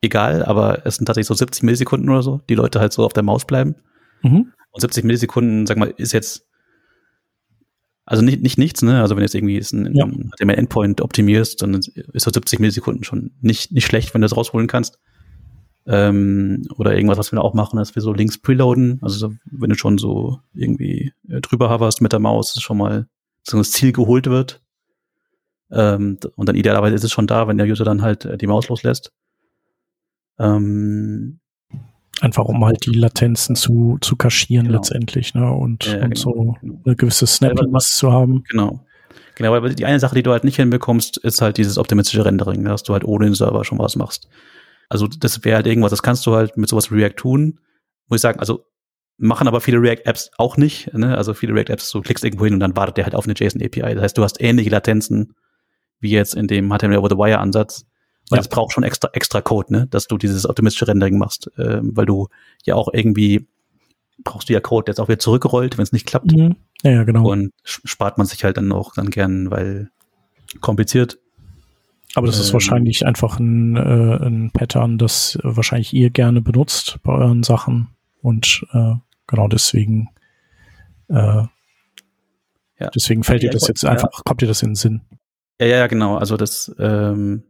egal, 0.00 0.44
aber 0.44 0.84
es 0.84 0.96
sind 0.96 1.06
tatsächlich 1.06 1.28
so 1.28 1.34
70 1.34 1.62
Millisekunden 1.62 2.08
oder 2.10 2.22
so, 2.22 2.40
die 2.48 2.54
Leute 2.54 2.80
halt 2.80 2.92
so 2.92 3.04
auf 3.04 3.12
der 3.12 3.22
Maus 3.22 3.44
bleiben. 3.44 3.76
Mhm. 4.22 4.52
Und 4.70 4.80
70 4.80 5.04
Millisekunden, 5.04 5.66
sag 5.66 5.76
mal, 5.76 5.92
ist 5.96 6.12
jetzt 6.12 6.46
also 8.06 8.22
nicht, 8.22 8.40
nicht 8.40 8.56
nichts, 8.56 8.82
ne? 8.82 9.00
Also 9.02 9.14
wenn 9.14 9.20
du 9.20 9.24
jetzt 9.24 9.34
irgendwie 9.34 9.58
ein, 9.58 9.94
Ja. 9.94 10.04
ein 10.04 10.30
HTML-Endpoint 10.36 11.00
optimierst, 11.00 11.60
dann 11.60 11.74
ist 11.74 11.92
so 12.24 12.30
70 12.30 12.60
Millisekunden 12.60 13.04
schon 13.04 13.32
nicht, 13.40 13.72
nicht 13.72 13.84
schlecht, 13.86 14.14
wenn 14.14 14.20
du 14.20 14.26
das 14.26 14.36
rausholen 14.36 14.68
kannst. 14.68 14.98
Ähm, 15.88 16.66
oder 16.76 16.94
irgendwas, 16.94 17.18
was 17.18 17.30
wir 17.32 17.42
auch 17.42 17.54
machen, 17.54 17.76
dass 17.76 17.94
wir 17.94 18.02
so 18.02 18.12
Links 18.12 18.38
preloaden. 18.38 18.98
Also 19.02 19.18
so, 19.18 19.34
wenn 19.44 19.70
du 19.70 19.76
schon 19.76 19.98
so 19.98 20.40
irgendwie 20.54 21.12
äh, 21.28 21.40
drüber 21.40 21.68
hoverst 21.70 22.00
mit 22.00 22.12
der 22.12 22.20
Maus, 22.20 22.56
ist 22.56 22.62
schon 22.62 22.78
mal 22.78 23.06
so 23.42 23.58
das 23.58 23.72
Ziel 23.72 23.92
geholt 23.92 24.26
wird. 24.26 24.62
Ähm, 25.70 26.18
und 26.36 26.48
dann 26.48 26.56
idealerweise 26.56 26.94
ist 26.94 27.04
es 27.04 27.12
schon 27.12 27.26
da, 27.26 27.48
wenn 27.48 27.58
der 27.58 27.66
User 27.66 27.84
dann 27.84 28.02
halt 28.02 28.24
äh, 28.24 28.38
die 28.38 28.46
Maus 28.46 28.68
loslässt. 28.68 29.12
Ähm, 30.38 31.38
Einfach 32.22 32.44
um 32.46 32.64
halt 32.64 32.86
die 32.86 32.92
Latenzen 32.92 33.56
zu, 33.56 33.98
zu 34.00 34.16
kaschieren 34.16 34.66
Genau. 34.66 34.78
letztendlich, 34.78 35.34
ne? 35.34 35.50
Und, 35.52 35.84
Ja, 35.84 35.94
und 35.96 36.00
genau, 36.00 36.14
so 36.16 36.32
genau. 36.60 36.80
eine 36.84 36.96
gewisse 36.96 37.26
Snappiness 37.26 37.90
zu 37.90 38.10
haben. 38.12 38.42
Genau. 38.48 38.80
Genau, 39.34 39.52
weil 39.52 39.74
die 39.74 39.84
eine 39.84 40.00
Sache, 40.00 40.14
die 40.14 40.22
du 40.22 40.30
halt 40.32 40.44
nicht 40.44 40.56
hinbekommst, 40.56 41.18
ist 41.18 41.42
halt 41.42 41.58
dieses 41.58 41.76
optimistische 41.76 42.24
Rendering, 42.24 42.64
dass 42.64 42.82
du 42.84 42.94
halt 42.94 43.04
ohne 43.04 43.26
den 43.26 43.34
Server 43.34 43.64
schon 43.66 43.78
was 43.78 43.94
machst. 43.96 44.28
Also 44.88 45.06
das 45.06 45.44
wäre 45.44 45.56
halt 45.56 45.66
irgendwas, 45.66 45.90
das 45.90 46.02
kannst 46.02 46.24
du 46.26 46.34
halt 46.34 46.56
mit 46.56 46.70
sowas 46.70 46.90
wie 46.90 46.94
React 46.96 47.16
tun. 47.16 47.58
Muss 48.08 48.18
ich 48.18 48.22
sagen, 48.22 48.40
also 48.40 48.64
machen 49.18 49.46
aber 49.48 49.60
viele 49.60 49.80
React-Apps 49.82 50.30
auch 50.38 50.56
nicht. 50.56 50.92
Ne? 50.94 51.16
Also 51.18 51.34
viele 51.34 51.52
React-Apps, 51.54 51.90
du 51.90 52.00
klickst 52.00 52.24
irgendwo 52.24 52.44
hin 52.46 52.54
und 52.54 52.60
dann 52.60 52.76
wartet 52.76 52.96
der 52.96 53.04
halt 53.04 53.14
auf 53.14 53.24
eine 53.26 53.34
JSON-API. 53.36 53.94
Das 53.94 54.02
heißt, 54.02 54.16
du 54.18 54.22
hast 54.22 54.40
ähnliche 54.40 54.70
Latenzen 54.70 55.34
wie 56.00 56.10
jetzt 56.10 56.34
in 56.34 56.46
dem 56.46 56.70
HTML 56.70 56.96
over 56.98 57.08
the 57.10 57.16
Wire 57.16 57.40
Weil 58.30 58.38
Ja. 58.38 58.40
es 58.40 58.48
braucht 58.48 58.72
schon 58.72 58.82
extra 58.82 59.08
extra 59.12 59.40
Code, 59.40 59.72
ne, 59.72 59.86
dass 59.88 60.06
du 60.08 60.18
dieses 60.18 60.48
optimistische 60.48 60.88
Rendering 60.88 61.18
machst, 61.18 61.50
ähm, 61.58 61.92
weil 61.94 62.06
du 62.06 62.28
ja 62.64 62.74
auch 62.74 62.88
irgendwie 62.92 63.46
brauchst 64.24 64.48
du 64.48 64.52
ja 64.54 64.60
Code, 64.60 64.84
der 64.86 64.92
jetzt 64.92 65.00
auch 65.00 65.08
wieder 65.08 65.18
zurückrollt, 65.18 65.76
wenn 65.78 65.82
es 65.82 65.92
nicht 65.92 66.06
klappt. 66.06 66.32
Mhm. 66.32 66.56
Ja, 66.82 66.90
ja, 66.90 67.04
genau. 67.04 67.30
Und 67.30 67.52
spart 67.64 68.18
man 68.18 68.26
sich 68.26 68.42
halt 68.44 68.56
dann 68.56 68.72
auch 68.72 68.94
dann 68.94 69.10
gern, 69.10 69.50
weil 69.50 69.90
kompliziert. 70.60 71.18
Aber 72.14 72.26
das 72.26 72.38
ist 72.40 72.48
ähm, 72.48 72.52
wahrscheinlich 72.54 73.04
einfach 73.06 73.38
ein, 73.38 73.76
äh, 73.76 73.80
ein 74.26 74.50
Pattern, 74.52 74.96
das 74.96 75.36
äh, 75.36 75.40
wahrscheinlich 75.56 75.92
ihr 75.92 76.08
gerne 76.10 76.40
benutzt 76.40 76.98
bei 77.02 77.12
euren 77.12 77.42
Sachen. 77.42 77.88
Und 78.22 78.64
äh, 78.72 78.94
genau 79.26 79.48
deswegen, 79.48 80.08
äh, 81.08 81.14
Ja. 82.78 82.90
deswegen 82.94 83.22
fällt 83.22 83.42
Ja, 83.42 83.50
dir 83.50 83.58
das 83.58 83.68
jetzt 83.68 83.84
einfach, 83.84 84.24
kommt 84.24 84.40
dir 84.40 84.46
das 84.46 84.62
in 84.62 84.70
den 84.70 84.74
Sinn. 84.76 85.00
Ja, 85.60 85.66
ja, 85.66 85.76
ja, 85.76 85.86
genau. 85.88 86.16
Also 86.16 86.36
das 86.36 86.74
ähm, 86.78 87.42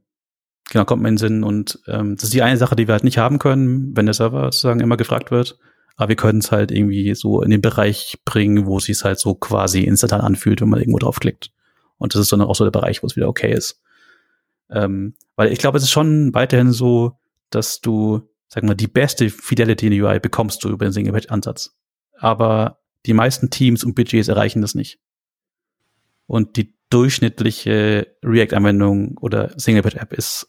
genau 0.71 0.85
kommt 0.85 1.03
mir 1.03 1.09
in 1.09 1.15
den 1.15 1.19
Sinn. 1.19 1.45
Und 1.45 1.81
ähm, 1.87 2.17
das 2.17 2.25
ist 2.25 2.35
die 2.35 2.43
eine 2.43 2.57
Sache, 2.57 2.77
die 2.77 2.87
wir 2.89 2.93
halt 2.93 3.05
nicht 3.05 3.19
haben 3.19 3.39
können, 3.39 3.97
wenn 3.97 4.07
der 4.07 4.15
Server 4.15 4.45
sozusagen 4.45 4.81
immer 4.81 4.97
gefragt 4.97 5.31
wird. 5.31 5.59
Aber 5.97 6.11
wir 6.11 6.17
können 6.17 6.41
es 6.41 6.53
halt 6.53 6.71
irgendwie 6.71 7.15
so 7.15 7.41
in 7.43 7.51
den 7.51 7.63
Bereich 7.63 8.19
bringen, 8.25 8.67
wo 8.67 8.79
es 8.79 8.85
sich 8.85 9.03
halt 9.03 9.19
so 9.19 9.35
quasi 9.35 9.83
instantan 9.83 10.21
anfühlt, 10.21 10.61
wenn 10.61 10.69
man 10.69 10.81
irgendwo 10.81 10.99
draufklickt. 10.99 11.51
Und 11.99 12.15
das 12.15 12.21
ist 12.21 12.33
dann 12.33 12.43
auch 12.43 12.55
so 12.55 12.65
der 12.65 12.71
Bereich, 12.71 13.03
wo 13.03 13.07
es 13.07 13.17
wieder 13.17 13.29
okay 13.29 13.53
ist. 13.53 13.81
Ähm, 14.71 15.15
weil 15.37 15.53
ich 15.53 15.59
glaube, 15.59 15.79
es 15.79 15.85
ist 15.85 15.91
schon 15.91 16.35
weiterhin 16.35 16.73
so, 16.73 17.19
dass 17.51 17.81
du, 17.81 18.29
sag 18.49 18.65
mal, 18.65 18.75
die 18.75 18.89
beste 18.89 19.31
Fidelity 19.31 19.87
in 19.87 19.93
die 19.93 20.03
UI 20.03 20.21
bekommst 20.21 20.63
du 20.65 20.69
über 20.69 20.85
den 20.85 20.93
Single-Page-Ansatz. 20.93 21.75
Aber 22.19 22.81
die 23.07 23.15
meisten 23.15 23.49
Teams 23.51 23.85
und 23.85 23.95
Budgets 23.95 24.29
erreichen 24.29 24.61
das 24.61 24.75
nicht. 24.75 24.99
Und 26.27 26.57
die 26.57 26.76
durchschnittliche 26.91 28.07
React-Anwendung 28.25 29.17
oder 29.19 29.53
Single-Page-App 29.59 30.13
ist, 30.13 30.49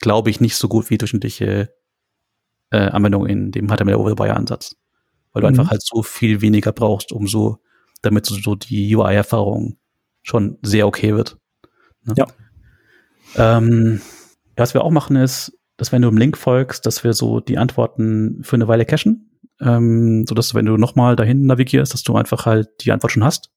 glaube 0.00 0.30
ich, 0.30 0.40
nicht 0.40 0.56
so 0.56 0.68
gut 0.68 0.90
wie 0.90 0.98
durchschnittliche 0.98 1.72
äh, 2.70 2.76
Anwendung 2.78 3.26
in 3.26 3.50
dem 3.50 3.68
HTML 3.68 3.94
over 3.94 4.10
the 4.10 4.18
Wire-Ansatz. 4.18 4.76
Weil 5.32 5.42
du 5.42 5.48
Mhm. 5.48 5.54
einfach 5.60 5.70
halt 5.70 5.82
so 5.82 6.02
viel 6.02 6.40
weniger 6.40 6.72
brauchst, 6.72 7.12
um 7.12 7.26
so, 7.26 7.58
damit 8.02 8.26
so, 8.26 8.34
so 8.34 8.54
die 8.54 8.94
UI-Erfahrung 8.94 9.78
schon 10.22 10.58
sehr 10.62 10.86
okay 10.86 11.14
wird. 11.14 11.38
Ne? 12.04 12.14
Ja. 12.16 12.26
Ähm, 13.36 14.00
was 14.56 14.74
wir 14.74 14.82
auch 14.84 14.90
machen 14.90 15.16
ist, 15.16 15.52
dass 15.76 15.92
wenn 15.92 16.02
du 16.02 16.08
im 16.08 16.16
Link 16.18 16.36
folgst, 16.36 16.86
dass 16.86 17.04
wir 17.04 17.12
so 17.12 17.40
die 17.40 17.58
Antworten 17.58 18.42
für 18.42 18.56
eine 18.56 18.68
Weile 18.68 18.84
cachen, 18.84 19.38
ähm, 19.60 20.24
so 20.28 20.34
dass 20.34 20.48
du, 20.48 20.54
wenn 20.54 20.66
du 20.66 20.76
nochmal 20.76 21.16
dahin 21.16 21.46
navigierst, 21.46 21.94
dass 21.94 22.02
du 22.02 22.16
einfach 22.16 22.46
halt 22.46 22.68
die 22.80 22.92
Antwort 22.92 23.12
schon 23.12 23.24
hast. 23.24 23.50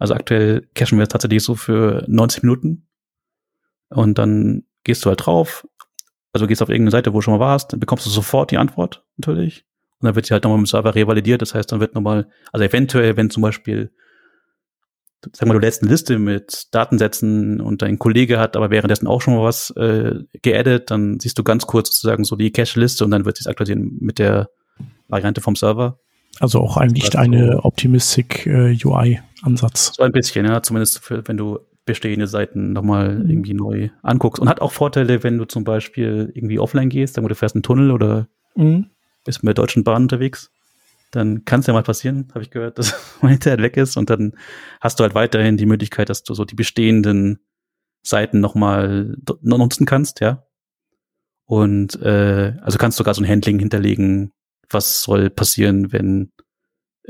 Also 0.00 0.14
aktuell 0.14 0.66
cachen 0.74 0.98
wir 0.98 1.06
tatsächlich 1.06 1.44
so 1.44 1.54
für 1.54 2.04
90 2.08 2.42
Minuten. 2.42 2.88
Und 3.90 4.18
dann 4.18 4.64
gehst 4.82 5.04
du 5.04 5.10
halt 5.10 5.24
drauf, 5.24 5.66
also 6.32 6.46
gehst 6.46 6.62
auf 6.62 6.68
irgendeine 6.68 6.90
Seite, 6.90 7.12
wo 7.12 7.18
du 7.18 7.22
schon 7.22 7.34
mal 7.34 7.40
warst, 7.40 7.72
dann 7.72 7.80
bekommst 7.80 8.06
du 8.06 8.10
sofort 8.10 8.50
die 8.50 8.58
Antwort 8.58 9.04
natürlich. 9.16 9.64
Und 10.00 10.06
dann 10.06 10.14
wird 10.14 10.26
sie 10.26 10.32
halt 10.32 10.44
nochmal 10.44 10.58
im 10.58 10.66
Server 10.66 10.94
revalidiert, 10.94 11.42
das 11.42 11.54
heißt, 11.54 11.70
dann 11.70 11.80
wird 11.80 11.94
nochmal, 11.94 12.28
also 12.52 12.64
eventuell, 12.64 13.16
wenn 13.16 13.30
zum 13.30 13.42
Beispiel 13.42 13.92
sag 15.32 15.46
mal, 15.46 15.54
du 15.54 15.60
lädst 15.60 15.82
eine 15.82 15.90
Liste 15.90 16.18
mit 16.18 16.68
Datensätzen 16.72 17.60
und 17.60 17.82
dein 17.82 17.98
Kollege 17.98 18.38
hat 18.38 18.56
aber 18.56 18.70
währenddessen 18.70 19.06
auch 19.06 19.20
schon 19.20 19.34
mal 19.34 19.42
was 19.42 19.70
äh, 19.76 20.14
geaddet, 20.40 20.90
dann 20.90 21.20
siehst 21.20 21.38
du 21.38 21.44
ganz 21.44 21.66
kurz 21.66 21.88
sozusagen 21.90 22.24
so 22.24 22.36
die 22.36 22.52
Cache-Liste 22.52 23.04
und 23.04 23.10
dann 23.10 23.26
wird 23.26 23.36
sie 23.36 23.46
aktualisieren 23.48 23.98
mit 24.00 24.18
der 24.18 24.48
Variante 25.08 25.42
vom 25.42 25.56
Server. 25.56 25.98
Also 26.38 26.60
auch 26.60 26.76
eigentlich 26.76 27.04
Also- 27.04 27.18
eine 27.18 27.64
Optimistic 27.64 28.46
äh, 28.46 28.70
UI-Ansatz. 29.42 29.92
So 29.96 30.02
ein 30.02 30.12
bisschen, 30.12 30.46
ja, 30.46 30.62
zumindest 30.62 30.98
für, 31.00 31.26
wenn 31.26 31.36
du 31.36 31.58
bestehende 31.86 32.26
Seiten 32.26 32.72
nochmal 32.72 33.16
Mhm. 33.18 33.30
irgendwie 33.30 33.54
neu 33.54 33.88
anguckst. 34.02 34.40
Und 34.40 34.48
hat 34.48 34.60
auch 34.60 34.72
Vorteile, 34.72 35.22
wenn 35.22 35.38
du 35.38 35.44
zum 35.44 35.64
Beispiel 35.64 36.30
irgendwie 36.34 36.58
offline 36.58 36.88
gehst, 36.88 37.16
wir, 37.16 37.28
du 37.28 37.34
fährst 37.34 37.54
einen 37.56 37.62
Tunnel 37.62 37.90
oder 37.90 38.28
Mhm. 38.54 38.86
bist 39.24 39.42
mit 39.42 39.56
der 39.56 39.62
Deutschen 39.62 39.84
Bahn 39.84 40.02
unterwegs, 40.02 40.50
dann 41.10 41.44
kann 41.44 41.60
es 41.60 41.66
ja 41.66 41.72
mal 41.72 41.82
passieren, 41.82 42.28
habe 42.34 42.42
ich 42.42 42.50
gehört, 42.50 42.78
dass 42.78 42.94
mein 43.22 43.34
Internet 43.34 43.62
weg 43.62 43.76
ist 43.76 43.96
und 43.96 44.10
dann 44.10 44.34
hast 44.80 44.98
du 45.00 45.02
halt 45.02 45.14
weiterhin 45.14 45.56
die 45.56 45.66
Möglichkeit, 45.66 46.08
dass 46.08 46.22
du 46.22 46.34
so 46.34 46.44
die 46.44 46.54
bestehenden 46.54 47.40
Seiten 48.02 48.40
nochmal 48.40 49.16
nutzen 49.42 49.86
kannst, 49.86 50.20
ja. 50.20 50.44
Und 51.44 52.00
äh, 52.00 52.54
also 52.62 52.78
kannst 52.78 52.98
du 52.98 53.00
sogar 53.02 53.14
so 53.14 53.22
ein 53.22 53.28
Handling 53.28 53.58
hinterlegen, 53.58 54.32
was 54.68 55.02
soll 55.02 55.30
passieren, 55.30 55.92
wenn 55.92 56.30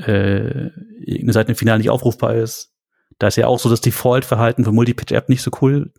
äh, 0.07 0.71
eine 1.21 1.33
Seite 1.33 1.53
im 1.53 1.57
Finale 1.57 1.79
nicht 1.79 1.91
aufrufbar 1.91 2.35
ist. 2.35 2.73
Da 3.19 3.29
ist 3.29 3.37
ja 3.37 3.47
auch 3.47 3.59
so 3.59 3.69
das 3.69 3.81
Default-Verhalten 3.81 4.65
für 4.65 4.73
Multipage-App 4.73 5.29
nicht 5.29 5.43
so 5.43 5.51
cool. 5.61 5.93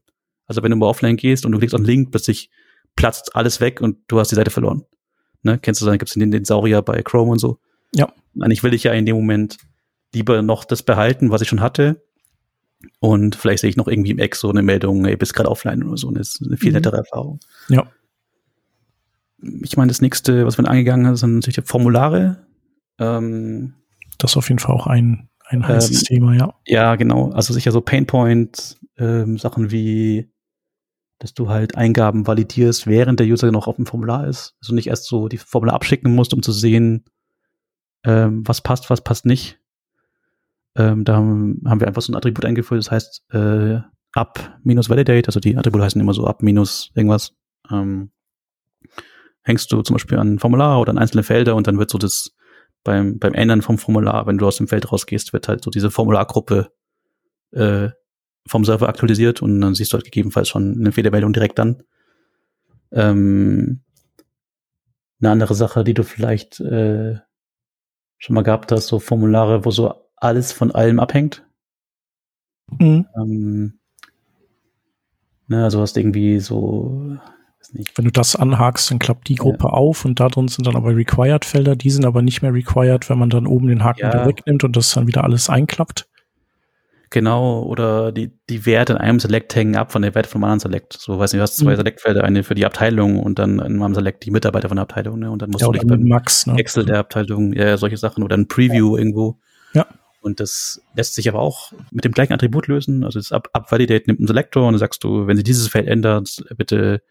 Also 0.47 0.63
wenn 0.63 0.71
du 0.71 0.77
mal 0.77 0.87
offline 0.87 1.17
gehst 1.17 1.45
und 1.45 1.51
du 1.51 1.57
klickst 1.59 1.75
auf 1.75 1.81
den 1.81 1.85
Link, 1.87 2.11
plötzlich 2.11 2.49
platzt 2.95 3.35
alles 3.35 3.61
weg 3.61 3.79
und 3.81 3.97
du 4.07 4.19
hast 4.19 4.31
die 4.31 4.35
Seite 4.35 4.51
verloren. 4.51 4.83
Ne? 5.43 5.59
Kennst 5.59 5.81
du, 5.81 5.85
dann 5.85 5.97
gibt's 5.97 6.13
den, 6.13 6.31
den 6.31 6.45
Saurier 6.45 6.81
bei 6.81 7.01
Chrome 7.03 7.31
und 7.31 7.39
so. 7.39 7.59
Ja. 7.93 8.11
Eigentlich 8.39 8.63
will 8.63 8.73
ich 8.73 8.83
ja 8.83 8.93
in 8.93 9.05
dem 9.05 9.15
Moment 9.15 9.57
lieber 10.13 10.41
noch 10.41 10.65
das 10.65 10.83
behalten, 10.83 11.31
was 11.31 11.41
ich 11.41 11.47
schon 11.49 11.61
hatte. 11.61 12.03
Und 12.99 13.35
vielleicht 13.35 13.61
sehe 13.61 13.69
ich 13.69 13.77
noch 13.77 13.87
irgendwie 13.87 14.11
im 14.11 14.19
Eck 14.19 14.35
so 14.35 14.49
eine 14.49 14.63
Meldung, 14.63 15.05
ey, 15.05 15.15
bist 15.15 15.33
gerade 15.33 15.49
offline 15.49 15.83
oder 15.83 15.97
so. 15.97 16.07
Und 16.07 16.17
das 16.17 16.29
ist 16.29 16.45
eine 16.45 16.57
viel 16.57 16.71
Mhm. 16.71 16.75
nettere 16.75 16.97
Erfahrung. 16.97 17.39
Ja. 17.69 17.87
Ich 19.61 19.77
meine, 19.77 19.89
das 19.89 20.01
nächste, 20.01 20.45
was 20.45 20.57
wir 20.57 20.67
angegangen 20.67 21.07
haben, 21.07 21.15
sind 21.15 21.35
natürlich 21.35 21.65
Formulare. 21.67 22.45
Ähm, 22.99 23.73
Das 24.21 24.31
ist 24.31 24.37
auf 24.37 24.49
jeden 24.49 24.59
Fall 24.59 24.75
auch 24.75 24.87
ein, 24.87 25.29
ein 25.45 25.67
heißes 25.67 26.01
Ähm, 26.01 26.05
Thema, 26.05 26.35
ja. 26.35 26.53
Ja, 26.65 26.95
genau. 26.95 27.31
Also 27.31 27.53
sicher 27.53 27.71
so 27.71 27.81
Painpoint, 27.81 28.79
ähm, 28.97 29.37
Sachen 29.37 29.71
wie, 29.71 30.31
dass 31.19 31.33
du 31.33 31.49
halt 31.49 31.75
Eingaben 31.75 32.27
validierst, 32.27 32.87
während 32.87 33.19
der 33.19 33.27
User 33.27 33.51
noch 33.51 33.67
auf 33.67 33.77
dem 33.77 33.85
Formular 33.85 34.27
ist. 34.27 34.55
Also 34.61 34.73
nicht 34.73 34.87
erst 34.87 35.05
so 35.05 35.27
die 35.27 35.37
Formular 35.37 35.75
abschicken 35.75 36.13
musst, 36.13 36.33
um 36.33 36.43
zu 36.43 36.51
sehen, 36.51 37.05
ähm, 38.03 38.43
was 38.45 38.61
passt, 38.61 38.89
was 38.89 39.01
passt 39.01 39.25
nicht. 39.25 39.59
Ähm, 40.75 41.03
da 41.03 41.15
haben, 41.15 41.61
haben 41.65 41.79
wir 41.79 41.87
einfach 41.87 42.01
so 42.01 42.11
ein 42.11 42.15
Attribut 42.15 42.45
eingeführt, 42.45 42.79
das 42.79 42.91
heißt 42.91 43.25
äh, 43.33 43.79
up 44.13 44.57
minus 44.63 44.89
validate, 44.89 45.27
also 45.27 45.39
die 45.39 45.57
Attribute 45.57 45.81
heißen 45.81 45.99
immer 45.99 46.13
so 46.13 46.25
up 46.25 46.41
minus 46.41 46.91
irgendwas. 46.95 47.35
Ähm, 47.69 48.11
hängst 49.43 49.71
du 49.71 49.81
zum 49.81 49.95
Beispiel 49.95 50.17
an 50.17 50.35
ein 50.35 50.39
Formular 50.39 50.79
oder 50.79 50.91
an 50.91 50.97
einzelne 50.97 51.23
Felder 51.23 51.55
und 51.55 51.67
dann 51.67 51.77
wird 51.77 51.89
so 51.89 51.97
das 51.97 52.35
beim, 52.83 53.19
beim 53.19 53.33
Ändern 53.33 53.61
vom 53.61 53.77
Formular, 53.77 54.25
wenn 54.27 54.37
du 54.37 54.47
aus 54.47 54.57
dem 54.57 54.67
Feld 54.67 54.91
rausgehst, 54.91 55.33
wird 55.33 55.47
halt 55.47 55.63
so 55.63 55.71
diese 55.71 55.91
Formulargruppe 55.91 56.71
äh, 57.51 57.89
vom 58.47 58.65
Server 58.65 58.89
aktualisiert 58.89 59.41
und 59.41 59.61
dann 59.61 59.75
siehst 59.75 59.93
du 59.93 59.95
halt 59.95 60.05
gegebenenfalls 60.05 60.49
schon 60.49 60.79
eine 60.79 60.91
Fehlermeldung 60.91 61.33
direkt 61.33 61.59
dann. 61.59 61.83
Ähm, 62.91 63.81
eine 65.19 65.31
andere 65.31 65.53
Sache, 65.53 65.83
die 65.83 65.93
du 65.93 66.03
vielleicht 66.03 66.59
äh, 66.59 67.19
schon 68.17 68.33
mal 68.33 68.43
gehabt 68.43 68.71
hast, 68.71 68.87
so 68.87 68.99
Formulare, 68.99 69.65
wo 69.65 69.71
so 69.71 69.93
alles 70.15 70.51
von 70.51 70.71
allem 70.71 70.99
abhängt. 70.99 71.45
Mhm. 72.79 73.07
Ähm, 73.15 73.79
ne, 75.47 75.63
also 75.63 75.81
hast 75.81 75.97
irgendwie 75.97 76.39
so, 76.39 77.17
Wenn 77.95 78.05
du 78.05 78.11
das 78.11 78.35
anhakst, 78.35 78.91
dann 78.91 78.99
klappt 78.99 79.29
die 79.29 79.35
Gruppe 79.35 79.71
auf 79.71 80.03
und 80.03 80.19
da 80.19 80.27
drin 80.27 80.47
sind 80.47 80.67
dann 80.67 80.75
aber 80.75 80.95
Required-Felder, 80.95 81.75
die 81.75 81.89
sind 81.89 82.05
aber 82.05 82.21
nicht 82.21 82.41
mehr 82.41 82.53
required, 82.53 83.09
wenn 83.09 83.17
man 83.17 83.29
dann 83.29 83.47
oben 83.47 83.67
den 83.67 83.83
Haken 83.83 84.01
Ja. 84.01 84.13
wieder 84.13 84.25
wegnimmt 84.27 84.63
und 84.63 84.75
das 84.75 84.93
dann 84.93 85.07
wieder 85.07 85.23
alles 85.23 85.49
einklappt. 85.49 86.07
Genau, 87.11 87.63
oder 87.63 88.13
die, 88.13 88.31
die 88.49 88.65
Werte 88.65 88.93
in 88.93 88.99
einem 88.99 89.19
Select 89.19 89.53
hängen 89.53 89.75
ab 89.75 89.91
von 89.91 90.01
der 90.01 90.15
Werte 90.15 90.29
von 90.29 90.41
einem 90.41 90.51
anderen 90.51 90.71
Select. 90.71 90.93
So, 90.93 91.19
weiß 91.19 91.33
nicht, 91.33 91.39
du 91.39 91.43
hast 91.43 91.57
zwei 91.57 91.71
mhm. 91.71 91.75
Select-Felder, 91.75 92.23
eine 92.23 92.43
für 92.43 92.55
die 92.55 92.65
Abteilung 92.65 93.19
und 93.19 93.37
dann 93.37 93.59
in 93.59 93.81
einem 93.81 93.93
Select 93.93 94.25
die 94.25 94.31
Mitarbeiter 94.31 94.69
von 94.69 94.77
der 94.77 94.83
Abteilung, 94.83 95.19
ne? 95.19 95.29
Und 95.29 95.41
dann 95.41 95.49
musst 95.49 95.61
ja, 95.61 95.67
du 95.67 95.73
dich 95.73 95.85
beim 95.85 96.03
Max, 96.03 96.47
ne? 96.47 96.57
Excel 96.57 96.85
der 96.85 96.99
Abteilung, 96.99 97.51
ja, 97.51 97.75
solche 97.77 97.97
Sachen 97.97 98.23
oder 98.23 98.37
ein 98.37 98.47
Preview 98.47 98.95
ja. 98.95 98.99
irgendwo. 98.99 99.37
Ja. 99.73 99.87
Und 100.21 100.39
das 100.39 100.81
lässt 100.95 101.15
sich 101.15 101.27
aber 101.27 101.39
auch 101.39 101.73
mit 101.91 102.05
dem 102.05 102.13
gleichen 102.13 102.31
Attribut 102.31 102.67
lösen. 102.67 103.03
Also 103.03 103.19
das 103.19 103.33
Up-Validate 103.33 104.05
nimmt 104.07 104.19
einen 104.19 104.27
Selektor 104.27 104.65
und 104.65 104.73
dann 104.73 104.79
sagst 104.79 105.03
du, 105.03 105.27
wenn 105.27 105.35
sie 105.35 105.43
dieses 105.43 105.67
Feld 105.67 105.87
ändert, 105.87 106.41
bitte 106.55 107.01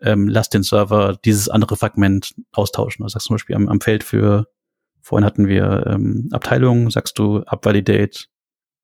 ähm, 0.00 0.28
lass 0.28 0.48
den 0.48 0.62
Server 0.62 1.18
dieses 1.24 1.48
andere 1.48 1.76
Fragment 1.76 2.34
austauschen. 2.52 3.02
Also 3.02 3.14
sagst 3.14 3.26
zum 3.26 3.34
Beispiel 3.34 3.56
am, 3.56 3.68
am 3.68 3.80
Feld 3.80 4.04
für, 4.04 4.48
vorhin 5.00 5.24
hatten 5.24 5.48
wir 5.48 5.86
ähm, 5.86 6.28
Abteilung, 6.32 6.90
sagst 6.90 7.18
du 7.18 7.42
Up-Validate 7.42 8.26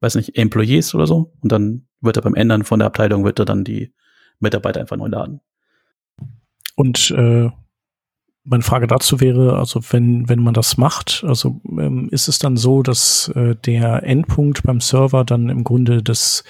weiß 0.04 0.14
nicht, 0.16 0.36
Employees 0.36 0.94
oder 0.94 1.06
so. 1.06 1.32
Und 1.40 1.50
dann 1.50 1.86
wird 2.00 2.16
er 2.16 2.22
beim 2.22 2.34
Ändern 2.34 2.62
von 2.62 2.78
der 2.78 2.86
Abteilung, 2.86 3.24
wird 3.24 3.38
er 3.38 3.44
dann 3.46 3.64
die 3.64 3.92
Mitarbeiter 4.38 4.80
einfach 4.80 4.96
neu 4.96 5.08
laden. 5.08 5.40
Und 6.76 7.10
äh, 7.12 7.50
meine 8.44 8.62
Frage 8.62 8.86
dazu 8.86 9.20
wäre, 9.20 9.58
also 9.58 9.80
wenn, 9.90 10.28
wenn 10.28 10.40
man 10.40 10.54
das 10.54 10.76
macht, 10.76 11.24
also 11.26 11.60
ähm, 11.66 12.08
ist 12.10 12.28
es 12.28 12.38
dann 12.38 12.56
so, 12.56 12.82
dass 12.82 13.28
äh, 13.34 13.56
der 13.56 14.02
Endpunkt 14.02 14.62
beim 14.64 14.80
Server 14.80 15.24
dann 15.24 15.48
im 15.48 15.64
Grunde 15.64 16.02
das 16.02 16.44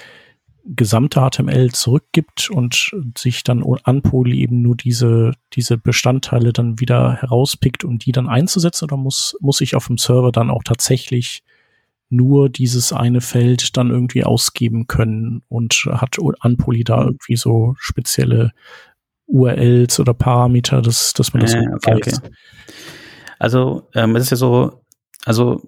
gesamte 0.64 1.20
HTML 1.20 1.72
zurückgibt 1.72 2.50
und 2.50 2.94
sich 3.16 3.44
dann 3.44 3.64
an 3.84 4.02
Poly 4.02 4.40
eben 4.40 4.62
nur 4.62 4.76
diese, 4.76 5.32
diese 5.52 5.76
Bestandteile 5.76 6.52
dann 6.52 6.80
wieder 6.80 7.14
herauspickt, 7.14 7.84
um 7.84 7.98
die 7.98 8.12
dann 8.12 8.28
einzusetzen? 8.28 8.84
Oder 8.84 8.96
muss, 8.96 9.36
muss 9.40 9.60
ich 9.60 9.76
auf 9.76 9.86
dem 9.88 9.98
Server 9.98 10.32
dann 10.32 10.50
auch 10.50 10.62
tatsächlich 10.62 11.44
nur 12.08 12.48
dieses 12.48 12.92
eine 12.92 13.20
Feld 13.20 13.76
dann 13.76 13.90
irgendwie 13.90 14.24
ausgeben 14.24 14.86
können 14.86 15.42
und 15.48 15.86
hat 15.90 16.18
Anpoly 16.40 16.84
da 16.84 17.02
irgendwie 17.02 17.36
so 17.36 17.74
spezielle 17.78 18.52
URLs 19.26 20.00
oder 20.00 20.14
Parameter, 20.14 20.82
dass, 20.82 21.12
dass 21.12 21.32
man 21.32 21.42
das 21.42 21.54
äh, 21.54 21.66
okay, 21.74 21.94
weiß. 21.94 22.18
Okay. 22.18 22.30
Also 23.38 23.88
ähm, 23.94 24.16
es 24.16 24.24
ist 24.24 24.30
ja 24.30 24.36
so, 24.36 24.83
also 25.24 25.62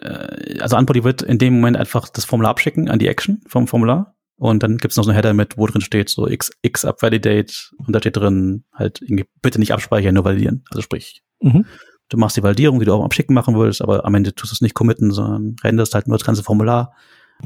äh, 0.00 0.58
also 0.60 0.76
Anpoly 0.76 1.04
wird 1.04 1.22
in 1.22 1.38
dem 1.38 1.54
Moment 1.54 1.76
einfach 1.76 2.08
das 2.08 2.24
Formular 2.24 2.50
abschicken 2.50 2.88
an 2.88 2.98
die 2.98 3.08
Action 3.08 3.40
vom 3.46 3.66
Formular 3.66 4.14
und 4.36 4.62
dann 4.62 4.78
gibt 4.78 4.92
es 4.92 4.96
noch 4.96 5.04
so 5.04 5.10
einen 5.10 5.16
Header 5.16 5.34
mit, 5.34 5.56
wo 5.58 5.66
drin 5.66 5.80
steht 5.80 6.08
so 6.08 6.26
x, 6.26 6.50
x 6.62 6.84
up 6.84 7.02
validate 7.02 7.52
und 7.78 7.92
da 7.94 8.00
steht 8.00 8.16
drin 8.16 8.64
halt 8.72 9.00
bitte 9.40 9.58
nicht 9.58 9.72
abspeichern, 9.72 10.14
nur 10.14 10.24
validieren. 10.24 10.64
Also 10.70 10.82
sprich, 10.82 11.22
mhm. 11.40 11.64
Du 12.12 12.18
machst 12.18 12.36
die 12.36 12.42
Validierung, 12.42 12.78
die 12.78 12.84
du 12.84 12.92
auch 12.92 13.02
am 13.02 13.10
Schicken 13.10 13.32
machen 13.32 13.54
würdest, 13.54 13.80
aber 13.80 14.04
am 14.04 14.14
Ende 14.14 14.34
tust 14.34 14.52
du 14.52 14.54
es 14.54 14.60
nicht 14.60 14.74
committen, 14.74 15.12
sondern 15.12 15.56
renderst 15.64 15.94
halt 15.94 16.08
nur 16.08 16.18
das 16.18 16.26
ganze 16.26 16.42
Formular. 16.42 16.92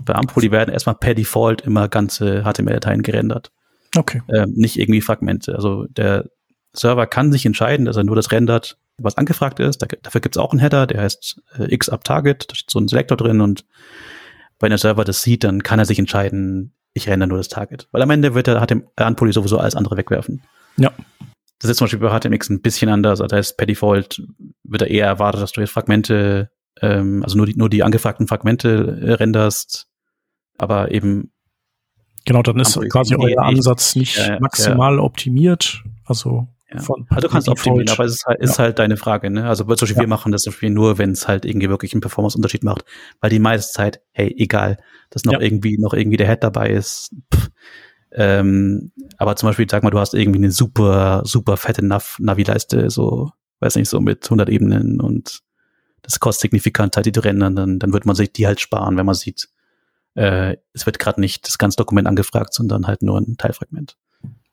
Bei 0.04 0.16
Ampoli 0.16 0.50
werden 0.50 0.72
erstmal 0.74 0.96
per 0.96 1.14
Default 1.14 1.60
immer 1.60 1.88
ganze 1.88 2.42
HTML-Dateien 2.42 3.02
gerendert. 3.02 3.52
Okay. 3.96 4.22
Ähm, 4.28 4.54
nicht 4.56 4.76
irgendwie 4.76 5.00
Fragmente. 5.00 5.54
Also 5.54 5.86
der 5.90 6.28
Server 6.72 7.06
kann 7.06 7.30
sich 7.30 7.46
entscheiden, 7.46 7.86
dass 7.86 7.96
er 7.96 8.02
nur 8.02 8.16
das 8.16 8.32
rendert, 8.32 8.76
was 8.98 9.16
angefragt 9.16 9.60
ist. 9.60 9.82
Da, 9.82 9.86
dafür 10.02 10.20
gibt 10.20 10.36
es 10.36 10.42
auch 10.42 10.52
einen 10.52 10.60
Header, 10.60 10.86
der 10.86 11.02
heißt 11.02 11.42
äh, 11.58 11.74
x 11.74 11.88
up 11.88 12.04
target, 12.04 12.50
da 12.50 12.54
steht 12.54 12.70
so 12.70 12.78
ein 12.78 12.88
Selektor 12.88 13.16
drin 13.16 13.40
und 13.40 13.64
wenn 14.58 14.70
der 14.70 14.78
Server 14.78 15.04
das 15.04 15.22
sieht, 15.22 15.44
dann 15.44 15.62
kann 15.62 15.78
er 15.78 15.84
sich 15.84 15.98
entscheiden, 15.98 16.74
ich 16.94 17.08
render 17.08 17.26
nur 17.26 17.36
das 17.36 17.48
Target. 17.48 17.88
Weil 17.92 18.02
am 18.02 18.10
Ende 18.10 18.34
wird 18.34 18.48
er, 18.48 18.60
hat 18.60 18.70
dem 18.70 18.88
Anpoly 18.96 19.32
sowieso 19.32 19.58
alles 19.58 19.74
andere 19.74 19.96
wegwerfen. 19.98 20.42
Ja. 20.78 20.92
Das 21.58 21.70
ist 21.70 21.76
zum 21.76 21.86
Beispiel 21.86 22.00
bei 22.00 22.18
HTMX 22.18 22.48
ein 22.48 22.62
bisschen 22.62 22.88
anders. 22.88 23.18
Das 23.18 23.32
heißt, 23.32 23.56
per 23.56 23.66
Default 23.66 24.22
wird 24.64 24.82
er 24.82 24.88
eher 24.88 25.06
erwartet, 25.06 25.42
dass 25.42 25.52
du 25.52 25.60
jetzt 25.60 25.72
Fragmente, 25.72 26.50
ähm, 26.80 27.22
also 27.22 27.36
nur 27.36 27.46
die, 27.46 27.54
nur 27.54 27.68
die 27.68 27.82
angefragten 27.82 28.26
Fragmente 28.26 28.98
äh, 29.02 29.12
renderst, 29.12 29.88
aber 30.58 30.90
eben 30.90 31.32
Genau, 32.24 32.42
dann 32.42 32.58
ist 32.58 32.76
quasi 32.90 33.14
euer 33.14 33.44
Ansatz 33.44 33.94
nicht 33.94 34.16
ja, 34.16 34.40
maximal 34.40 34.96
ja. 34.96 35.02
optimiert. 35.02 35.84
Also 36.04 36.48
ja. 36.70 36.80
von 36.80 37.06
also 37.10 37.28
du 37.28 37.32
kannst 37.32 37.48
optimieren, 37.48 37.88
aber 37.88 38.04
es 38.04 38.14
ist 38.14 38.26
halt, 38.26 38.40
ist 38.40 38.58
halt 38.58 38.78
deine 38.78 38.96
Frage. 38.96 39.30
Ne? 39.30 39.48
Also 39.48 39.64
zum 39.64 39.76
Beispiel 39.76 39.96
wir 39.96 40.08
machen 40.08 40.32
das 40.32 40.42
zum 40.42 40.52
Beispiel 40.52 40.70
nur, 40.70 40.98
wenn 40.98 41.12
es 41.12 41.28
halt 41.28 41.44
irgendwie 41.44 41.68
wirklich 41.68 41.92
einen 41.92 42.00
Performance-Unterschied 42.00 42.64
macht, 42.64 42.84
weil 43.20 43.30
die 43.30 43.38
meiste 43.38 43.72
Zeit, 43.72 44.00
hey, 44.12 44.34
egal, 44.36 44.78
dass 45.10 45.24
noch 45.24 45.40
irgendwie 45.40 45.78
noch 45.78 45.94
irgendwie 45.94 46.16
der 46.16 46.28
Head 46.28 46.42
dabei 46.42 46.70
ist. 46.70 47.14
Pff, 47.32 47.50
ähm, 48.12 48.92
aber 49.18 49.36
zum 49.36 49.48
Beispiel, 49.48 49.66
sag 49.70 49.82
mal, 49.82 49.90
du 49.90 49.98
hast 49.98 50.14
irgendwie 50.14 50.38
eine 50.38 50.50
super, 50.50 51.22
super 51.24 51.56
fette 51.56 51.84
Nav 51.84 52.18
Navi-Leiste, 52.18 52.90
so, 52.90 53.30
weiß 53.60 53.76
nicht, 53.76 53.88
so 53.88 54.00
mit 54.00 54.24
100 54.24 54.48
Ebenen 54.48 55.00
und 55.00 55.40
das 56.02 56.20
kostet 56.20 56.42
signifikant 56.42 56.96
halt 56.96 57.06
die 57.06 57.18
Rennen, 57.18 57.56
dann, 57.56 57.78
dann 57.78 57.92
wird 57.92 58.06
man 58.06 58.16
sich 58.16 58.32
die 58.32 58.46
halt 58.46 58.60
sparen, 58.60 58.96
wenn 58.96 59.06
man 59.06 59.14
sieht, 59.14 59.48
äh, 60.14 60.56
es 60.72 60.86
wird 60.86 60.98
gerade 60.98 61.20
nicht 61.20 61.46
das 61.46 61.58
ganze 61.58 61.76
Dokument 61.76 62.06
angefragt, 62.06 62.54
sondern 62.54 62.86
halt 62.86 63.02
nur 63.02 63.18
ein 63.18 63.36
Teilfragment. 63.36 63.96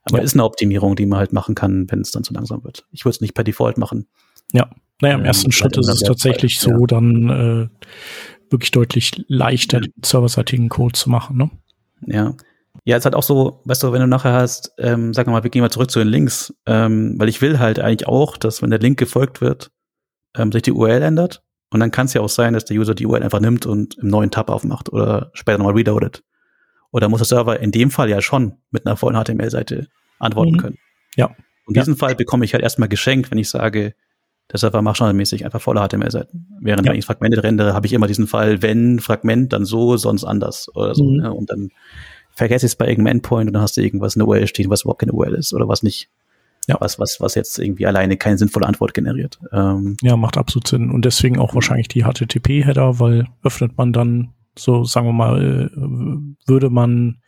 Aber 0.05 0.17
ja. 0.17 0.23
ist 0.23 0.33
eine 0.33 0.43
Optimierung, 0.43 0.95
die 0.95 1.05
man 1.05 1.19
halt 1.19 1.33
machen 1.33 1.55
kann, 1.55 1.89
wenn 1.89 2.01
es 2.01 2.11
dann 2.11 2.23
zu 2.23 2.33
langsam 2.33 2.63
wird. 2.63 2.85
Ich 2.91 3.05
würde 3.05 3.15
es 3.15 3.21
nicht 3.21 3.33
per 3.33 3.43
Default 3.43 3.77
machen. 3.77 4.07
Ja, 4.51 4.69
naja, 5.01 5.15
im 5.15 5.21
ähm, 5.21 5.25
ersten 5.25 5.51
Schritt 5.51 5.77
ist 5.77 5.89
es 5.89 6.01
tatsächlich 6.01 6.59
Fall, 6.59 6.73
so, 6.73 6.79
ja. 6.81 6.87
dann 6.87 7.29
äh, 7.29 7.87
wirklich 8.49 8.71
deutlich 8.71 9.23
leichter, 9.27 9.77
ja. 9.77 9.81
den 9.81 9.93
serverseitigen 10.03 10.69
Code 10.69 10.93
zu 10.93 11.09
machen, 11.09 11.37
ne? 11.37 11.49
Ja. 12.05 12.35
Ja, 12.85 12.97
ist 12.97 13.05
halt 13.05 13.15
auch 13.15 13.23
so, 13.23 13.61
weißt 13.65 13.83
du, 13.83 13.91
wenn 13.93 14.01
du 14.01 14.07
nachher 14.07 14.33
hast, 14.33 14.73
ähm, 14.77 15.13
sag 15.13 15.27
mal, 15.27 15.43
wir 15.43 15.49
gehen 15.49 15.61
mal 15.61 15.69
zurück 15.69 15.91
zu 15.91 15.99
den 15.99 16.07
Links, 16.07 16.53
ähm, 16.65 17.15
weil 17.17 17.29
ich 17.29 17.41
will 17.41 17.59
halt 17.59 17.79
eigentlich 17.79 18.07
auch, 18.07 18.35
dass 18.35 18.61
wenn 18.61 18.71
der 18.71 18.79
Link 18.79 18.97
gefolgt 18.97 19.41
wird, 19.41 19.71
ähm, 20.35 20.51
sich 20.51 20.63
die 20.63 20.71
URL 20.71 21.01
ändert. 21.01 21.43
Und 21.69 21.79
dann 21.79 21.91
kann 21.91 22.07
es 22.07 22.13
ja 22.13 22.21
auch 22.21 22.29
sein, 22.29 22.53
dass 22.53 22.65
der 22.65 22.77
User 22.77 22.95
die 22.95 23.05
URL 23.05 23.23
einfach 23.23 23.39
nimmt 23.39 23.65
und 23.65 23.97
im 23.99 24.07
neuen 24.07 24.31
Tab 24.31 24.49
aufmacht 24.49 24.91
oder 24.91 25.31
später 25.33 25.59
nochmal 25.59 25.75
reloadet. 25.75 26.23
Oder 26.93 27.09
muss 27.09 27.19
der 27.19 27.25
Server 27.25 27.59
in 27.59 27.71
dem 27.71 27.91
Fall 27.91 28.09
ja 28.09 28.21
schon 28.21 28.53
mit 28.71 28.85
einer 28.85 28.95
vollen 28.95 29.21
HTML-Seite 29.21 29.87
antworten 30.19 30.53
mhm. 30.53 30.57
können. 30.57 30.77
Ja. 31.17 31.35
Und 31.65 31.75
diesen 31.75 31.97
Fall 31.97 32.15
bekomme 32.15 32.45
ich 32.45 32.53
halt 32.53 32.63
erstmal 32.63 32.87
geschenkt, 32.87 33.31
wenn 33.31 33.39
ich 33.39 33.49
sage, 33.49 33.95
der 34.51 34.59
Server 34.59 34.81
macht 34.81 34.97
standardmäßig 34.97 35.43
einfach 35.43 35.61
volle 35.61 35.85
HTML-Seiten. 35.85 36.47
Während 36.61 36.85
ja. 36.85 36.91
wenn 36.91 36.99
ich 36.99 37.05
Fragmente 37.05 37.41
rendere, 37.43 37.73
habe 37.73 37.87
ich 37.87 37.93
immer 37.93 38.07
diesen 38.07 38.27
Fall, 38.27 38.61
wenn 38.61 38.99
Fragment, 38.99 39.53
dann 39.53 39.65
so, 39.65 39.97
sonst 39.97 40.23
anders 40.23 40.69
oder 40.75 40.93
so. 40.93 41.03
Mhm. 41.05 41.17
Ne? 41.17 41.33
Und 41.33 41.49
dann 41.49 41.71
vergesse 42.35 42.67
ich 42.67 42.73
es 42.73 42.75
bei 42.75 42.87
irgendeinem 42.87 43.17
Endpoint 43.17 43.47
und 43.47 43.53
dann 43.53 43.63
hast 43.63 43.75
du 43.75 43.81
irgendwas 43.81 44.15
in 44.15 44.19
der 44.19 44.27
URL 44.27 44.47
stehen, 44.47 44.69
was 44.69 44.83
überhaupt 44.83 44.99
keine 44.99 45.13
URL 45.13 45.33
ist 45.33 45.53
oder 45.53 45.67
was 45.67 45.81
nicht. 45.81 46.09
Ja. 46.67 46.77
Was, 46.79 46.99
was, 46.99 47.19
was 47.19 47.35
jetzt 47.35 47.57
irgendwie 47.57 47.87
alleine 47.87 48.17
keine 48.17 48.37
sinnvolle 48.37 48.67
Antwort 48.67 48.93
generiert. 48.93 49.39
Ähm, 49.51 49.97
ja, 50.01 50.15
macht 50.15 50.37
absolut 50.37 50.67
Sinn. 50.67 50.91
Und 50.91 51.03
deswegen 51.05 51.39
auch 51.39 51.55
wahrscheinlich 51.55 51.87
die 51.87 52.03
HTTP-Header, 52.03 52.99
weil 52.99 53.25
öffnet 53.43 53.77
man 53.77 53.91
dann 53.91 54.33
so, 54.57 54.83
sagen 54.83 55.07
wir 55.07 55.13
mal, 55.13 55.69
äh, 55.71 56.47
würde 56.47 56.69
man 56.69 57.19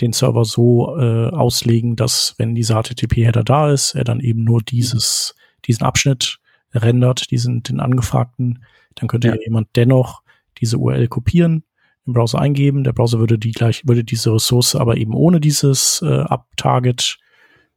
den 0.00 0.12
Server 0.12 0.44
so 0.44 0.98
äh, 0.98 1.28
auslegen, 1.28 1.96
dass 1.96 2.34
wenn 2.38 2.54
dieser 2.54 2.82
HTTP-Header 2.82 3.44
da 3.44 3.70
ist, 3.70 3.94
er 3.94 4.04
dann 4.04 4.20
eben 4.20 4.44
nur 4.44 4.62
dieses, 4.62 5.34
diesen 5.66 5.84
Abschnitt 5.84 6.38
rendert, 6.72 7.30
diesen, 7.30 7.62
den 7.62 7.80
angefragten, 7.80 8.64
dann 8.94 9.08
könnte 9.08 9.28
ja. 9.28 9.36
jemand 9.44 9.68
dennoch 9.76 10.22
diese 10.58 10.78
URL 10.78 11.08
kopieren, 11.08 11.64
im 12.06 12.14
Browser 12.14 12.40
eingeben. 12.40 12.84
Der 12.84 12.92
Browser 12.92 13.18
würde 13.18 13.38
die 13.38 13.52
gleich, 13.52 13.86
würde 13.86 14.04
diese 14.04 14.32
Ressource 14.32 14.74
aber 14.74 14.96
eben 14.96 15.14
ohne 15.14 15.40
dieses 15.40 16.02
äh, 16.02 16.20
Up-Target 16.20 17.18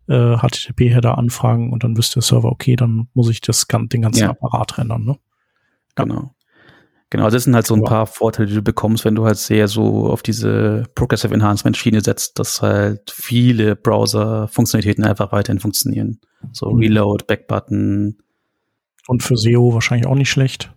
äh, 0.08 0.38
HTTP-Header 0.38 1.18
anfragen 1.18 1.72
und 1.72 1.84
dann 1.84 1.98
wüsste 1.98 2.16
der 2.16 2.24
Server, 2.24 2.52
okay, 2.52 2.76
dann 2.76 3.08
muss 3.14 3.30
ich 3.30 3.42
das, 3.42 3.68
den 3.68 4.02
ganzen 4.02 4.22
ja. 4.22 4.30
Apparat 4.30 4.78
rendern. 4.78 5.04
Ne? 5.04 5.18
Genau. 5.96 6.36
Genau, 7.12 7.30
das 7.30 7.44
sind 7.44 7.54
halt 7.56 7.68
so 7.68 7.76
ein 7.76 7.84
paar 7.84 8.08
Vorteile, 8.08 8.48
die 8.48 8.56
du 8.56 8.62
bekommst, 8.62 9.06
wenn 9.06 9.16
du 9.16 9.26
halt 9.26 9.38
sehr 9.38 9.68
so 9.68 10.08
auf 10.10 10.24
diese 10.24 10.84
Progressive 10.96 11.34
Enhancement 11.34 11.78
Schiene 11.78 12.02
setzt, 12.02 12.40
dass 12.40 12.62
halt 12.62 13.12
viele 13.12 13.76
Browser-Funktionalitäten 13.76 15.04
einfach 15.04 15.32
weiterhin 15.32 15.60
funktionieren. 15.60 16.20
So 16.52 16.72
mhm. 16.72 16.80
Reload, 16.80 17.26
Backbutton. 17.28 18.18
Und 19.08 19.24
für 19.24 19.38
SEO 19.38 19.74
wahrscheinlich 19.74 20.08
auch 20.08 20.16
nicht 20.16 20.32
schlecht. 20.32 20.74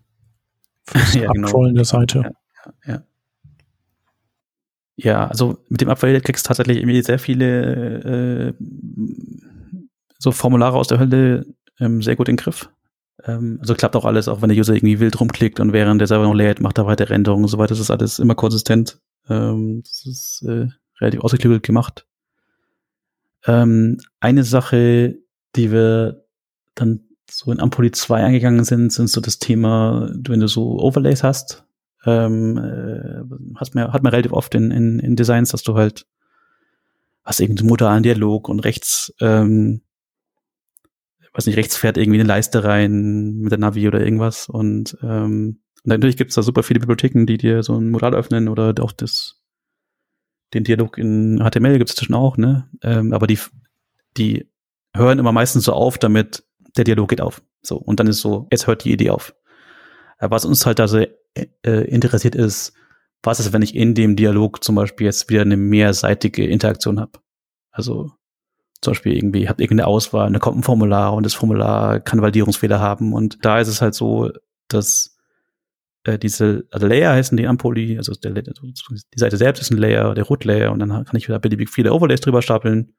Fürs 0.87 1.15
ja, 1.15 1.33
genau. 1.33 1.49
Abtrollen 1.49 1.75
der 1.75 1.87
Seite. 1.87 2.19
Ja, 2.19 2.31
ja, 2.85 2.93
ja. 2.95 3.03
Ja, 5.01 5.29
also 5.29 5.59
mit 5.69 5.81
dem 5.81 5.89
Upgrade 5.89 6.21
kriegst 6.21 6.45
du 6.45 6.49
tatsächlich 6.49 6.79
irgendwie 6.79 7.03
sehr 7.03 7.21
viele 7.21 8.49
äh, 8.49 8.55
so 10.19 10.33
Formulare 10.33 10.77
aus 10.77 10.89
der 10.89 10.99
Hölle 10.99 11.47
ähm, 11.79 12.03
sehr 12.03 12.17
gut 12.17 12.29
in 12.29 12.35
den 12.35 12.43
Griff. 12.43 12.69
Ähm, 13.25 13.59
also 13.61 13.75
klappt 13.75 13.97
auch 13.97 14.05
alles, 14.05 14.29
auch 14.29 14.43
wenn 14.43 14.49
der 14.49 14.59
User 14.59 14.75
irgendwie 14.75 15.01
wild 15.01 15.19
rumklickt 15.21 15.61
und 15.61 15.73
während 15.73 16.01
der 16.01 16.09
Server 16.09 16.25
noch 16.25 16.35
lädt, 16.35 16.61
macht 16.61 16.79
er 16.79 16.87
weiter 16.87 17.11
Änderungen 17.11 17.45
und 17.45 17.51
so 17.51 17.59
weiter. 17.59 17.71
Das 17.71 17.81
ist 17.81 17.91
alles 17.91 18.19
immer 18.19 18.35
konsistent. 18.35 19.01
Ähm, 19.29 19.83
das 19.85 20.07
ist 20.07 20.43
äh, 20.47 20.69
relativ 21.01 21.21
ausgeklügelt 21.21 21.63
gemacht. 21.63 22.07
Ähm, 23.47 23.99
eine 24.21 24.45
Sache, 24.45 25.19
die 25.57 25.73
wir 25.73 26.25
dann 26.75 27.01
so 27.31 27.53
in 27.53 27.61
Ampoli 27.61 27.91
2 27.91 28.25
eingegangen 28.25 28.65
sind, 28.65 28.93
sind 28.93 29.11
so 29.11 29.21
das 29.21 29.39
Thema, 29.39 30.11
wenn 30.13 30.41
du 30.41 30.49
so 30.49 30.79
Overlays 30.81 31.23
hast, 31.23 31.65
ähm, 32.07 32.57
äh, 32.59 33.59
hat 33.59 33.75
man, 33.75 33.93
hat 33.93 34.03
man 34.03 34.11
relativ 34.11 34.33
oft 34.33 34.55
in, 34.55 34.71
in, 34.71 34.99
in 34.99 35.17
Designs, 35.17 35.51
dass 35.51 35.63
du 35.63 35.75
halt 35.75 36.07
hast 37.25 37.41
irgendeinen 37.41 37.69
modalen 37.69 38.03
Dialog 38.03 38.49
und 38.49 38.61
rechts, 38.61 39.13
ähm, 39.21 39.83
weiß 41.35 41.47
nicht, 41.47 41.57
rechts 41.57 41.77
fährt 41.77 41.97
irgendwie 41.99 42.21
eine 42.21 42.29
Leiste 42.29 42.65
rein 42.65 43.39
mit 43.39 43.53
der 43.53 43.59
Navi 43.59 43.87
oder 43.87 44.01
irgendwas 44.01 44.49
und, 44.49 44.97
ähm, 45.03 45.61
natürlich 45.85 46.17
gibt 46.17 46.31
es 46.31 46.35
da 46.35 46.43
super 46.43 46.63
viele 46.63 46.81
Bibliotheken, 46.81 47.25
die 47.25 47.39
dir 47.39 47.63
so 47.63 47.77
ein 47.77 47.91
Modal 47.91 48.15
öffnen 48.15 48.49
oder 48.49 48.75
auch 48.81 48.93
das, 48.93 49.41
den 50.55 50.65
Dialog 50.65 50.99
in 50.99 51.39
HTML 51.39 51.79
gibt 51.79 51.91
es 51.91 51.97
zwischen 51.97 52.15
auch, 52.15 52.37
ne? 52.37 52.69
Ähm, 52.83 53.13
aber 53.13 53.27
die, 53.27 53.39
die 54.17 54.51
hören 54.95 55.19
immer 55.19 55.33
meistens 55.33 55.65
so 55.65 55.73
auf, 55.73 55.99
damit 55.99 56.45
der 56.77 56.85
Dialog 56.85 57.09
geht 57.09 57.21
auf. 57.21 57.43
So, 57.63 57.77
und 57.77 58.01
dann 58.01 58.07
ist 58.07 58.21
so, 58.21 58.47
jetzt 58.51 58.67
hört 58.67 58.85
die 58.85 58.93
Idee 58.93 59.11
auf. 59.11 59.35
Aber 60.19 60.35
was 60.35 60.45
uns 60.45 60.65
halt 60.67 60.79
da 60.79 60.89
so 60.89 60.99
äh, 60.99 61.45
interessiert 61.63 62.35
ist, 62.35 62.73
was 63.23 63.41
ist, 63.41 63.53
wenn 63.53 63.63
ich 63.63 63.75
in 63.75 63.95
dem 63.95 64.17
Dialog 64.17 64.63
zum 64.63 64.75
Beispiel 64.75 65.07
jetzt 65.07 65.29
wieder 65.29 65.43
eine 65.43 65.57
mehrseitige 65.57 66.47
Interaktion 66.47 67.01
habe? 67.01 67.21
Also 67.71 68.13
zum 68.81 68.93
Beispiel 68.93 69.17
irgendwie 69.17 69.49
hat 69.49 69.61
irgendeine 69.61 69.89
Auswahl, 69.89 70.31
da 70.33 70.39
kommt 70.39 70.59
ein 70.59 70.63
Formular 70.63 71.15
und 71.15 71.25
das 71.25 71.35
Formular 71.35 72.01
kann 72.01 72.23
Validierungsfehler 72.23 72.81
haben 72.81 73.13
und 73.13 73.45
da 73.45 73.61
ist 73.61 73.69
es 73.69 73.83
halt 73.83 73.95
so, 73.95 74.31
dass 74.69 75.17
äh, 76.05 76.19
diese 76.19 76.67
also 76.71 76.87
Layer 76.87 77.13
heißen 77.13 77.37
die 77.37 77.47
Ampoli, 77.47 77.99
also 77.99 78.13
der, 78.13 78.31
die 78.33 78.53
Seite 79.17 79.37
selbst 79.37 79.61
ist 79.61 79.71
ein 79.71 79.79
Layer, 79.79 80.15
der 80.15 80.25
Root 80.25 80.45
Layer 80.45 80.71
und 80.71 80.79
dann 80.79 80.91
kann 80.91 81.17
ich 81.17 81.29
wieder 81.29 81.41
beliebig 81.41 81.71
viele 81.71 81.93
Overlays 81.93 82.21
drüber 82.21 82.43
stapeln 82.43 82.95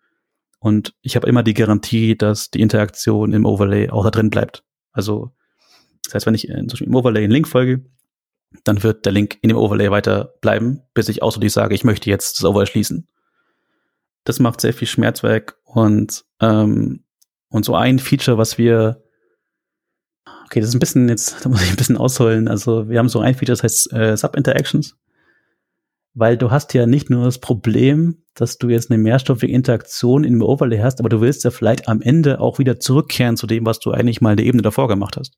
und 0.60 0.94
ich 1.02 1.16
habe 1.16 1.28
immer 1.28 1.44
die 1.44 1.54
Garantie, 1.54 2.18
dass 2.18 2.52
die 2.52 2.62
Interaktion 2.62 3.32
im 3.34 3.46
Overlay 3.46 3.90
auch 3.90 4.04
da 4.04 4.12
drin 4.12 4.30
bleibt. 4.30 4.64
Also 4.92 5.32
das 6.04 6.16
heißt, 6.16 6.26
wenn 6.26 6.36
ich 6.36 6.50
in, 6.50 6.68
im 6.68 6.96
Overlay 6.96 7.24
einen 7.24 7.32
Link 7.32 7.48
folge, 7.48 7.86
dann 8.64 8.84
wird 8.84 9.06
der 9.06 9.14
Link 9.14 9.38
in 9.42 9.50
dem 9.50 9.58
Overlay 9.58 9.92
weiter 9.92 10.34
bleiben, 10.42 10.82
bis 10.94 11.08
ich 11.08 11.22
ausdrücklich 11.22 11.54
sage, 11.54 11.76
ich 11.76 11.84
möchte 11.84 12.10
jetzt 12.10 12.40
das 12.40 12.46
Overlay 12.46 12.66
schließen. 12.66 13.08
Das 14.26 14.40
macht 14.40 14.60
sehr 14.60 14.74
viel 14.74 14.88
Schmerz 14.88 15.24
weg 15.24 15.56
und 15.74 16.26
ähm, 16.42 17.04
und 17.50 17.66
so 17.66 17.76
ein 17.76 18.00
Feature, 18.00 18.38
was 18.38 18.58
wir 18.58 19.02
okay, 20.50 20.62
das 20.62 20.70
ist 20.70 20.76
ein 20.76 20.80
bisschen 20.80 21.10
jetzt, 21.10 21.38
da 21.46 21.50
muss 21.50 21.64
ich 21.64 21.70
ein 21.70 21.76
bisschen 21.76 21.98
ausholen. 21.98 22.48
Also 22.48 22.90
wir 22.90 23.00
haben 23.00 23.10
so 23.10 23.20
ein 23.20 23.36
Feature, 23.36 23.54
das 23.54 23.64
heißt 23.64 23.94
äh, 23.94 24.18
Sub-Interactions, 24.18 24.98
weil 26.16 26.38
du 26.38 26.50
hast 26.52 26.74
ja 26.74 26.88
nicht 26.88 27.10
nur 27.10 27.26
das 27.26 27.38
Problem, 27.38 28.24
dass 28.34 28.58
du 28.58 28.70
jetzt 28.70 28.90
eine 28.90 29.02
mehrstoffige 29.02 29.54
Interaktion 29.54 30.24
in 30.24 30.34
dem 30.34 30.42
Overlay 30.42 30.80
hast, 30.80 31.00
aber 31.00 31.10
du 31.10 31.22
willst 31.22 31.44
ja 31.44 31.52
vielleicht 31.52 31.88
am 31.88 32.02
Ende 32.02 32.40
auch 32.40 32.58
wieder 32.58 32.80
zurückkehren 32.80 33.38
zu 33.38 33.48
dem, 33.48 33.66
was 33.66 33.80
du 33.80 33.92
eigentlich 33.92 34.22
mal 34.22 34.32
in 34.32 34.38
der 34.38 34.46
Ebene 34.46 34.64
davor 34.64 34.88
gemacht 34.88 35.18
hast. 35.18 35.38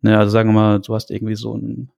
Naja, 0.00 0.18
also 0.18 0.30
sagen 0.30 0.50
wir 0.50 0.54
mal, 0.54 0.80
du 0.80 0.94
hast 0.94 1.10
irgendwie 1.10 1.34
so 1.34 1.56
ein, 1.56 1.90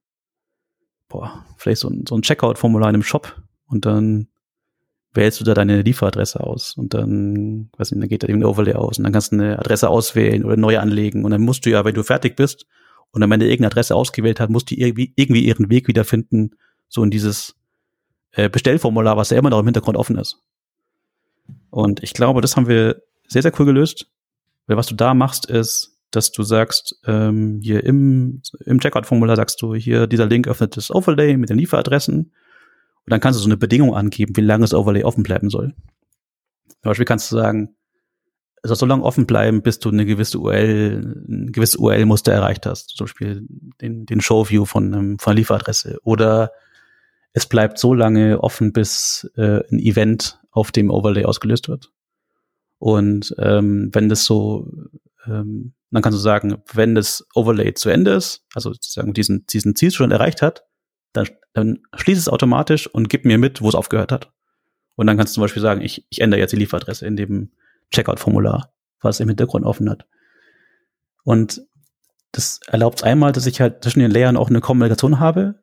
boah, 1.07 1.45
vielleicht 1.57 1.81
so 1.81 1.89
ein, 1.89 2.05
so 2.07 2.15
ein 2.15 2.23
Checkout-Formular 2.23 2.89
in 2.89 2.95
einem 2.95 3.03
Shop 3.03 3.39
und 3.67 3.85
dann 3.85 4.27
wählst 5.13 5.39
du 5.39 5.43
da 5.43 5.53
deine 5.53 5.81
Lieferadresse 5.81 6.39
aus? 6.39 6.75
Und 6.77 6.93
dann, 6.93 7.69
weiß 7.77 7.91
nicht, 7.91 8.01
dann 8.01 8.09
geht 8.09 8.23
da 8.23 8.27
eben 8.27 8.39
ein 8.39 8.45
Overlay 8.45 8.73
aus 8.75 8.97
und 8.97 9.03
dann 9.03 9.13
kannst 9.13 9.31
du 9.31 9.37
eine 9.37 9.59
Adresse 9.59 9.89
auswählen 9.89 10.45
oder 10.45 10.57
neu 10.57 10.79
anlegen. 10.79 11.25
Und 11.25 11.31
dann 11.31 11.41
musst 11.41 11.65
du 11.65 11.69
ja, 11.69 11.83
wenn 11.85 11.95
du 11.95 12.03
fertig 12.03 12.35
bist 12.35 12.65
und 13.11 13.23
am 13.23 13.31
Ende 13.31 13.45
irgendeine 13.45 13.71
Adresse 13.71 13.95
ausgewählt 13.95 14.39
hat, 14.39 14.49
musst 14.49 14.71
du 14.71 14.75
irgendwie, 14.75 15.13
irgendwie 15.15 15.45
ihren 15.45 15.69
Weg 15.69 15.87
wiederfinden, 15.87 16.51
so 16.87 17.03
in 17.03 17.11
dieses 17.11 17.55
äh, 18.31 18.49
Bestellformular, 18.49 19.17
was 19.17 19.29
ja 19.29 19.37
immer 19.37 19.49
noch 19.49 19.59
im 19.59 19.65
Hintergrund 19.65 19.97
offen 19.97 20.17
ist. 20.17 20.41
Und 21.69 22.03
ich 22.03 22.13
glaube, 22.13 22.41
das 22.41 22.55
haben 22.55 22.67
wir 22.67 23.01
sehr, 23.27 23.41
sehr 23.41 23.53
cool 23.59 23.65
gelöst, 23.65 24.07
weil 24.67 24.77
was 24.77 24.87
du 24.87 24.95
da 24.95 25.13
machst, 25.13 25.49
ist, 25.49 25.97
dass 26.11 26.31
du 26.31 26.43
sagst, 26.43 26.99
ähm, 27.05 27.59
hier 27.63 27.83
im, 27.83 28.41
im 28.65 28.79
Checkout-Formular 28.79 29.37
sagst 29.37 29.61
du, 29.61 29.73
hier 29.73 30.07
dieser 30.07 30.25
Link 30.25 30.47
öffnet 30.47 30.75
das 30.75 30.91
Overlay 30.91 31.37
mit 31.37 31.49
den 31.49 31.57
Lieferadressen 31.57 32.33
und 33.05 33.11
dann 33.11 33.19
kannst 33.19 33.39
du 33.39 33.43
so 33.43 33.47
eine 33.47 33.57
Bedingung 33.57 33.95
angeben, 33.95 34.35
wie 34.35 34.41
lange 34.41 34.61
das 34.61 34.73
Overlay 34.73 35.03
offen 35.03 35.23
bleiben 35.23 35.49
soll. 35.49 35.73
Zum 36.67 36.89
Beispiel 36.89 37.05
kannst 37.05 37.31
du 37.31 37.35
sagen, 37.35 37.75
es 38.63 38.67
soll 38.67 38.77
so 38.77 38.85
lange 38.85 39.03
offen 39.03 39.25
bleiben, 39.25 39.61
bis 39.63 39.79
du 39.79 39.89
eine 39.89 40.05
gewisse 40.05 40.37
URL, 40.37 41.23
ein 41.27 41.51
gewisses 41.51 41.77
URL-Muster 41.77 42.31
erreicht 42.31 42.65
hast. 42.65 42.89
Zum 42.89 43.05
Beispiel 43.05 43.47
den, 43.81 44.05
den 44.05 44.21
Showview 44.21 44.65
von, 44.65 44.93
einem, 44.93 45.19
von 45.19 45.31
einer 45.31 45.39
Lieferadresse. 45.39 45.97
Oder 46.03 46.51
es 47.33 47.47
bleibt 47.47 47.79
so 47.79 47.93
lange 47.93 48.39
offen, 48.39 48.71
bis 48.71 49.29
äh, 49.35 49.61
ein 49.71 49.79
Event 49.79 50.39
auf 50.51 50.71
dem 50.71 50.91
Overlay 50.91 51.25
ausgelöst 51.25 51.69
wird. 51.69 51.91
Und 52.77 53.33
ähm, 53.39 53.89
wenn 53.93 54.09
das 54.09 54.25
so, 54.25 54.71
ähm, 55.25 55.73
dann 55.91 56.01
kannst 56.01 56.17
du 56.17 56.21
sagen, 56.21 56.61
wenn 56.73 56.93
das 56.93 57.25
Overlay 57.33 57.73
zu 57.73 57.89
Ende 57.89 58.11
ist, 58.11 58.43
also 58.53 58.73
sozusagen 58.73 59.13
diesen, 59.13 59.45
diesen 59.47 59.75
Zielstand 59.75 60.13
erreicht 60.13 60.41
hat, 60.41 60.65
dann, 61.13 61.27
dann 61.53 61.79
schließ 61.95 62.17
es 62.17 62.29
automatisch 62.29 62.87
und 62.87 63.09
gib 63.09 63.25
mir 63.25 63.37
mit, 63.37 63.61
wo 63.61 63.69
es 63.69 63.75
aufgehört 63.75 64.11
hat. 64.11 64.31
Und 64.95 65.07
dann 65.07 65.17
kannst 65.17 65.33
du 65.33 65.35
zum 65.35 65.41
Beispiel 65.43 65.61
sagen, 65.61 65.81
ich, 65.81 66.05
ich 66.09 66.21
ändere 66.21 66.39
jetzt 66.39 66.51
die 66.51 66.57
Lieferadresse 66.57 67.05
in 67.05 67.15
dem 67.15 67.51
Checkout-Formular, 67.91 68.73
was 69.01 69.19
im 69.19 69.27
Hintergrund 69.27 69.65
offen 69.65 69.89
hat. 69.89 70.05
Und 71.23 71.61
das 72.31 72.59
erlaubt 72.67 73.03
einmal, 73.03 73.31
dass 73.31 73.45
ich 73.45 73.59
halt 73.59 73.83
zwischen 73.83 73.99
den 73.99 74.11
Layern 74.11 74.37
auch 74.37 74.49
eine 74.49 74.61
Kommunikation 74.61 75.19
habe. 75.19 75.61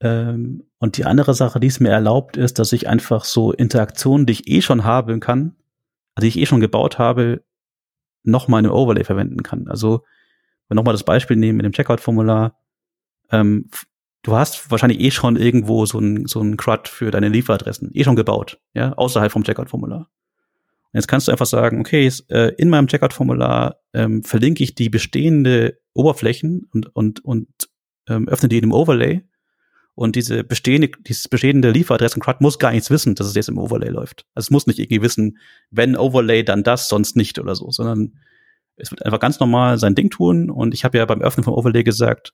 Ähm, 0.00 0.64
und 0.78 0.96
die 0.96 1.04
andere 1.04 1.34
Sache, 1.34 1.60
die 1.60 1.66
es 1.68 1.80
mir 1.80 1.90
erlaubt, 1.90 2.36
ist, 2.36 2.58
dass 2.58 2.72
ich 2.72 2.88
einfach 2.88 3.24
so 3.24 3.52
Interaktionen, 3.52 4.26
die 4.26 4.32
ich 4.32 4.48
eh 4.48 4.62
schon 4.62 4.84
haben 4.84 5.20
kann, 5.20 5.56
also 6.14 6.24
die 6.24 6.28
ich 6.28 6.38
eh 6.38 6.46
schon 6.46 6.60
gebaut 6.60 6.98
habe, 6.98 7.44
nochmal 8.22 8.60
in 8.60 8.66
einem 8.66 8.74
Overlay 8.74 9.04
verwenden 9.04 9.42
kann. 9.42 9.68
Also, 9.68 10.04
wenn 10.68 10.76
wir 10.76 10.80
nochmal 10.80 10.94
das 10.94 11.04
Beispiel 11.04 11.36
nehmen 11.36 11.56
mit 11.56 11.64
dem 11.64 11.72
Checkout-Formular, 11.72 12.58
ähm, 13.30 13.70
du 14.28 14.36
hast 14.36 14.70
wahrscheinlich 14.70 15.00
eh 15.00 15.10
schon 15.10 15.36
irgendwo 15.36 15.86
so 15.86 15.98
ein, 15.98 16.26
so 16.26 16.40
ein 16.40 16.56
CRUD 16.56 16.88
für 16.88 17.10
deine 17.10 17.28
Lieferadressen 17.28 17.90
eh 17.94 18.04
schon 18.04 18.16
gebaut, 18.16 18.60
ja, 18.74 18.92
außerhalb 18.92 19.32
vom 19.32 19.42
Checkout-Formular. 19.42 20.10
Jetzt 20.92 21.08
kannst 21.08 21.28
du 21.28 21.32
einfach 21.32 21.46
sagen, 21.46 21.80
okay, 21.80 22.10
äh, 22.28 22.54
in 22.56 22.68
meinem 22.68 22.88
Checkout-Formular 22.88 23.80
ähm, 23.94 24.22
verlinke 24.22 24.62
ich 24.62 24.74
die 24.74 24.90
bestehende 24.90 25.78
Oberflächen 25.94 26.68
und, 26.72 26.94
und, 26.94 27.24
und 27.24 27.48
ähm, 28.08 28.28
öffne 28.28 28.48
die 28.48 28.58
in 28.58 28.64
einem 28.64 28.72
Overlay. 28.72 29.22
Und 29.94 30.14
diese 30.14 30.44
bestehende, 30.44 30.90
dieses 31.06 31.28
bestehende 31.28 31.70
Lieferadressen-CRUD 31.70 32.40
muss 32.40 32.58
gar 32.58 32.70
nichts 32.70 32.90
wissen, 32.90 33.14
dass 33.14 33.26
es 33.26 33.34
jetzt 33.34 33.48
im 33.48 33.58
Overlay 33.58 33.88
läuft. 33.88 34.26
Also 34.34 34.46
es 34.46 34.50
muss 34.50 34.66
nicht 34.66 34.78
irgendwie 34.78 35.02
wissen, 35.02 35.38
wenn 35.70 35.96
Overlay, 35.96 36.44
dann 36.44 36.62
das, 36.62 36.88
sonst 36.88 37.16
nicht 37.16 37.38
oder 37.38 37.54
so, 37.54 37.70
sondern 37.70 38.18
es 38.76 38.90
wird 38.90 39.04
einfach 39.04 39.20
ganz 39.20 39.40
normal 39.40 39.78
sein 39.78 39.94
Ding 39.94 40.08
tun. 40.08 40.50
Und 40.50 40.72
ich 40.72 40.84
habe 40.84 40.98
ja 40.98 41.04
beim 41.04 41.20
Öffnen 41.20 41.44
vom 41.44 41.54
Overlay 41.54 41.82
gesagt, 41.82 42.32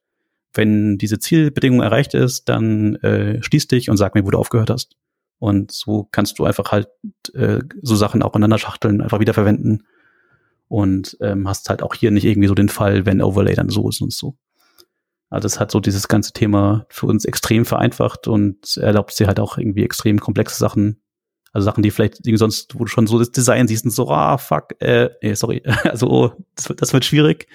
wenn 0.54 0.98
diese 0.98 1.18
Zielbedingung 1.18 1.82
erreicht 1.82 2.14
ist, 2.14 2.48
dann 2.48 2.96
äh, 2.96 3.42
schließ 3.42 3.68
dich 3.68 3.90
und 3.90 3.96
sag 3.96 4.14
mir, 4.14 4.24
wo 4.24 4.30
du 4.30 4.38
aufgehört 4.38 4.70
hast. 4.70 4.96
Und 5.38 5.72
so 5.72 6.08
kannst 6.10 6.38
du 6.38 6.44
einfach 6.44 6.72
halt 6.72 6.88
äh, 7.34 7.58
so 7.82 7.96
Sachen 7.96 8.22
auch 8.22 8.34
ineinander 8.34 8.58
schachteln, 8.58 9.00
einfach 9.00 9.20
wiederverwenden. 9.20 9.86
Und 10.68 11.16
ähm, 11.20 11.46
hast 11.46 11.68
halt 11.68 11.82
auch 11.82 11.94
hier 11.94 12.10
nicht 12.10 12.24
irgendwie 12.24 12.48
so 12.48 12.54
den 12.54 12.68
Fall, 12.68 13.04
wenn 13.04 13.20
Overlay 13.20 13.54
dann 13.54 13.68
so 13.68 13.88
ist 13.88 14.00
und 14.00 14.12
so. 14.12 14.36
Also 15.28 15.44
das 15.44 15.60
hat 15.60 15.70
so 15.70 15.80
dieses 15.80 16.08
ganze 16.08 16.32
Thema 16.32 16.86
für 16.88 17.06
uns 17.06 17.24
extrem 17.24 17.64
vereinfacht 17.64 18.28
und 18.28 18.76
erlaubt 18.76 19.18
dir 19.18 19.26
halt 19.26 19.40
auch 19.40 19.58
irgendwie 19.58 19.84
extrem 19.84 20.20
komplexe 20.20 20.58
Sachen. 20.58 21.02
Also 21.52 21.66
Sachen, 21.66 21.82
die 21.82 21.90
vielleicht 21.90 22.20
irgendwie 22.20 22.38
sonst, 22.38 22.74
wo 22.74 22.84
du 22.84 22.86
schon 22.86 23.06
so 23.06 23.18
das 23.18 23.30
Design 23.30 23.68
siehst 23.68 23.84
und 23.84 23.90
so, 23.90 24.08
ah, 24.08 24.38
fuck, 24.38 24.80
äh, 24.80 25.10
nee, 25.22 25.34
sorry, 25.34 25.62
also 25.84 26.08
oh, 26.08 26.32
das, 26.56 26.72
das 26.76 26.92
wird 26.92 27.04
schwierig 27.04 27.48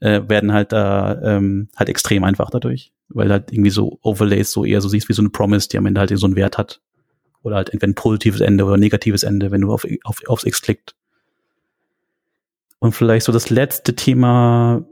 äh, 0.00 0.22
werden 0.28 0.52
halt 0.52 0.72
da 0.72 1.20
ähm, 1.22 1.68
halt 1.76 1.88
extrem 1.88 2.24
einfach 2.24 2.50
dadurch, 2.50 2.92
weil 3.08 3.30
halt 3.30 3.52
irgendwie 3.52 3.70
so 3.70 3.98
Overlays 4.02 4.52
so 4.52 4.64
eher 4.64 4.80
so 4.80 4.88
siehst 4.88 5.08
wie 5.08 5.14
so 5.14 5.22
eine 5.22 5.30
Promise, 5.30 5.68
die 5.68 5.78
am 5.78 5.86
Ende 5.86 6.00
halt 6.00 6.16
so 6.16 6.26
einen 6.26 6.36
Wert 6.36 6.58
hat. 6.58 6.80
Oder 7.42 7.56
halt 7.56 7.70
entweder 7.70 7.92
ein 7.92 7.94
positives 7.94 8.40
Ende 8.40 8.64
oder 8.64 8.74
ein 8.74 8.80
negatives 8.80 9.22
Ende, 9.22 9.50
wenn 9.50 9.60
du 9.60 9.72
auf, 9.72 9.86
auf, 10.04 10.20
aufs 10.26 10.44
X 10.44 10.60
klickt. 10.60 10.96
Und 12.80 12.92
vielleicht 12.92 13.26
so 13.26 13.32
das 13.32 13.50
letzte 13.50 13.94
Thema, 13.94 14.84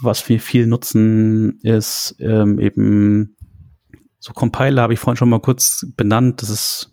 was 0.00 0.28
wir 0.28 0.40
viel 0.40 0.66
nutzen, 0.66 1.58
ist 1.62 2.16
ähm, 2.18 2.58
eben 2.58 3.36
so 4.18 4.32
Compiler, 4.32 4.82
habe 4.82 4.94
ich 4.94 5.00
vorhin 5.00 5.16
schon 5.16 5.30
mal 5.30 5.40
kurz 5.40 5.86
benannt. 5.96 6.42
Das 6.42 6.50
ist, 6.50 6.90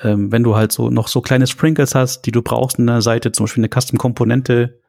ähm, 0.00 0.30
wenn 0.32 0.42
du 0.42 0.56
halt 0.56 0.72
so 0.72 0.90
noch 0.90 1.08
so 1.08 1.20
kleine 1.20 1.46
Sprinkles 1.46 1.94
hast, 1.94 2.22
die 2.22 2.32
du 2.32 2.42
brauchst 2.42 2.78
in 2.78 2.86
der 2.86 3.02
Seite, 3.02 3.32
zum 3.32 3.44
Beispiel 3.44 3.62
eine 3.62 3.70
Custom-Komponente, 3.70 4.81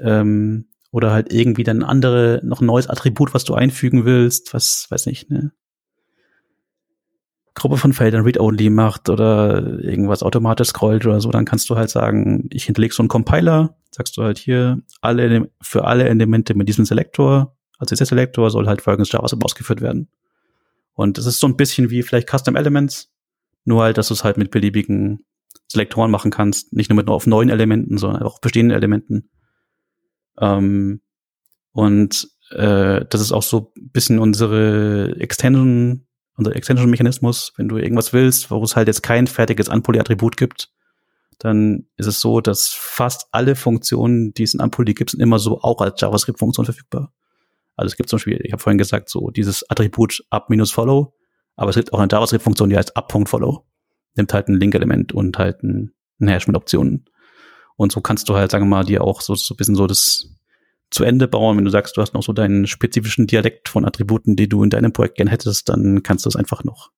ähm, 0.00 0.66
oder 0.90 1.12
halt 1.12 1.32
irgendwie 1.32 1.64
dann 1.64 1.82
andere, 1.82 2.40
noch 2.42 2.60
ein 2.60 2.66
neues 2.66 2.88
Attribut, 2.88 3.34
was 3.34 3.44
du 3.44 3.54
einfügen 3.54 4.04
willst, 4.04 4.54
was, 4.54 4.86
weiß 4.90 5.06
nicht, 5.06 5.30
ne? 5.30 5.52
Gruppe 7.54 7.76
von 7.76 7.92
Feldern 7.92 8.22
Read-Only 8.22 8.70
macht 8.70 9.08
oder 9.08 9.82
irgendwas 9.82 10.22
automatisch 10.22 10.68
scrollt 10.68 11.04
oder 11.06 11.20
so, 11.20 11.30
dann 11.30 11.44
kannst 11.44 11.68
du 11.68 11.76
halt 11.76 11.90
sagen, 11.90 12.48
ich 12.52 12.64
hinterlege 12.64 12.94
so 12.94 13.02
einen 13.02 13.08
Compiler, 13.08 13.76
sagst 13.90 14.16
du 14.16 14.22
halt 14.22 14.38
hier, 14.38 14.80
alle, 15.00 15.50
für 15.60 15.84
alle 15.84 16.08
Elemente 16.08 16.54
mit 16.54 16.68
diesem 16.68 16.84
Selektor, 16.84 17.56
also 17.78 17.94
dieser 17.94 18.06
Selektor 18.06 18.50
soll 18.50 18.68
halt 18.68 18.80
folgendes 18.80 19.10
JavaScript 19.10 19.44
ausgeführt 19.44 19.80
werden. 19.80 20.08
Und 20.94 21.18
das 21.18 21.26
ist 21.26 21.40
so 21.40 21.46
ein 21.46 21.56
bisschen 21.56 21.90
wie 21.90 22.02
vielleicht 22.02 22.28
Custom 22.28 22.56
Elements, 22.56 23.10
nur 23.64 23.82
halt, 23.82 23.98
dass 23.98 24.08
du 24.08 24.14
es 24.14 24.24
halt 24.24 24.36
mit 24.36 24.50
beliebigen 24.50 25.24
Selektoren 25.68 26.10
machen 26.10 26.30
kannst, 26.30 26.72
nicht 26.72 26.90
nur 26.90 26.96
mit 26.96 27.06
nur 27.06 27.14
auf 27.14 27.26
neuen 27.26 27.50
Elementen, 27.50 27.98
sondern 27.98 28.22
auch 28.22 28.34
auf 28.34 28.40
bestehenden 28.40 28.76
Elementen. 28.76 29.30
Ähm, 30.40 31.00
und 31.72 32.28
äh, 32.50 33.04
das 33.08 33.20
ist 33.20 33.32
auch 33.32 33.42
so 33.42 33.72
ein 33.76 33.90
bisschen 33.90 34.18
unsere 34.18 35.16
Extension, 35.20 36.06
unser 36.36 36.56
Extension-Mechanismus. 36.56 37.52
Wenn 37.56 37.68
du 37.68 37.76
irgendwas 37.76 38.12
willst, 38.12 38.50
wo 38.50 38.62
es 38.62 38.76
halt 38.76 38.88
jetzt 38.88 39.02
kein 39.02 39.26
fertiges 39.26 39.68
Unpoly-Attribut 39.68 40.36
gibt, 40.36 40.70
dann 41.38 41.86
ist 41.96 42.06
es 42.06 42.20
so, 42.20 42.40
dass 42.40 42.68
fast 42.68 43.28
alle 43.30 43.54
Funktionen, 43.54 44.32
die 44.34 44.42
es 44.42 44.54
in 44.54 44.60
Unpoly 44.60 44.94
gibt, 44.94 45.10
sind 45.10 45.20
immer 45.20 45.38
so 45.38 45.60
auch 45.60 45.80
als 45.80 46.00
JavaScript-Funktion 46.00 46.64
verfügbar. 46.64 47.12
Also 47.76 47.92
es 47.92 47.96
gibt 47.96 48.08
zum 48.08 48.16
Beispiel, 48.16 48.40
ich 48.42 48.52
habe 48.52 48.60
vorhin 48.60 48.78
gesagt, 48.78 49.08
so 49.08 49.30
dieses 49.30 49.68
Attribut 49.70 50.24
up-follow, 50.30 51.14
aber 51.54 51.70
es 51.70 51.76
gibt 51.76 51.92
auch 51.92 52.00
eine 52.00 52.08
JavaScript-Funktion, 52.10 52.70
die 52.70 52.76
heißt 52.76 52.96
up.follow. 52.96 53.64
Nimmt 54.16 54.34
halt 54.34 54.48
ein 54.48 54.56
Link-Element 54.56 55.12
und 55.12 55.38
halt 55.38 55.62
ein, 55.62 55.92
ein 56.20 56.28
Hash 56.28 56.48
mit 56.48 56.56
Optionen. 56.56 57.04
Und 57.78 57.92
so 57.92 58.00
kannst 58.00 58.28
du 58.28 58.34
halt, 58.34 58.50
sagen 58.50 58.64
wir 58.64 58.76
mal, 58.76 58.84
dir 58.84 59.04
auch 59.04 59.20
so, 59.20 59.36
so 59.36 59.54
ein 59.54 59.56
bisschen 59.56 59.76
so 59.76 59.86
das 59.86 60.26
zu 60.90 61.04
Ende 61.04 61.28
bauen. 61.28 61.56
Wenn 61.56 61.64
du 61.64 61.70
sagst, 61.70 61.96
du 61.96 62.02
hast 62.02 62.12
noch 62.12 62.24
so 62.24 62.32
deinen 62.32 62.66
spezifischen 62.66 63.28
Dialekt 63.28 63.68
von 63.68 63.84
Attributen, 63.84 64.34
die 64.34 64.48
du 64.48 64.64
in 64.64 64.70
deinem 64.70 64.92
Projekt 64.92 65.16
gern 65.16 65.28
hättest, 65.28 65.68
dann 65.68 66.02
kannst 66.02 66.24
du 66.24 66.28
es 66.28 66.34
einfach 66.34 66.64
noch 66.64 66.90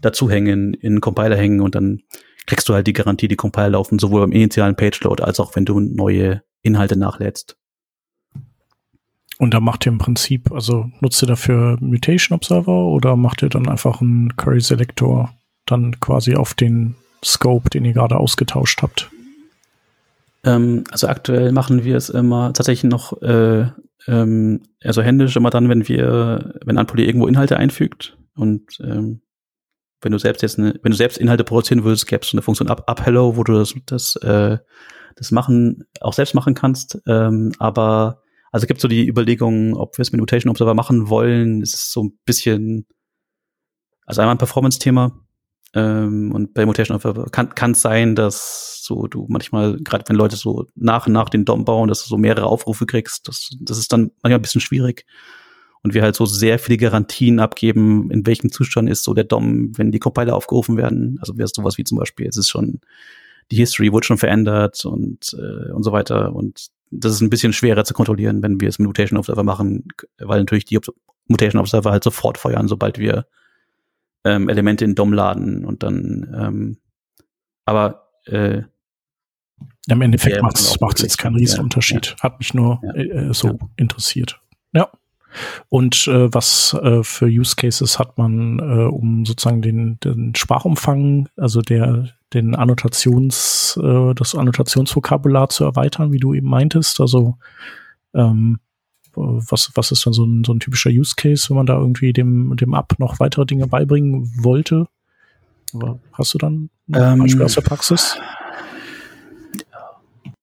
dazu 0.00 0.30
hängen, 0.30 0.72
in 0.74 0.92
einen 0.92 1.00
Compiler 1.00 1.36
hängen 1.36 1.60
und 1.60 1.74
dann 1.74 2.02
kriegst 2.46 2.68
du 2.68 2.74
halt 2.74 2.86
die 2.86 2.92
Garantie, 2.92 3.26
die 3.26 3.34
Compiler 3.34 3.70
laufen 3.70 3.98
sowohl 3.98 4.20
beim 4.20 4.30
initialen 4.30 4.76
Page-Load 4.76 5.20
als 5.22 5.40
auch 5.40 5.56
wenn 5.56 5.64
du 5.64 5.80
neue 5.80 6.44
Inhalte 6.62 6.96
nachlädst. 6.96 7.56
Und 9.38 9.54
da 9.54 9.60
macht 9.60 9.84
ihr 9.84 9.92
im 9.92 9.98
Prinzip, 9.98 10.52
also 10.52 10.88
nutzt 11.00 11.20
ihr 11.22 11.26
dafür 11.26 11.76
Mutation 11.80 12.36
Observer 12.36 12.84
oder 12.86 13.16
macht 13.16 13.42
ihr 13.42 13.48
dann 13.48 13.68
einfach 13.68 14.00
einen 14.00 14.36
Curry 14.36 14.60
Selector 14.60 15.34
dann 15.66 15.98
quasi 15.98 16.36
auf 16.36 16.54
den 16.54 16.94
Scope, 17.24 17.68
den 17.70 17.84
ihr 17.84 17.94
gerade 17.94 18.16
ausgetauscht 18.16 18.80
habt? 18.82 19.10
Ähm, 20.44 20.84
also 20.90 21.08
aktuell 21.08 21.52
machen 21.52 21.84
wir 21.84 21.96
es 21.96 22.10
immer 22.10 22.52
tatsächlich 22.52 22.90
noch 22.90 23.20
äh, 23.22 23.66
ähm, 24.08 24.62
also 24.82 25.02
händisch 25.02 25.36
immer 25.36 25.50
dann, 25.50 25.68
wenn 25.68 25.86
wir, 25.86 26.54
wenn 26.64 26.78
Anpoly 26.78 27.04
irgendwo 27.04 27.26
Inhalte 27.26 27.56
einfügt 27.56 28.16
und 28.34 28.78
ähm, 28.82 29.20
wenn 30.00 30.12
du 30.12 30.18
selbst 30.18 30.42
jetzt 30.42 30.58
eine, 30.58 30.78
wenn 30.82 30.92
du 30.92 30.96
selbst 30.96 31.18
Inhalte 31.18 31.44
produzieren 31.44 31.84
würdest, 31.84 32.06
gäbe 32.06 32.22
es 32.22 32.30
so 32.30 32.36
eine 32.36 32.42
Funktion 32.42 32.68
up, 32.68 32.84
up 32.88 33.04
hello, 33.04 33.36
wo 33.36 33.44
du 33.44 33.52
das, 33.52 33.74
das, 33.86 34.16
äh, 34.16 34.58
das 35.16 35.30
machen, 35.30 35.84
auch 36.00 36.12
selbst 36.12 36.34
machen 36.34 36.54
kannst. 36.54 37.00
Ähm, 37.06 37.52
aber 37.58 38.22
also 38.52 38.64
es 38.64 38.68
gibt 38.68 38.80
so 38.80 38.88
die 38.88 39.08
Überlegung, 39.08 39.74
ob 39.74 39.98
wir 39.98 40.02
es 40.02 40.12
mit 40.12 40.20
Mutation 40.20 40.50
Observer 40.50 40.74
machen 40.74 41.08
wollen. 41.08 41.62
Es 41.62 41.74
ist 41.74 41.92
so 41.92 42.04
ein 42.04 42.18
bisschen, 42.24 42.86
also 44.06 44.20
einmal 44.20 44.36
ein 44.36 44.38
Performance-Thema. 44.38 45.18
Ähm, 45.74 46.32
und 46.32 46.54
bei 46.54 46.64
Mutation 46.64 46.98
kann 47.30 47.54
kann 47.54 47.70
es 47.72 47.82
sein, 47.82 48.14
dass 48.14 48.80
so 48.82 49.06
du 49.06 49.26
manchmal, 49.28 49.76
gerade 49.78 50.04
wenn 50.08 50.16
Leute 50.16 50.36
so 50.36 50.66
nach 50.74 51.06
und 51.06 51.12
nach 51.12 51.28
den 51.28 51.44
DOM 51.44 51.64
bauen, 51.64 51.88
dass 51.88 52.02
du 52.02 52.08
so 52.08 52.16
mehrere 52.16 52.46
Aufrufe 52.46 52.86
kriegst. 52.86 53.28
Das, 53.28 53.50
das 53.60 53.78
ist 53.78 53.92
dann 53.92 54.10
manchmal 54.22 54.38
ein 54.38 54.42
bisschen 54.42 54.60
schwierig 54.60 55.04
und 55.82 55.94
wir 55.94 56.02
halt 56.02 56.16
so 56.16 56.26
sehr 56.26 56.58
viele 56.58 56.78
Garantien 56.78 57.38
abgeben, 57.38 58.10
in 58.10 58.26
welchem 58.26 58.50
Zustand 58.50 58.88
ist 58.88 59.04
so 59.04 59.14
der 59.14 59.24
DOM, 59.24 59.76
wenn 59.76 59.92
die 59.92 59.98
Compiler 59.98 60.34
aufgerufen 60.34 60.76
werden. 60.76 61.18
Also 61.20 61.36
wäre 61.36 61.48
sowas 61.48 61.78
wie 61.78 61.84
zum 61.84 61.98
Beispiel, 61.98 62.26
es 62.26 62.36
ist 62.36 62.48
schon, 62.48 62.80
die 63.50 63.56
History 63.56 63.92
wurde 63.92 64.06
schon 64.06 64.18
verändert 64.18 64.84
und, 64.84 65.36
äh, 65.38 65.72
und 65.72 65.82
so 65.82 65.92
weiter. 65.92 66.34
Und 66.34 66.68
das 66.90 67.12
ist 67.12 67.20
ein 67.20 67.30
bisschen 67.30 67.52
schwerer 67.52 67.84
zu 67.84 67.94
kontrollieren, 67.94 68.42
wenn 68.42 68.60
wir 68.60 68.68
es 68.68 68.78
mit 68.78 68.86
Mutation 68.86 69.18
Observer 69.18 69.44
machen, 69.44 69.84
weil 70.18 70.40
natürlich 70.40 70.64
die 70.64 70.78
Mutation 71.28 71.60
Observer 71.60 71.90
halt 71.90 72.04
sofort 72.04 72.38
feuern, 72.38 72.68
sobald 72.68 72.98
wir 72.98 73.26
ähm, 74.24 74.48
Elemente 74.48 74.84
in 74.84 74.94
DOM 74.94 75.12
laden 75.12 75.64
und 75.64 75.82
dann, 75.82 76.34
ähm, 76.38 76.78
aber 77.64 78.08
äh, 78.26 78.62
im 79.88 80.02
Endeffekt 80.02 80.42
macht 80.42 80.58
es 80.58 81.02
jetzt 81.02 81.18
keinen 81.18 81.36
Riesenunterschied. 81.36 82.16
Ja. 82.18 82.22
Hat 82.22 82.38
mich 82.38 82.54
nur 82.54 82.80
ja. 82.82 82.94
äh, 82.94 83.34
so 83.34 83.48
ja. 83.48 83.58
interessiert. 83.76 84.40
Ja. 84.72 84.90
Und 85.68 86.06
äh, 86.08 86.32
was 86.32 86.76
äh, 86.82 87.02
für 87.02 87.26
Use 87.26 87.56
Cases 87.56 87.98
hat 87.98 88.18
man, 88.18 88.58
äh, 88.58 88.84
um 88.84 89.24
sozusagen 89.24 89.62
den, 89.62 89.98
den 90.00 90.34
Sprachumfang, 90.34 91.28
also 91.36 91.60
der 91.62 92.10
den 92.34 92.54
Annotations, 92.54 93.78
äh, 93.82 94.14
das 94.14 94.34
Annotationsvokabular 94.34 95.48
zu 95.48 95.64
erweitern, 95.64 96.12
wie 96.12 96.18
du 96.18 96.34
eben 96.34 96.48
meintest? 96.48 97.00
Also 97.00 97.36
ähm, 98.14 98.58
was, 99.18 99.70
was 99.74 99.92
ist 99.92 100.06
dann 100.06 100.12
so 100.12 100.24
ein, 100.24 100.44
so 100.44 100.52
ein 100.52 100.60
typischer 100.60 100.90
Use 100.90 101.14
Case, 101.16 101.48
wenn 101.48 101.56
man 101.56 101.66
da 101.66 101.78
irgendwie 101.78 102.12
dem, 102.12 102.56
dem 102.56 102.74
App 102.74 102.98
noch 102.98 103.20
weitere 103.20 103.46
Dinge 103.46 103.66
beibringen 103.66 104.30
wollte? 104.42 104.88
Aber 105.74 106.00
hast 106.12 106.34
du 106.34 106.38
dann 106.38 106.70
ein 106.90 107.12
ähm, 107.14 107.18
Beispiel 107.20 107.42
aus 107.42 107.54
der 107.54 107.62
Praxis? 107.62 108.18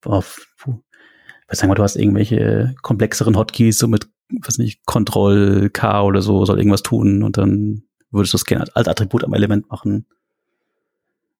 Puh. 0.01 0.13
Ich 0.17 1.51
weiß 1.51 1.63
nicht, 1.63 1.77
du 1.77 1.83
hast 1.83 1.95
irgendwelche 1.95 2.75
komplexeren 2.81 3.37
Hotkeys, 3.37 3.77
so 3.77 3.87
mit 3.87 4.07
was 4.41 4.57
nicht, 4.57 4.85
Control 4.85 5.69
K 5.69 6.03
oder 6.03 6.21
so 6.21 6.45
soll 6.45 6.57
irgendwas 6.57 6.83
tun 6.83 7.23
und 7.23 7.37
dann 7.37 7.83
würdest 8.11 8.33
du 8.33 8.37
es 8.37 8.45
gerne 8.45 8.65
als 8.73 8.87
Attribut 8.87 9.23
am 9.23 9.33
Element 9.33 9.69
machen. 9.69 10.05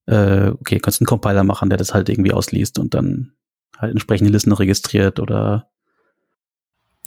Äh, 0.05 0.49
okay, 0.49 0.79
kannst 0.79 1.01
einen 1.01 1.07
Compiler 1.07 1.43
machen, 1.43 1.69
der 1.69 1.77
das 1.77 1.93
halt 1.93 2.09
irgendwie 2.09 2.33
ausliest 2.33 2.77
und 2.77 2.93
dann 2.93 3.33
halt 3.77 3.91
entsprechende 3.91 4.31
Listen 4.31 4.51
registriert 4.51 5.19
oder 5.19 5.69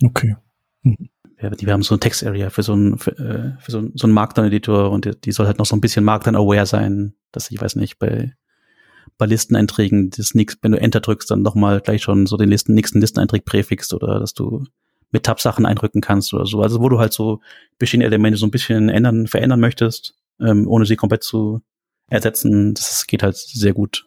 Okay. 0.03 0.37
Mhm. 0.83 1.09
Wir, 1.37 1.53
wir 1.53 1.73
haben 1.73 1.83
so 1.83 1.95
ein 1.95 2.01
Text-Area 2.01 2.51
für 2.51 2.63
so 2.63 2.73
einen 2.73 2.99
für, 2.99 3.13
äh, 3.19 3.63
für 3.63 3.71
so, 3.71 3.89
so 3.95 4.07
einen 4.07 4.15
Markdown-Editor 4.15 4.91
und 4.91 5.05
die, 5.05 5.21
die 5.21 5.33
soll 5.33 5.47
halt 5.47 5.59
noch 5.59 5.67
so 5.67 5.77
ein 5.77 5.81
bisschen 5.81 6.05
Markdown-aware 6.05 6.67
sein, 6.67 7.15
dass 7.33 7.51
ich 7.51 7.61
weiß 7.61 7.77
nicht, 7.77 7.99
bei 7.99 8.35
bei 9.17 9.27
Listeneinträgen 9.27 10.11
das 10.11 10.35
nix, 10.35 10.57
wenn 10.63 10.73
du 10.73 10.81
Enter 10.81 11.01
drückst, 11.01 11.31
dann 11.31 11.43
nochmal 11.43 11.81
gleich 11.81 12.03
schon 12.03 12.27
so 12.27 12.37
den 12.37 12.49
Listen, 12.49 12.75
nächsten 12.75 13.01
Listeneintrag 13.01 13.45
präfixst 13.45 13.93
oder 13.93 14.21
dass 14.21 14.33
du 14.33 14.65
mit 15.11 15.25
Tab-Sachen 15.25 15.67
einrücken 15.67 16.01
kannst 16.01 16.33
oder 16.35 16.47
so. 16.47 16.63
Also 16.63 16.81
wo 16.81 16.89
du 16.89 16.99
halt 16.99 17.13
so 17.13 17.41
bestehende 17.79 18.07
Elemente 18.07 18.39
so 18.39 18.47
ein 18.47 18.51
bisschen 18.51 18.89
ändern, 18.89 19.27
verändern 19.27 19.61
möchtest, 19.61 20.15
ähm, 20.41 20.69
ohne 20.69 20.87
sie 20.87 20.97
komplett 20.97 21.25
zu 21.25 21.63
ersetzen, 22.09 22.75
das 22.75 23.07
geht 23.07 23.23
halt 23.23 23.37
sehr 23.37 23.73
gut 23.73 24.07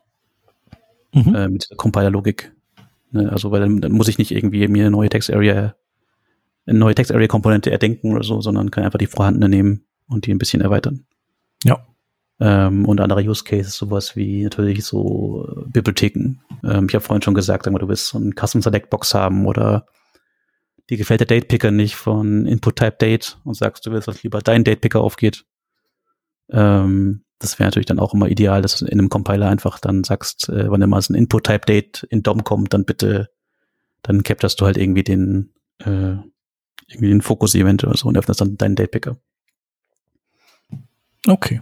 mhm. 1.14 1.36
äh, 1.36 1.50
mit 1.50 1.70
der 1.70 1.78
Compiler-Logik. 1.78 2.54
Ne? 3.12 3.32
Also 3.32 3.52
weil 3.52 3.62
dann, 3.62 3.82
dann 3.82 3.92
muss 3.92 4.08
ich 4.08 4.18
nicht 4.18 4.32
irgendwie 4.32 4.68
mir 4.68 4.84
eine 4.84 4.92
neue 4.92 5.10
Text-Area, 5.10 5.76
eine 6.66 6.80
neue 6.80 6.96
Text-Area-Komponente 6.96 7.72
erdenken 7.72 8.14
oder 8.14 8.24
so, 8.24 8.42
sondern 8.42 8.72
kann 8.72 8.84
einfach 8.84 9.00
die 9.00 9.08
vorhandene 9.08 9.50
nehmen 9.50 9.86
und 10.08 10.26
die 10.26 10.34
ein 10.34 10.38
bisschen 10.38 10.62
erweitern. 10.62 11.06
Ja. 11.64 11.86
Ähm, 12.40 12.86
und 12.86 13.00
andere 13.00 13.22
Use 13.22 13.44
Cases, 13.44 13.76
sowas 13.76 14.16
wie 14.16 14.44
natürlich 14.44 14.84
so 14.84 15.48
äh, 15.48 15.70
Bibliotheken. 15.70 16.40
Ähm, 16.64 16.88
ich 16.90 16.96
habe 16.96 17.04
vorhin 17.04 17.22
schon 17.22 17.34
gesagt, 17.34 17.66
du 17.68 17.88
willst 17.88 18.08
so 18.08 18.20
ein 18.20 18.34
Custom 18.34 18.62
Select 18.62 18.90
Box 18.90 19.14
haben 19.14 19.46
oder 19.46 19.86
dir 20.90 20.98
gefällt 20.98 21.22
der 21.22 21.28
Date 21.28 21.48
Picker 21.48 21.72
nicht 21.72 21.96
von 21.96 22.46
Input 22.46 22.78
Type 22.78 22.98
Date 23.00 23.40
und 23.44 23.56
sagst, 23.56 23.86
du 23.86 23.92
willst, 23.92 24.08
dass 24.08 24.24
lieber 24.24 24.40
dein 24.40 24.64
Date 24.64 24.82
Picker 24.82 25.02
aufgeht. 25.02 25.46
Ähm, 26.50 27.24
das 27.40 27.58
wäre 27.58 27.68
natürlich 27.68 27.86
dann 27.86 28.00
auch 28.00 28.14
immer 28.14 28.28
ideal, 28.28 28.62
dass 28.62 28.78
du 28.78 28.86
in 28.86 29.00
einem 29.00 29.10
Compiler 29.10 29.48
einfach 29.48 29.80
dann 29.80 30.04
sagst, 30.04 30.50
äh, 30.50 30.70
wann 30.70 30.82
immer 30.82 31.02
so 31.02 31.14
ein 31.14 31.16
Input 31.16 31.46
Type 31.46 31.66
Date 31.66 32.04
in 32.10 32.24
DOM 32.24 32.44
kommt, 32.44 32.74
dann 32.74 32.86
bitte, 32.86 33.30
dann 34.04 34.24
capturst 34.24 34.60
du 34.62 34.66
halt 34.66 34.78
irgendwie 34.78 35.04
den, 35.04 35.54
äh, 35.80 36.16
irgendwie 36.92 37.10
den 37.10 37.22
Focus 37.22 37.56
Event 37.56 37.84
oder 37.84 37.98
so 37.98 38.08
und 38.08 38.18
öffnest 38.18 38.42
dann 38.42 38.58
deinen 38.58 38.76
Date 38.76 38.92
Picker. 38.92 39.18
Okay. 41.28 41.62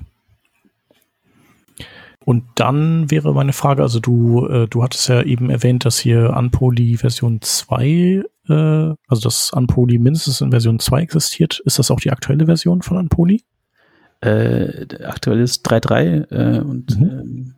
Und 2.25 2.43
dann 2.55 3.09
wäre 3.09 3.34
meine 3.34 3.53
Frage, 3.53 3.82
also 3.82 3.99
du, 3.99 4.45
äh, 4.47 4.67
du 4.67 4.84
hattest 4.84 5.07
ja 5.09 5.23
eben 5.23 5.49
erwähnt, 5.49 5.86
dass 5.86 5.97
hier 5.97 6.36
Unpoly 6.38 6.97
Version 6.97 7.41
2, 7.41 8.23
äh, 8.47 8.53
also 8.53 9.21
dass 9.23 9.51
Unpoly 9.51 9.97
mindestens 9.97 10.41
in 10.41 10.51
Version 10.51 10.80
2 10.80 11.01
existiert. 11.01 11.59
Ist 11.65 11.80
das 11.80 11.89
auch 11.89 11.99
die 11.99 12.11
aktuelle 12.11 12.45
Version 12.45 12.82
von 12.82 12.97
Unpoly? 12.97 13.43
Äh, 14.21 14.86
aktuell 15.05 15.39
ist 15.39 15.67
3.3 15.67 16.32
äh, 16.32 16.59
und 16.59 16.99
mhm. 16.99 17.55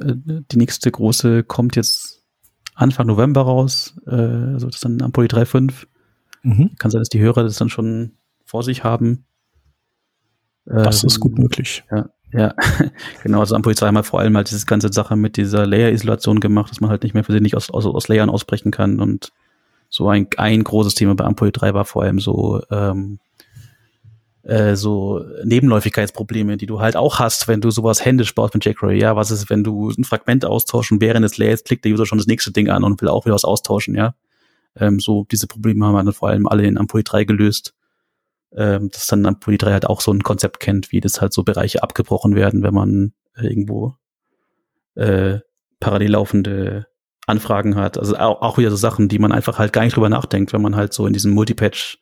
äh, 0.00 0.42
die 0.50 0.56
nächste 0.56 0.90
große 0.90 1.42
kommt 1.42 1.76
jetzt 1.76 2.22
Anfang 2.74 3.08
November 3.08 3.42
raus, 3.42 3.96
äh, 4.06 4.14
also 4.14 4.66
das 4.66 4.76
ist 4.76 4.84
dann 4.84 5.02
Unpoly 5.02 5.26
3.5. 5.26 5.86
Mhm. 6.44 6.70
Kann 6.78 6.90
sein, 6.90 7.00
dass 7.00 7.08
die 7.08 7.20
Hörer 7.20 7.42
das 7.42 7.56
dann 7.56 7.70
schon 7.70 8.12
vor 8.44 8.62
sich 8.62 8.84
haben. 8.84 9.24
Das 10.66 11.02
ähm, 11.02 11.08
ist 11.08 11.20
gut 11.20 11.38
möglich. 11.38 11.84
Ja, 11.90 12.08
ja, 12.32 12.54
genau. 13.22 13.40
Also 13.40 13.54
Ampoli 13.54 13.74
2 13.74 13.86
haben 13.86 13.94
wir 13.94 14.04
vor 14.04 14.20
allem 14.20 14.36
halt 14.36 14.50
diese 14.50 14.66
ganze 14.66 14.92
Sache 14.92 15.16
mit 15.16 15.36
dieser 15.36 15.66
Layer-Isolation 15.66 16.40
gemacht, 16.40 16.70
dass 16.70 16.80
man 16.80 16.90
halt 16.90 17.02
nicht 17.02 17.14
mehr 17.14 17.24
versehentlich 17.24 17.56
aus, 17.56 17.70
aus, 17.70 17.86
aus 17.86 18.08
Layern 18.08 18.30
ausbrechen 18.30 18.70
kann. 18.70 19.00
Und 19.00 19.32
so 19.88 20.08
ein, 20.08 20.28
ein 20.36 20.64
großes 20.64 20.94
Thema 20.94 21.14
bei 21.14 21.24
Ampoli 21.24 21.52
3 21.52 21.74
war 21.74 21.84
vor 21.84 22.02
allem 22.02 22.20
so, 22.20 22.62
ähm, 22.70 23.18
äh, 24.42 24.74
so 24.76 25.24
Nebenläufigkeitsprobleme, 25.44 26.56
die 26.56 26.66
du 26.66 26.80
halt 26.80 26.96
auch 26.96 27.18
hast, 27.18 27.48
wenn 27.48 27.60
du 27.60 27.70
sowas 27.70 28.04
händisch 28.04 28.34
baust 28.34 28.54
mit 28.54 28.64
jQuery. 28.64 29.00
Ja, 29.00 29.16
was 29.16 29.30
ist, 29.30 29.48
wenn 29.48 29.64
du 29.64 29.90
ein 29.90 30.04
Fragment 30.04 30.44
austauschen 30.44 31.00
während 31.00 31.24
des 31.24 31.38
Layers, 31.38 31.64
klickt 31.64 31.84
der 31.84 31.92
User 31.92 32.04
schon 32.04 32.18
das 32.18 32.26
nächste 32.26 32.52
Ding 32.52 32.68
an 32.68 32.84
und 32.84 33.00
will 33.00 33.08
auch 33.08 33.24
wieder 33.24 33.34
was 33.34 33.44
austauschen, 33.44 33.94
ja. 33.94 34.14
Ähm, 34.76 35.00
so 35.00 35.24
diese 35.30 35.46
Probleme 35.46 35.84
haben 35.86 35.94
wir 35.94 36.04
dann 36.04 36.12
vor 36.12 36.28
allem 36.28 36.46
alle 36.46 36.64
in 36.64 36.78
Ampoli 36.78 37.04
3 37.04 37.24
gelöst 37.24 37.74
ähm, 38.56 38.90
dass 38.90 39.06
dann 39.06 39.26
am 39.26 39.40
Poli 39.40 39.58
3 39.58 39.72
halt 39.72 39.86
auch 39.86 40.00
so 40.00 40.12
ein 40.12 40.22
Konzept 40.22 40.60
kennt, 40.60 40.92
wie 40.92 41.00
das 41.00 41.20
halt 41.20 41.32
so 41.32 41.42
Bereiche 41.42 41.82
abgebrochen 41.82 42.34
werden, 42.34 42.62
wenn 42.62 42.74
man 42.74 43.12
äh, 43.36 43.46
irgendwo 43.46 43.96
äh, 44.94 45.40
parallel 45.80 46.12
laufende 46.12 46.86
Anfragen 47.26 47.74
hat. 47.74 47.98
Also 47.98 48.16
auch, 48.16 48.42
auch 48.42 48.58
wieder 48.58 48.70
so 48.70 48.76
Sachen, 48.76 49.08
die 49.08 49.18
man 49.18 49.32
einfach 49.32 49.58
halt 49.58 49.72
gar 49.72 49.82
nicht 49.82 49.96
drüber 49.96 50.08
nachdenkt, 50.08 50.52
wenn 50.52 50.62
man 50.62 50.76
halt 50.76 50.92
so 50.92 51.06
in 51.06 51.12
diesem 51.12 51.32
Multipatch 51.32 51.98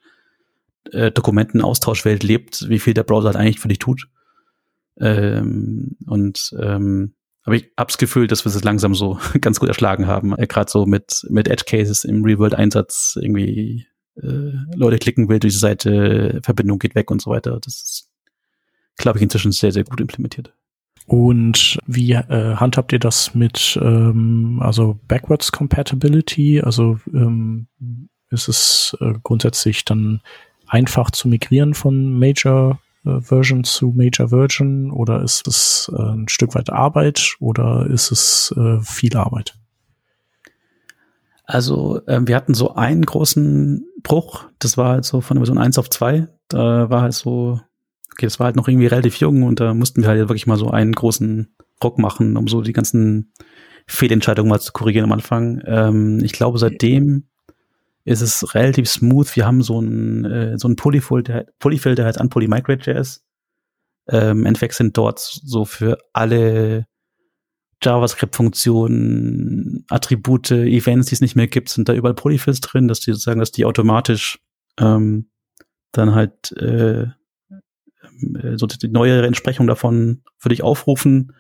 äh, 0.93 1.11
Dokumentenaustauschwelt 1.11 2.23
lebt, 2.23 2.69
wie 2.69 2.79
viel 2.79 2.95
der 2.95 3.05
Browser 3.05 3.29
halt 3.29 3.37
eigentlich 3.37 3.61
für 3.61 3.69
dich 3.69 3.79
tut. 3.79 4.09
Ähm, 4.99 5.97
und 6.07 6.55
ähm, 6.61 7.15
aber 7.45 7.57
ich 7.57 7.71
hab's 7.77 7.99
Gefühl, 7.99 8.27
dass 8.27 8.45
wir 8.45 8.55
es 8.55 8.65
langsam 8.65 8.95
so 8.95 9.19
ganz 9.41 9.59
gut 9.61 9.69
erschlagen 9.69 10.07
haben. 10.07 10.37
Äh, 10.37 10.47
Gerade 10.47 10.71
so 10.71 10.87
mit, 10.87 11.27
mit 11.29 11.49
Edge 11.49 11.65
Cases 11.67 12.05
im 12.05 12.25
Real-World-Einsatz 12.25 13.19
irgendwie 13.21 13.87
äh, 14.17 14.53
Leute 14.75 14.99
klicken 14.99 15.29
will 15.29 15.41
durch 15.41 15.55
die 15.55 15.59
Seite, 15.59 16.41
Verbindung 16.43 16.79
geht 16.79 16.95
weg 16.95 17.11
und 17.11 17.21
so 17.21 17.31
weiter. 17.31 17.59
Das 17.61 17.75
ist, 17.75 18.11
glaube 18.97 19.19
ich, 19.19 19.23
inzwischen 19.23 19.53
sehr, 19.53 19.73
sehr 19.73 19.85
gut 19.85 20.01
implementiert. 20.01 20.55
Und 21.07 21.79
wie 21.87 22.13
äh, 22.13 22.57
handhabt 22.57 22.93
ihr 22.93 23.01
das 23.01 23.35
mit 23.35 23.79
ähm, 23.83 24.61
also 24.63 25.01
Backwards 25.09 25.51
Compatibility? 25.51 26.61
Also 26.61 27.01
ähm, 27.13 27.67
ist 28.31 28.49
es 28.49 28.97
äh, 29.01 29.15
grundsätzlich 29.23 29.85
dann 29.85 30.21
einfach 30.69 31.11
zu 31.11 31.29
migrieren 31.29 31.75
von 31.75 32.19
Major 32.19 32.81
Version 33.05 33.65
zu 33.65 33.93
Major 33.97 34.29
Version 34.29 34.91
oder 34.91 35.23
ist 35.23 35.47
es 35.49 35.91
äh, 35.97 36.01
ein 36.01 36.29
Stück 36.29 36.55
weit 36.55 36.71
Arbeit 36.71 37.37
oder 37.41 37.87
ist 37.87 38.13
es 38.13 38.55
äh, 38.57 38.81
viel 38.81 39.17
Arbeit? 39.17 39.55
Also 41.45 42.01
ähm, 42.07 42.29
wir 42.29 42.37
hatten 42.37 42.55
so 42.55 42.75
einen 42.75 43.05
großen 43.05 43.85
Bruch, 44.03 44.45
das 44.59 44.79
war 44.79 44.91
halt 44.91 45.05
so 45.05 45.21
von 45.21 45.39
Version 45.39 45.59
1 45.59 45.79
auf 45.79 45.91
2. 45.91 46.29
Da 46.49 46.89
war 46.89 47.03
halt 47.03 47.15
so, 47.15 47.61
okay, 48.13 48.27
das 48.27 48.39
war 48.39 48.47
halt 48.47 48.57
noch 48.57 48.69
irgendwie 48.69 48.87
relativ 48.87 49.17
jung 49.17 49.43
und 49.43 49.59
da 49.59 49.75
mussten 49.75 50.03
wir 50.03 50.09
halt 50.09 50.21
wirklich 50.21 50.47
mal 50.47 50.57
so 50.57 50.71
einen 50.71 50.93
großen 50.93 51.55
Ruck 51.83 51.99
machen, 51.99 52.37
um 52.37 52.47
so 52.47 52.63
die 52.63 52.73
ganzen 52.73 53.33
Fehlentscheidungen 53.87 54.49
mal 54.49 54.61
zu 54.61 54.73
korrigieren 54.73 55.05
am 55.05 55.13
Anfang. 55.13 55.61
Ähm, 55.67 56.21
ich 56.23 56.33
glaube, 56.33 56.59
seitdem 56.59 57.25
ist 58.05 58.21
es 58.21 58.55
relativ 58.55 58.89
smooth. 58.89 59.37
Wir 59.37 59.47
haben 59.47 59.63
so 59.63 59.81
ein 59.81 60.25
äh, 60.25 60.59
so 60.59 60.69
ein 60.69 60.77
Polyfill, 60.77 61.23
der, 61.23 61.47
Polyfill, 61.59 61.95
der 61.95 62.07
heißt 62.07 62.21
Unpolymigrate.js. 62.21 63.25
Ähm, 64.09 64.47
Endeffekt 64.47 64.75
sind 64.75 64.97
dort 64.97 65.21
so 65.21 65.65
für 65.65 65.99
alle 66.13 66.87
JavaScript-Funktionen, 67.83 69.85
Attribute, 69.89 70.51
Events, 70.53 71.09
die 71.09 71.15
es 71.15 71.21
nicht 71.21 71.37
mehr 71.37 71.49
gibt, 71.49 71.69
sind 71.69 71.89
da 71.89 71.95
überall 71.95 72.15
Polyfills 72.15 72.61
drin, 72.61 72.89
dass 72.89 73.01
die 73.01 73.13
sozusagen, 73.13 73.41
dass 73.41 73.53
die 73.53 73.65
automatisch 73.65 74.39
ähm, 74.79 75.31
dann 75.91 76.15
halt 76.15 76.53
äh, 76.53 77.03
äh, 77.03 78.57
so 78.57 78.67
die 78.67 78.89
neuere 78.89 79.27
Entsprechung 79.27 79.67
davon 79.67 80.23
für 80.39 80.49
dich 80.49 80.63
aufrufen. 80.63 81.35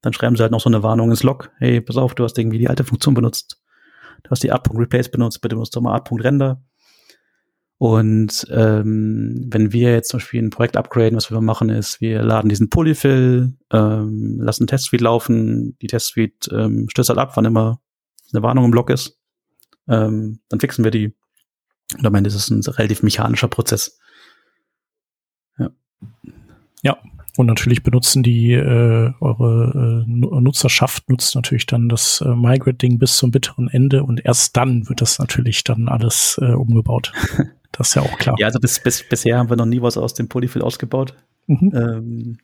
Dann 0.00 0.12
schreiben 0.12 0.36
sie 0.36 0.42
halt 0.42 0.52
noch 0.52 0.60
so 0.60 0.68
eine 0.68 0.82
Warnung 0.82 1.10
ins 1.10 1.22
Log. 1.22 1.50
Hey, 1.58 1.80
pass 1.80 1.96
auf, 1.96 2.14
du 2.14 2.24
hast 2.24 2.38
irgendwie 2.38 2.58
die 2.58 2.68
alte 2.68 2.84
Funktion 2.84 3.14
benutzt. 3.14 3.61
Du 4.22 4.30
hast 4.30 4.42
die 4.42 4.52
Art.replace 4.52 5.10
benutzt, 5.10 5.40
bitte 5.40 5.56
benutzt 5.56 5.74
doch 5.76 5.80
mal 5.80 5.94
Art.render. 5.94 6.62
Und 7.78 8.46
ähm, 8.50 9.48
wenn 9.50 9.72
wir 9.72 9.92
jetzt 9.92 10.10
zum 10.10 10.18
Beispiel 10.18 10.40
ein 10.40 10.50
Projekt 10.50 10.76
upgraden, 10.76 11.16
was 11.16 11.32
wir 11.32 11.40
machen, 11.40 11.68
ist, 11.68 12.00
wir 12.00 12.22
laden 12.22 12.48
diesen 12.48 12.70
Polyfill, 12.70 13.56
ähm, 13.72 14.38
lassen 14.40 14.68
Testsuite 14.68 15.02
laufen, 15.02 15.76
die 15.82 15.88
Testsuite 15.88 16.54
ähm, 16.54 16.86
stößt 16.88 17.08
halt 17.08 17.18
ab, 17.18 17.32
wann 17.34 17.44
immer 17.44 17.80
eine 18.32 18.42
Warnung 18.44 18.66
im 18.66 18.70
Block 18.70 18.88
ist. 18.88 19.18
Ähm, 19.88 20.40
dann 20.48 20.60
fixen 20.60 20.84
wir 20.84 20.92
die. 20.92 21.12
Und 21.98 22.06
am 22.06 22.14
Ende 22.14 22.28
ist 22.28 22.36
es 22.36 22.50
ein 22.50 22.62
relativ 22.62 23.02
mechanischer 23.02 23.48
Prozess. 23.48 23.98
Ja. 25.58 25.70
Ja, 26.82 26.98
und 27.36 27.46
natürlich 27.46 27.82
benutzen 27.82 28.22
die 28.22 28.52
äh, 28.52 29.12
eure 29.20 30.04
äh, 30.06 30.10
Nutzerschaft 30.10 31.08
nutzt 31.08 31.34
natürlich 31.34 31.66
dann 31.66 31.88
das 31.88 32.20
äh, 32.20 32.28
Migrate-Ding 32.28 32.98
bis 32.98 33.16
zum 33.16 33.30
bitteren 33.30 33.68
Ende 33.68 34.04
und 34.04 34.24
erst 34.24 34.56
dann 34.56 34.88
wird 34.88 35.00
das 35.00 35.18
natürlich 35.18 35.64
dann 35.64 35.88
alles 35.88 36.38
äh, 36.42 36.52
umgebaut. 36.52 37.12
Das 37.74 37.88
ist 37.88 37.94
ja 37.94 38.02
auch 38.02 38.18
klar. 38.18 38.36
ja, 38.38 38.48
also 38.48 38.60
bis, 38.60 38.82
bis, 38.82 39.02
bisher 39.08 39.38
haben 39.38 39.48
wir 39.48 39.56
noch 39.56 39.64
nie 39.64 39.80
was 39.80 39.96
aus 39.96 40.12
dem 40.12 40.28
Polyfill 40.28 40.60
ausgebaut. 40.60 41.14
Mhm. 41.46 41.72
Ähm, 41.74 42.38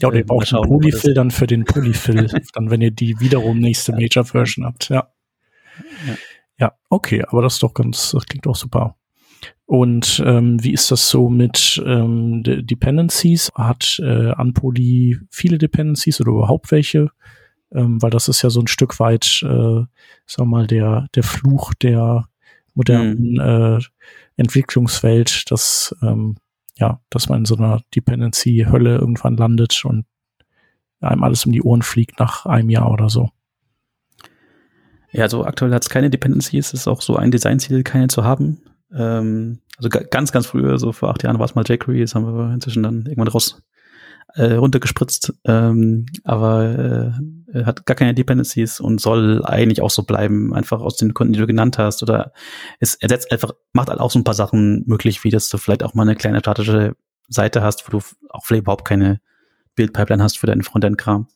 ja, 0.00 0.08
und 0.08 0.14
ihr 0.14 0.20
äh, 0.20 0.24
braucht 0.24 0.50
den 0.50 0.62
Polyfill 0.62 1.12
dann 1.12 1.30
für 1.30 1.46
den 1.46 1.64
Polyfill, 1.66 2.28
dann 2.54 2.70
wenn 2.70 2.80
ihr 2.80 2.92
die 2.92 3.20
wiederum 3.20 3.58
nächste 3.58 3.92
Major 3.92 4.24
Version 4.24 4.64
habt, 4.64 4.88
ja. 4.88 5.06
ja. 6.06 6.14
Ja, 6.58 6.72
okay, 6.88 7.22
aber 7.26 7.42
das 7.42 7.54
ist 7.54 7.62
doch 7.62 7.74
ganz, 7.74 8.12
das 8.12 8.24
klingt 8.24 8.46
doch 8.46 8.56
super. 8.56 8.96
Und 9.66 10.22
ähm, 10.26 10.62
wie 10.62 10.72
ist 10.72 10.90
das 10.90 11.08
so 11.08 11.28
mit 11.28 11.82
ähm, 11.86 12.42
Dependencies? 12.44 13.50
Hat 13.54 13.98
äh, 14.02 14.30
Anpoly 14.32 15.18
viele 15.30 15.58
Dependencies 15.58 16.20
oder 16.20 16.32
überhaupt 16.32 16.70
welche? 16.70 17.10
Ähm, 17.74 18.02
weil 18.02 18.10
das 18.10 18.28
ist 18.28 18.42
ja 18.42 18.50
so 18.50 18.60
ein 18.60 18.66
Stück 18.66 19.00
weit, 19.00 19.42
äh, 19.42 19.82
sag 20.26 20.46
mal, 20.46 20.66
der, 20.66 21.06
der 21.14 21.22
Fluch 21.22 21.72
der 21.74 22.26
modernen 22.74 23.32
mhm. 23.32 23.40
äh, 23.40 23.78
Entwicklungswelt, 24.36 25.50
dass, 25.50 25.94
ähm, 26.02 26.36
ja, 26.76 27.00
dass 27.10 27.28
man 27.28 27.40
in 27.40 27.44
so 27.44 27.56
einer 27.56 27.80
Dependency-Hölle 27.94 28.96
irgendwann 28.96 29.36
landet 29.36 29.84
und 29.84 30.04
einem 31.00 31.22
alles 31.24 31.46
um 31.46 31.52
die 31.52 31.62
Ohren 31.62 31.82
fliegt 31.82 32.18
nach 32.18 32.46
einem 32.46 32.70
Jahr 32.70 32.90
oder 32.90 33.08
so. 33.08 33.30
Ja, 35.10 35.24
also 35.24 35.44
aktuell 35.44 35.72
hat 35.72 35.82
es 35.82 35.90
keine 35.90 36.10
Dependencies, 36.10 36.68
es 36.68 36.80
ist 36.80 36.88
auch 36.88 37.02
so 37.02 37.16
ein 37.16 37.30
Designziel, 37.30 37.82
keine 37.82 38.08
zu 38.08 38.24
haben. 38.24 38.62
Ähm, 38.94 39.60
also 39.76 39.88
ganz, 39.88 40.32
ganz 40.32 40.46
früher, 40.46 40.78
so 40.78 40.92
vor 40.92 41.10
acht 41.10 41.22
Jahren 41.22 41.38
war 41.38 41.46
es 41.46 41.54
mal 41.54 41.64
jQuery, 41.66 42.00
das 42.00 42.14
haben 42.14 42.26
wir 42.26 42.52
inzwischen 42.52 42.82
dann 42.82 43.06
irgendwann 43.06 43.28
raus 43.28 43.62
äh, 44.34 44.54
runtergespritzt, 44.54 45.34
ähm, 45.44 46.06
aber 46.24 47.12
äh, 47.52 47.64
hat 47.64 47.84
gar 47.84 47.94
keine 47.94 48.14
Dependencies 48.14 48.80
und 48.80 49.00
soll 49.00 49.44
eigentlich 49.44 49.82
auch 49.82 49.90
so 49.90 50.04
bleiben, 50.04 50.54
einfach 50.54 50.80
aus 50.80 50.96
den 50.96 51.12
Kunden, 51.12 51.34
die 51.34 51.38
du 51.38 51.46
genannt 51.46 51.78
hast. 51.78 52.02
Oder 52.02 52.32
es 52.80 52.94
ersetzt 52.94 53.30
einfach, 53.30 53.52
macht 53.72 53.88
halt 53.88 54.00
auch 54.00 54.10
so 54.10 54.18
ein 54.18 54.24
paar 54.24 54.34
Sachen 54.34 54.84
möglich, 54.86 55.22
wie 55.24 55.30
dass 55.30 55.48
du 55.48 55.58
vielleicht 55.58 55.82
auch 55.82 55.94
mal 55.94 56.02
eine 56.02 56.16
kleine 56.16 56.40
statische 56.40 56.96
Seite 57.28 57.62
hast, 57.62 57.86
wo 57.86 57.98
du 57.98 58.04
auch 58.30 58.44
vielleicht 58.44 58.62
überhaupt 58.62 58.86
keine 58.86 59.20
Bildpipeline 59.74 60.22
hast 60.22 60.38
für 60.38 60.46
deinen 60.46 60.62
Frontend-Kram. 60.62 61.28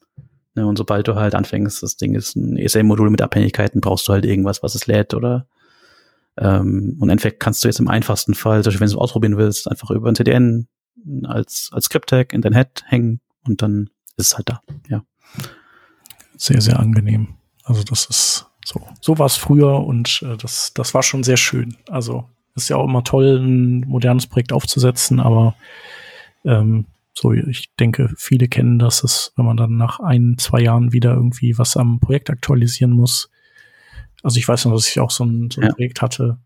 Ne, 0.54 0.66
und 0.66 0.76
sobald 0.76 1.06
du 1.06 1.16
halt 1.16 1.34
anfängst, 1.34 1.82
das 1.82 1.96
Ding 1.96 2.14
ist 2.14 2.34
ein 2.34 2.56
ESL-Modul 2.56 3.10
mit 3.10 3.20
Abhängigkeiten, 3.20 3.82
brauchst 3.82 4.08
du 4.08 4.14
halt 4.14 4.24
irgendwas, 4.24 4.62
was 4.62 4.74
es 4.74 4.86
lädt 4.86 5.12
oder 5.12 5.46
ähm, 6.38 6.96
und 6.98 7.08
im 7.08 7.10
Endeffekt 7.10 7.40
kannst 7.40 7.64
du 7.64 7.68
jetzt 7.68 7.80
im 7.80 7.88
einfachsten 7.88 8.34
Fall, 8.34 8.62
zum 8.62 8.70
Beispiel 8.70 8.80
wenn 8.80 8.90
du 8.90 8.96
es 8.96 9.00
ausprobieren 9.00 9.36
willst, 9.36 9.70
einfach 9.70 9.90
über 9.90 10.08
ein 10.08 10.14
TDN 10.14 10.68
als, 11.24 11.70
als 11.72 11.86
Script-Tag 11.86 12.32
in 12.32 12.42
dein 12.42 12.54
Head 12.54 12.84
hängen 12.86 13.20
und 13.46 13.62
dann 13.62 13.90
ist 14.16 14.32
es 14.32 14.36
halt 14.36 14.48
da, 14.48 14.60
ja. 14.88 15.02
Sehr, 16.36 16.60
sehr 16.60 16.78
angenehm. 16.78 17.36
Also 17.64 17.82
das 17.82 18.04
ist 18.06 18.46
so. 18.64 18.80
So 19.00 19.18
war 19.18 19.26
es 19.26 19.36
früher 19.36 19.84
und 19.84 20.22
äh, 20.22 20.36
das, 20.36 20.72
das 20.74 20.92
war 20.92 21.02
schon 21.02 21.22
sehr 21.22 21.36
schön. 21.36 21.76
Also 21.88 22.28
ist 22.54 22.68
ja 22.68 22.76
auch 22.76 22.84
immer 22.84 23.04
toll, 23.04 23.38
ein 23.38 23.80
modernes 23.80 24.26
Projekt 24.26 24.52
aufzusetzen, 24.52 25.20
aber 25.20 25.54
ähm, 26.44 26.86
so, 27.12 27.32
ich 27.32 27.74
denke, 27.76 28.12
viele 28.18 28.48
kennen 28.48 28.78
das, 28.78 29.00
dass 29.00 29.32
wenn 29.36 29.46
man 29.46 29.56
dann 29.56 29.76
nach 29.76 30.00
ein, 30.00 30.36
zwei 30.38 30.60
Jahren 30.60 30.92
wieder 30.92 31.14
irgendwie 31.14 31.56
was 31.58 31.76
am 31.76 31.98
Projekt 31.98 32.28
aktualisieren 32.28 32.92
muss. 32.92 33.30
Also 34.26 34.38
ich 34.38 34.48
weiß 34.48 34.64
noch, 34.64 34.72
dass 34.72 34.88
ich 34.88 34.98
auch 34.98 35.12
so 35.12 35.24
ein, 35.24 35.52
so 35.52 35.60
ein 35.60 35.68
ja. 35.68 35.72
Projekt 35.72 36.02
hatte, 36.02 36.38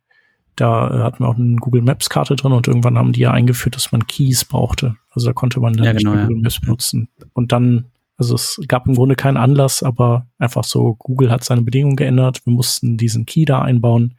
da 0.54 0.90
äh, 0.90 1.02
hatten 1.02 1.24
wir 1.24 1.28
auch 1.30 1.36
eine 1.36 1.56
Google 1.56 1.80
Maps 1.80 2.10
Karte 2.10 2.36
drin 2.36 2.52
und 2.52 2.68
irgendwann 2.68 2.98
haben 2.98 3.12
die 3.12 3.20
ja 3.20 3.30
eingeführt, 3.30 3.74
dass 3.74 3.90
man 3.90 4.06
Keys 4.06 4.44
brauchte. 4.44 4.96
Also 5.12 5.28
da 5.28 5.32
konnte 5.32 5.60
man 5.60 5.72
dann 5.72 5.86
ja, 5.86 5.92
genau, 5.94 6.14
nicht 6.14 6.26
Google 6.26 6.42
Maps 6.42 6.60
benutzen. 6.60 7.08
Und 7.32 7.52
dann, 7.52 7.86
also 8.18 8.34
es 8.34 8.60
gab 8.68 8.86
im 8.86 8.96
Grunde 8.96 9.14
keinen 9.14 9.38
Anlass, 9.38 9.82
aber 9.82 10.26
einfach 10.36 10.62
so, 10.62 10.94
Google 10.96 11.30
hat 11.30 11.42
seine 11.42 11.62
Bedingungen 11.62 11.96
geändert. 11.96 12.44
Wir 12.44 12.52
mussten 12.52 12.98
diesen 12.98 13.24
Key 13.24 13.46
da 13.46 13.62
einbauen. 13.62 14.18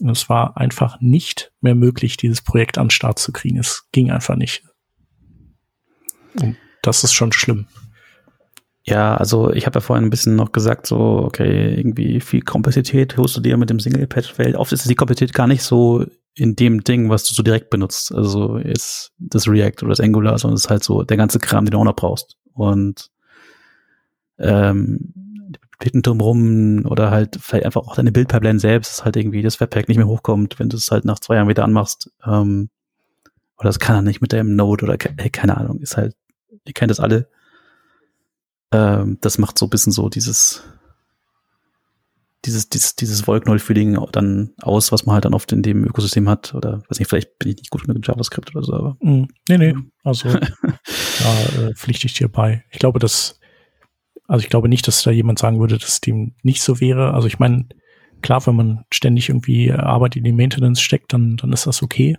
Und 0.00 0.10
es 0.10 0.28
war 0.28 0.56
einfach 0.56 1.00
nicht 1.00 1.52
mehr 1.60 1.76
möglich, 1.76 2.16
dieses 2.16 2.40
Projekt 2.40 2.78
an 2.78 2.86
den 2.86 2.90
Start 2.90 3.20
zu 3.20 3.30
kriegen. 3.30 3.58
Es 3.60 3.86
ging 3.92 4.10
einfach 4.10 4.34
nicht. 4.34 4.64
Und 6.40 6.56
das 6.82 7.04
ist 7.04 7.12
schon 7.12 7.30
schlimm. 7.30 7.66
Ja, 8.84 9.16
also 9.16 9.52
ich 9.52 9.66
habe 9.66 9.76
ja 9.76 9.80
vorhin 9.80 10.04
ein 10.04 10.10
bisschen 10.10 10.34
noch 10.34 10.50
gesagt, 10.50 10.86
so, 10.86 10.98
okay, 11.24 11.74
irgendwie 11.74 12.20
viel 12.20 12.42
Komplexität 12.42 13.16
holst 13.16 13.36
du 13.36 13.40
dir 13.40 13.56
mit 13.56 13.70
dem 13.70 13.78
Single-Patch-Feld. 13.78 14.56
Oft 14.56 14.72
ist 14.72 14.88
die 14.88 14.94
Komplexität 14.96 15.34
gar 15.34 15.46
nicht 15.46 15.62
so 15.62 16.04
in 16.34 16.56
dem 16.56 16.82
Ding, 16.82 17.08
was 17.08 17.24
du 17.24 17.34
so 17.34 17.42
direkt 17.42 17.70
benutzt. 17.70 18.12
Also 18.12 18.56
ist 18.56 19.12
das 19.18 19.46
React 19.46 19.82
oder 19.82 19.90
das 19.90 20.00
Angular, 20.00 20.36
sondern 20.38 20.56
es 20.56 20.64
ist 20.64 20.70
halt 20.70 20.82
so 20.82 21.04
der 21.04 21.16
ganze 21.16 21.38
Kram, 21.38 21.64
den 21.64 21.72
du 21.72 21.78
auch 21.78 21.84
noch 21.84 21.94
brauchst. 21.94 22.36
Und 22.54 23.10
ähm, 24.38 25.12
Bibliotheken 25.82 26.02
drumrum 26.02 26.86
oder 26.86 27.10
halt 27.10 27.38
vielleicht 27.40 27.66
einfach 27.66 27.82
auch 27.82 27.96
deine 27.96 28.12
Bildpipeline 28.12 28.58
selbst, 28.58 28.90
dass 28.90 29.04
halt 29.04 29.16
irgendwie 29.16 29.42
das 29.42 29.60
Webpack 29.60 29.88
nicht 29.88 29.98
mehr 29.98 30.06
hochkommt, 30.06 30.58
wenn 30.58 30.68
du 30.68 30.76
es 30.76 30.90
halt 30.90 31.04
nach 31.04 31.18
zwei 31.18 31.36
Jahren 31.36 31.48
wieder 31.48 31.64
anmachst. 31.64 32.10
Ähm, 32.26 32.70
oder 33.58 33.68
das 33.68 33.78
kann 33.78 33.96
er 33.96 34.02
nicht 34.02 34.20
mit 34.20 34.32
deinem 34.32 34.56
Node 34.56 34.84
oder 34.84 34.96
keine 34.96 35.56
Ahnung, 35.56 35.80
ist 35.80 35.96
halt, 35.96 36.14
ihr 36.64 36.72
kennt 36.72 36.90
das 36.90 37.00
alle 37.00 37.28
ähm, 38.72 39.18
das 39.20 39.38
macht 39.38 39.58
so 39.58 39.66
ein 39.66 39.70
bisschen 39.70 39.92
so 39.92 40.08
dieses, 40.08 40.62
dieses, 42.44 42.68
dieses, 42.68 42.96
dieses 42.96 43.26
Wollknäuel-Feeling 43.26 43.98
dann 44.10 44.50
aus, 44.62 44.90
was 44.90 45.06
man 45.06 45.14
halt 45.14 45.24
dann 45.24 45.34
oft 45.34 45.52
in 45.52 45.62
dem 45.62 45.84
Ökosystem 45.84 46.28
hat. 46.28 46.54
Oder 46.54 46.82
weiß 46.88 46.98
nicht, 46.98 47.08
vielleicht 47.08 47.38
bin 47.38 47.50
ich 47.50 47.56
nicht 47.58 47.70
gut 47.70 47.86
mit 47.86 48.06
JavaScript 48.06 48.54
oder 48.54 48.64
so, 48.64 48.74
aber. 48.74 48.96
Mm, 49.00 49.28
nee, 49.48 49.58
nee. 49.58 49.74
Also 50.02 50.28
da 50.32 51.62
äh, 51.62 51.74
pflichte 51.74 52.06
ich 52.06 52.14
dir 52.14 52.28
bei. 52.28 52.64
Ich 52.70 52.78
glaube, 52.78 52.98
dass, 52.98 53.38
also 54.26 54.42
ich 54.42 54.50
glaube 54.50 54.68
nicht, 54.68 54.88
dass 54.88 55.02
da 55.02 55.10
jemand 55.10 55.38
sagen 55.38 55.60
würde, 55.60 55.78
dass 55.78 56.00
dem 56.00 56.34
nicht 56.42 56.62
so 56.62 56.80
wäre. 56.80 57.14
Also 57.14 57.28
ich 57.28 57.38
meine, 57.38 57.68
klar, 58.22 58.44
wenn 58.46 58.56
man 58.56 58.84
ständig 58.90 59.28
irgendwie 59.28 59.70
Arbeit 59.70 60.16
in 60.16 60.24
die 60.24 60.32
Maintenance 60.32 60.80
steckt, 60.80 61.12
dann, 61.12 61.36
dann 61.36 61.52
ist 61.52 61.66
das 61.66 61.82
okay. 61.82 62.16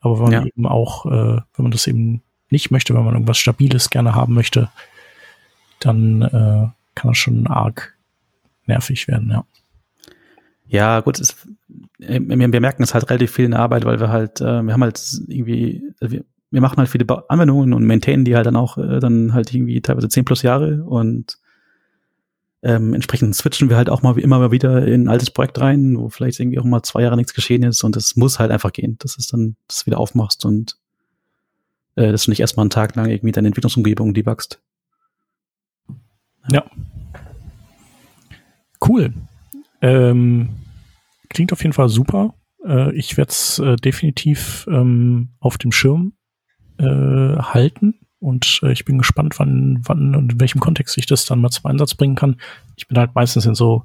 Aber 0.00 0.18
wenn 0.18 0.24
man 0.24 0.32
ja. 0.32 0.44
eben 0.44 0.66
auch, 0.66 1.06
äh, 1.06 1.40
wenn 1.54 1.62
man 1.62 1.70
das 1.72 1.86
eben 1.86 2.22
nicht 2.50 2.70
möchte, 2.70 2.94
wenn 2.94 3.04
man 3.04 3.14
irgendwas 3.14 3.38
Stabiles 3.38 3.90
gerne 3.90 4.14
haben 4.14 4.34
möchte, 4.34 4.68
dann 5.84 6.22
äh, 6.22 6.68
kann 6.94 7.10
das 7.10 7.18
schon 7.18 7.46
arg 7.46 7.96
nervig 8.66 9.08
werden, 9.08 9.30
ja. 9.30 9.44
Ja, 10.68 11.00
gut, 11.00 11.20
es, 11.20 11.36
äh, 12.00 12.20
wir, 12.20 12.52
wir 12.52 12.60
merken 12.60 12.82
es 12.82 12.94
halt 12.94 13.10
relativ 13.10 13.32
viel 13.32 13.44
in 13.44 13.50
der 13.50 13.60
Arbeit, 13.60 13.84
weil 13.84 14.00
wir 14.00 14.08
halt, 14.08 14.40
äh, 14.40 14.62
wir 14.62 14.72
haben 14.72 14.82
halt 14.82 15.00
irgendwie, 15.28 15.82
also 16.00 16.12
wir, 16.12 16.24
wir 16.50 16.60
machen 16.60 16.78
halt 16.78 16.88
viele 16.88 17.06
Anwendungen 17.28 17.72
und 17.72 17.84
maintainen 17.84 18.24
die 18.24 18.36
halt 18.36 18.46
dann 18.46 18.56
auch 18.56 18.78
äh, 18.78 19.00
dann 19.00 19.34
halt 19.34 19.52
irgendwie 19.52 19.80
teilweise 19.80 20.08
zehn 20.08 20.24
plus 20.24 20.42
Jahre 20.42 20.84
und 20.84 21.38
ähm, 22.62 22.94
entsprechend 22.94 23.34
switchen 23.34 23.68
wir 23.68 23.76
halt 23.76 23.90
auch 23.90 24.02
mal 24.02 24.16
wie 24.16 24.22
immer 24.22 24.38
mal 24.38 24.52
wieder 24.52 24.86
in 24.86 25.04
ein 25.04 25.08
altes 25.08 25.30
Projekt 25.30 25.60
rein, 25.60 25.98
wo 25.98 26.08
vielleicht 26.08 26.38
irgendwie 26.40 26.58
auch 26.58 26.64
mal 26.64 26.82
zwei 26.82 27.02
Jahre 27.02 27.16
nichts 27.16 27.34
geschehen 27.34 27.64
ist 27.64 27.82
und 27.82 27.96
das 27.96 28.16
muss 28.16 28.38
halt 28.38 28.50
einfach 28.50 28.72
gehen, 28.72 28.96
dass 28.98 29.18
es 29.18 29.26
dann 29.26 29.56
das 29.66 29.84
wieder 29.86 29.98
aufmachst 29.98 30.44
und 30.44 30.76
äh, 31.96 32.12
dass 32.12 32.24
du 32.24 32.30
nicht 32.30 32.40
erstmal 32.40 32.64
einen 32.64 32.70
Tag 32.70 32.94
lang 32.96 33.10
irgendwie 33.10 33.32
deine 33.32 33.48
Entwicklungsumgebung 33.48 34.14
debugst. 34.14 34.60
Ja. 36.48 36.64
Cool. 38.86 39.12
Ähm, 39.80 40.50
klingt 41.28 41.52
auf 41.52 41.62
jeden 41.62 41.72
Fall 41.72 41.88
super. 41.88 42.34
Äh, 42.64 42.92
ich 42.94 43.16
werde 43.16 43.30
es 43.30 43.58
äh, 43.58 43.76
definitiv 43.76 44.66
ähm, 44.68 45.28
auf 45.40 45.58
dem 45.58 45.72
Schirm 45.72 46.14
äh, 46.78 46.84
halten 46.84 47.94
und 48.18 48.60
äh, 48.62 48.72
ich 48.72 48.84
bin 48.84 48.98
gespannt, 48.98 49.38
wann, 49.38 49.80
wann 49.84 50.14
und 50.14 50.32
in 50.32 50.40
welchem 50.40 50.60
Kontext 50.60 50.96
ich 50.98 51.06
das 51.06 51.24
dann 51.24 51.40
mal 51.40 51.50
zum 51.50 51.70
Einsatz 51.70 51.94
bringen 51.94 52.14
kann. 52.14 52.36
Ich 52.76 52.88
bin 52.88 52.98
halt 52.98 53.14
meistens 53.14 53.46
in 53.46 53.54
so 53.54 53.84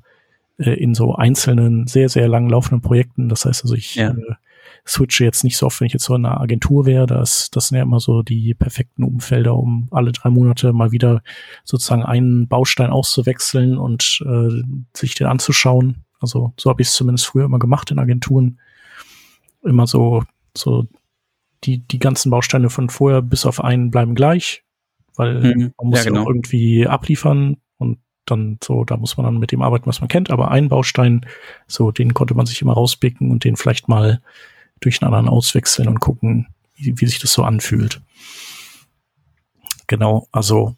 äh, 0.58 0.74
in 0.74 0.96
so 0.96 1.16
einzelnen, 1.16 1.88
sehr, 1.88 2.10
sehr 2.10 2.28
lang 2.28 2.50
laufenden 2.50 2.82
Projekten. 2.82 3.30
Das 3.30 3.46
heißt 3.46 3.64
also, 3.64 3.76
ich 3.76 3.96
ja. 3.96 4.10
äh, 4.10 4.36
switche 4.86 5.24
jetzt 5.24 5.44
nicht 5.44 5.58
so 5.58 5.66
oft, 5.66 5.80
wenn 5.80 5.88
ich 5.88 5.94
jetzt 5.94 6.06
so 6.06 6.16
in 6.16 6.26
einer 6.26 6.42
Agentur 6.42 6.86
wäre. 6.86 7.06
Das, 7.06 7.50
das 7.52 7.68
sind 7.68 7.78
ja 7.78 7.84
immer 7.84 8.00
so 8.00 8.22
die 8.22 8.54
perfekten 8.54 9.04
Umfelder, 9.04 9.56
um 9.56 9.88
alle 9.92 10.12
drei 10.12 10.30
Monate 10.30 10.74
mal 10.74 10.92
wieder 10.92 11.22
sozusagen 11.64 12.04
einen 12.04 12.48
Baustein 12.48 12.90
auszuwechseln 12.90 13.78
und 13.78 14.24
äh, 14.26 14.64
sich 14.96 15.16
den 15.16 15.28
anzuschauen. 15.28 16.04
Also 16.20 16.54
so 16.58 16.70
habe 16.70 16.82
ich 16.82 16.90
es 16.90 16.96
zumindest 16.96 17.28
früher 17.28 17.46
immer 17.46 17.60
gemacht 17.60 17.92
in 17.92 18.00
Agenturen. 18.00 18.60
Immer 19.64 19.88
so, 19.88 20.24
so 20.56 20.88
die, 21.64 21.80
die 21.80 22.00
ganzen 22.00 22.30
Bausteine 22.30 22.70
von 22.70 22.90
vorher 22.90 23.22
bis 23.22 23.46
auf 23.46 23.64
einen 23.64 23.92
bleiben 23.92 24.16
gleich, 24.16 24.64
weil 25.16 25.56
mhm. 25.56 25.74
man 25.78 25.90
muss 25.90 26.04
ja, 26.04 26.12
genau. 26.12 26.28
irgendwie 26.28 26.88
abliefern 26.88 27.58
und 27.78 28.00
dann 28.26 28.58
so, 28.64 28.84
da 28.84 28.98
muss 28.98 29.18
man 29.18 29.26
dann 29.26 29.40
mit 29.40 29.52
dem 29.52 29.62
arbeiten, 29.62 29.88
was 29.88 30.02
man 30.02 30.10
kennt, 30.10 30.30
aber 30.30 30.52
ein 30.52 30.70
Baustein, 30.70 31.26
so, 31.66 31.92
den 31.92 32.14
konnte 32.14 32.36
man 32.36 32.46
sich 32.46 32.62
immer 32.62 32.74
rauspicken 32.74 33.32
und 33.32 33.44
den 33.44 33.56
vielleicht 33.56 33.88
mal 33.88 34.22
durch 34.80 35.02
einen 35.02 35.14
anderen 35.14 35.30
auswechseln 35.30 35.88
und 35.88 36.00
gucken, 36.00 36.48
wie, 36.76 37.00
wie 37.00 37.06
sich 37.06 37.20
das 37.20 37.34
so 37.34 37.44
anfühlt. 37.44 38.02
Genau, 39.88 40.28
also 40.32 40.76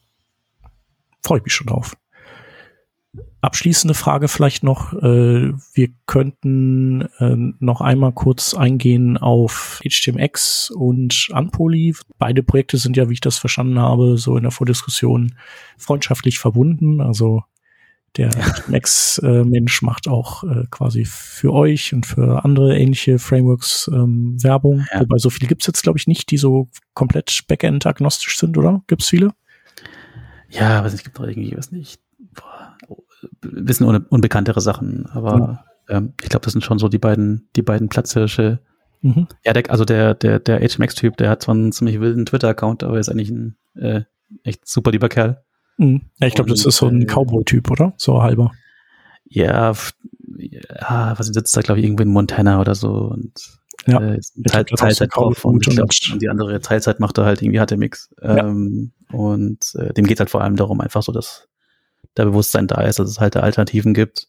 freue 1.24 1.40
ich 1.40 1.44
mich 1.46 1.54
schon 1.54 1.68
drauf. 1.68 1.96
Abschließende 3.42 3.94
Frage 3.94 4.28
vielleicht 4.28 4.64
noch. 4.64 4.94
Äh, 4.94 5.54
wir 5.74 5.90
könnten 6.06 7.02
äh, 7.20 7.36
noch 7.60 7.80
einmal 7.82 8.12
kurz 8.12 8.54
eingehen 8.54 9.18
auf 9.18 9.82
HTMX 9.84 10.72
und 10.72 11.30
Unpoly. 11.34 11.96
Beide 12.18 12.44
Projekte 12.44 12.78
sind 12.78 12.98
ja, 12.98 13.10
wie 13.10 13.14
ich 13.14 13.22
das 13.22 13.38
verstanden 13.38 13.80
habe, 13.80 14.18
so 14.18 14.36
in 14.36 14.44
der 14.44 14.52
Vordiskussion 14.52 15.36
freundschaftlich 15.78 16.38
verbunden. 16.38 17.00
Also 17.00 17.44
der 18.18 18.32
HTMX-Mensch 18.32 19.82
macht 19.82 20.08
auch 20.08 20.44
äh, 20.44 20.66
quasi 20.72 21.06
für 21.06 21.54
euch 21.54 21.94
und 21.94 22.06
für 22.06 22.44
andere 22.44 22.78
ähnliche 22.78 23.20
Frameworks 23.20 23.90
ähm, 23.94 24.42
Werbung. 24.42 24.86
Ja. 24.92 25.02
Wobei 25.02 25.18
so 25.18 25.30
viele 25.30 25.48
gibt's 25.48 25.68
jetzt, 25.68 25.84
glaube 25.84 25.98
ich, 25.98 26.08
nicht, 26.08 26.32
die 26.32 26.38
so 26.38 26.70
komplett 26.94 27.44
Backend-agnostisch 27.48 28.38
sind, 28.38 28.58
oder? 28.58 28.84
Gibt's 28.88 29.10
viele? 29.10 29.32
Ja, 30.50 30.80
aber 30.80 30.88
es 30.88 31.04
gibt 31.04 31.20
doch 31.20 31.26
irgendwie, 31.26 31.56
was 31.56 31.72
nicht, 31.72 32.02
bisschen 33.42 33.88
un 33.88 34.06
unbekanntere 34.10 34.62
Sachen, 34.62 35.06
aber 35.08 35.38
mhm. 35.38 35.58
ähm, 35.90 36.14
ich 36.22 36.30
glaube, 36.30 36.44
das 36.44 36.54
sind 36.54 36.64
schon 36.64 36.80
so 36.80 36.88
die 36.88 36.98
beiden, 36.98 37.50
die 37.56 37.62
beiden 37.62 37.90
Platzhirsche. 37.90 38.60
Mhm. 39.02 39.28
Ja, 39.46 39.54
der, 39.54 39.70
also 39.70 39.86
der, 39.86 40.14
der, 40.14 40.40
der 40.40 40.60
HMX-Typ, 40.60 41.18
der 41.18 41.30
hat 41.30 41.44
zwar 41.44 41.56
einen 41.56 41.72
ziemlich 41.72 42.00
wilden 42.00 42.26
Twitter-Account, 42.26 42.84
aber 42.84 43.00
ist 43.00 43.10
eigentlich 43.10 43.30
ein 43.30 43.58
äh, 43.76 44.02
echt 44.44 44.68
super 44.68 44.92
lieber 44.92 45.10
Kerl. 45.10 45.44
Mhm. 45.80 46.02
Ja, 46.20 46.28
ich 46.28 46.36
glaube, 46.36 46.50
das 46.50 46.66
ist 46.66 46.76
so 46.76 46.88
ein 46.88 47.02
äh, 47.02 47.06
Cowboy-Typ, 47.06 47.72
oder? 47.72 47.94
So 47.98 48.22
halber. 48.22 48.52
Ja, 49.26 49.74
ja, 50.38 51.14
was 51.18 51.28
sitzt 51.28 51.56
da, 51.56 51.62
glaube 51.62 51.80
ich, 51.80 51.86
irgendwo 51.86 52.04
in 52.04 52.10
Montana 52.10 52.60
oder 52.60 52.76
so 52.76 52.92
und 52.92 53.60
ja, 53.88 54.02
äh, 54.02 54.20
Teil, 54.46 54.66
Teilzeit 54.66 55.10
drauf 55.16 55.46
und, 55.46 55.68
und, 55.68 55.80
und, 55.80 56.22
die 56.22 56.30
andere 56.30 56.60
Teilzeit 56.60 57.00
macht 57.00 57.18
er 57.18 57.26
halt 57.26 57.42
irgendwie 57.42 57.60
HTMX. 57.60 58.14
Ja. 58.22 58.40
Ähm, 58.40 58.92
und 59.12 59.74
äh, 59.76 59.94
dem 59.94 60.06
geht 60.06 60.20
halt 60.20 60.30
vor 60.30 60.42
allem 60.42 60.58
darum, 60.58 60.82
einfach 60.82 61.02
so 61.02 61.12
das 61.12 61.48
der 62.18 62.26
Bewusstsein 62.26 62.68
da 62.68 62.82
ist, 62.82 63.00
dass 63.00 63.10
es 63.10 63.20
halt 63.20 63.38
Alternativen 63.38 63.94
gibt. 63.94 64.28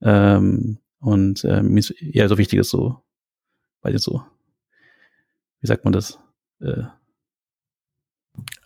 Ähm, 0.00 0.78
und 1.00 1.44
äh, 1.44 1.62
mir 1.62 1.80
ist 1.80 1.90
eher 1.90 2.28
so 2.28 2.38
wichtig 2.38 2.60
ist 2.60 2.70
so, 2.70 3.02
weil 3.82 3.98
so, 3.98 4.22
wie 5.60 5.66
sagt 5.66 5.84
man 5.84 5.92
das? 5.92 6.18
Äh, 6.60 6.84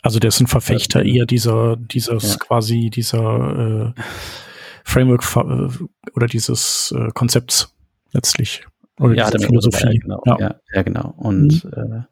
also 0.03 0.19
der 0.19 0.29
ist 0.29 0.41
ein 0.41 0.47
Verfechter 0.47 1.05
eher 1.05 1.27
dieser, 1.27 1.77
dieses 1.77 2.33
ja. 2.33 2.37
quasi 2.39 2.91
dieser 2.91 3.95
äh, 3.97 4.01
Framework 4.85 5.25
äh, 5.37 5.85
oder 6.15 6.27
dieses 6.27 6.93
äh, 6.97 7.09
Konzepts 7.15 7.75
letztlich. 8.13 8.67
Oder 8.99 9.15
ja, 9.15 9.31
diese 9.31 9.47
Philosophie. 9.47 9.99
Genau. 9.99 10.23
Ja. 10.27 10.37
ja. 10.39 10.55
Ja, 10.75 10.83
genau. 10.83 11.15
Und 11.17 11.65
mhm. 11.65 11.73
äh, 11.73 12.03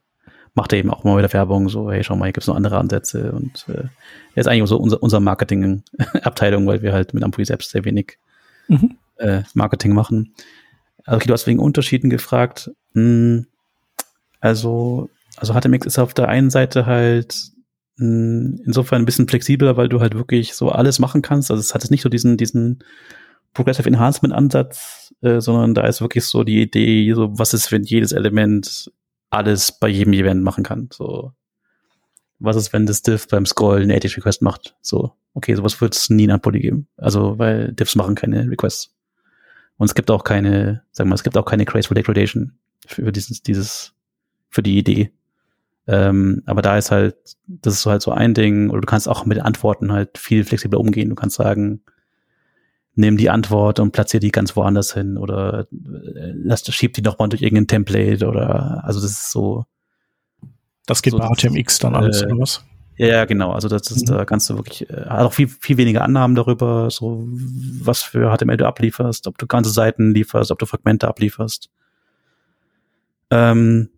macht 0.54 0.72
er 0.72 0.78
eben 0.78 0.90
auch 0.90 1.04
mal 1.04 1.18
wieder 1.18 1.32
Werbung, 1.32 1.68
so, 1.68 1.90
hey, 1.90 2.02
schau 2.02 2.16
mal, 2.16 2.26
hier 2.26 2.32
gibt's 2.32 2.48
noch 2.48 2.56
andere 2.56 2.78
Ansätze 2.78 3.32
und 3.32 3.66
äh, 3.68 3.84
er 4.34 4.40
ist 4.40 4.46
eigentlich 4.46 4.68
so 4.68 4.78
unser, 4.78 5.02
unser 5.02 5.20
Marketing-Abteilung, 5.20 6.66
weil 6.66 6.82
wir 6.82 6.92
halt 6.92 7.14
mit 7.14 7.22
Ampui 7.22 7.44
selbst 7.44 7.70
sehr 7.70 7.84
wenig 7.84 8.18
mhm. 8.68 8.96
äh, 9.16 9.42
Marketing 9.54 9.92
machen. 9.92 10.34
Also, 11.04 11.16
okay, 11.16 11.28
du 11.28 11.32
hast 11.32 11.46
wegen 11.46 11.60
Unterschieden 11.60 12.10
gefragt. 12.10 12.70
Hm, 12.94 13.46
also, 14.40 15.08
also 15.40 15.54
HTMX 15.54 15.86
ist 15.86 15.98
auf 15.98 16.14
der 16.14 16.28
einen 16.28 16.50
Seite 16.50 16.86
halt 16.86 17.34
mh, 17.96 18.06
hm, 18.06 18.62
insofern 18.64 19.02
ein 19.02 19.06
bisschen 19.06 19.26
flexibler, 19.26 19.76
weil 19.76 19.88
du 19.88 20.00
halt 20.00 20.14
wirklich 20.14 20.54
so 20.54 20.68
alles 20.68 20.98
machen 20.98 21.22
kannst. 21.22 21.50
Also 21.50 21.60
es 21.60 21.74
hat 21.74 21.82
jetzt 21.82 21.90
nicht 21.90 22.02
so 22.02 22.08
diesen, 22.08 22.36
diesen 22.36 22.84
Progressive 23.54 23.88
Enhancement 23.88 24.34
Ansatz, 24.34 25.14
äh, 25.22 25.40
sondern 25.40 25.74
da 25.74 25.86
ist 25.86 26.00
wirklich 26.00 26.24
so 26.24 26.44
die 26.44 26.62
Idee, 26.62 27.12
so 27.14 27.38
was 27.38 27.54
ist, 27.54 27.72
wenn 27.72 27.82
jedes 27.82 28.12
Element 28.12 28.92
alles 29.30 29.72
bei 29.72 29.88
jedem 29.88 30.12
Event 30.12 30.42
machen 30.42 30.62
kann. 30.62 30.88
So, 30.92 31.32
was 32.38 32.56
ist, 32.56 32.72
wenn 32.72 32.86
das 32.86 33.02
Div 33.02 33.26
beim 33.28 33.46
Scroll 33.46 33.82
eine 33.82 33.96
Edit 33.96 34.16
Request 34.16 34.42
macht? 34.42 34.76
So, 34.82 35.12
okay, 35.34 35.54
sowas 35.54 35.80
wird 35.80 35.94
es 35.94 36.10
nie 36.10 36.24
in 36.24 36.40
Poly 36.40 36.60
geben. 36.60 36.88
Also, 36.96 37.38
weil 37.38 37.72
Divs 37.72 37.96
machen 37.96 38.14
keine 38.14 38.48
Requests. 38.50 38.94
Und 39.76 39.86
es 39.86 39.94
gibt 39.94 40.10
auch 40.10 40.24
keine, 40.24 40.82
sagen 40.92 41.08
wir 41.08 41.14
es 41.14 41.22
gibt 41.22 41.36
auch 41.38 41.46
keine 41.46 41.64
Graceful 41.64 41.94
Degradation 41.94 42.58
für 42.86 43.12
dieses, 43.12 43.42
dieses, 43.42 43.94
für 44.50 44.62
die 44.62 44.78
Idee. 44.78 45.12
Ähm, 45.92 46.42
aber 46.46 46.62
da 46.62 46.78
ist 46.78 46.92
halt, 46.92 47.16
das 47.48 47.74
ist 47.74 47.86
halt 47.86 48.00
so 48.00 48.12
ein 48.12 48.32
Ding, 48.32 48.70
oder 48.70 48.80
du 48.80 48.86
kannst 48.86 49.08
auch 49.08 49.26
mit 49.26 49.40
Antworten 49.40 49.90
halt 49.90 50.18
viel 50.18 50.44
flexibler 50.44 50.78
umgehen. 50.78 51.08
Du 51.08 51.16
kannst 51.16 51.34
sagen, 51.34 51.82
nimm 52.94 53.16
die 53.16 53.28
Antwort 53.28 53.80
und 53.80 53.90
platziere 53.90 54.20
die 54.20 54.30
ganz 54.30 54.54
woanders 54.54 54.94
hin 54.94 55.16
oder 55.16 55.66
äh, 55.72 56.32
lass, 56.34 56.64
schieb 56.72 56.92
die 56.92 57.02
nochmal 57.02 57.28
durch 57.28 57.42
irgendein 57.42 57.66
Template 57.66 58.24
oder 58.24 58.84
also 58.84 59.00
das 59.00 59.10
ist 59.10 59.32
so. 59.32 59.64
Das 60.86 61.02
geht 61.02 61.12
so, 61.12 61.18
bei 61.18 61.26
HTMX 61.26 61.80
dann 61.80 61.96
alles, 61.96 62.22
äh, 62.22 62.26
oder 62.26 62.38
was? 62.38 62.64
Ja, 62.96 63.24
genau. 63.24 63.50
Also 63.50 63.66
das 63.66 63.90
ist, 63.90 64.08
mhm. 64.08 64.14
da 64.14 64.24
kannst 64.24 64.48
du 64.48 64.56
wirklich, 64.56 64.88
äh, 64.90 65.06
hat 65.06 65.26
auch 65.26 65.32
viel, 65.32 65.48
viel 65.48 65.76
weniger 65.76 66.04
Annahmen 66.04 66.36
darüber, 66.36 66.88
so 66.90 67.26
was 67.26 68.02
für 68.02 68.32
HTML 68.36 68.58
du 68.58 68.66
ablieferst, 68.66 69.26
ob 69.26 69.38
du 69.38 69.48
ganze 69.48 69.70
Seiten 69.70 70.14
lieferst, 70.14 70.52
ob 70.52 70.60
du 70.60 70.66
Fragmente 70.66 71.08
ablieferst. 71.08 71.68
Ähm, 73.32 73.88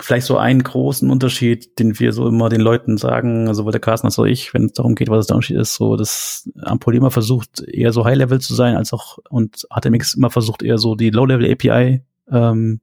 vielleicht 0.00 0.26
so 0.26 0.38
einen 0.38 0.62
großen 0.62 1.10
Unterschied, 1.10 1.78
den 1.78 1.98
wir 1.98 2.12
so 2.12 2.26
immer 2.26 2.48
den 2.48 2.60
Leuten 2.60 2.96
sagen, 2.96 3.48
also 3.48 3.70
der 3.70 3.80
Carsten 3.80 4.06
als 4.06 4.18
auch 4.18 4.24
ich, 4.24 4.52
wenn 4.54 4.66
es 4.66 4.72
darum 4.72 4.94
geht, 4.94 5.08
was 5.08 5.18
das 5.18 5.26
der 5.28 5.36
Unterschied 5.36 5.58
ist, 5.58 5.74
so 5.74 5.96
dass 5.96 6.50
Ampol 6.62 6.94
immer 6.96 7.10
versucht, 7.10 7.60
eher 7.60 7.92
so 7.92 8.04
High-Level 8.04 8.40
zu 8.40 8.54
sein, 8.54 8.76
als 8.76 8.92
auch 8.92 9.18
und 9.30 9.66
HTMX 9.70 10.14
immer 10.14 10.30
versucht, 10.30 10.62
eher 10.62 10.78
so 10.78 10.94
die 10.94 11.10
Low-Level-API 11.10 12.02
ähm, 12.30 12.80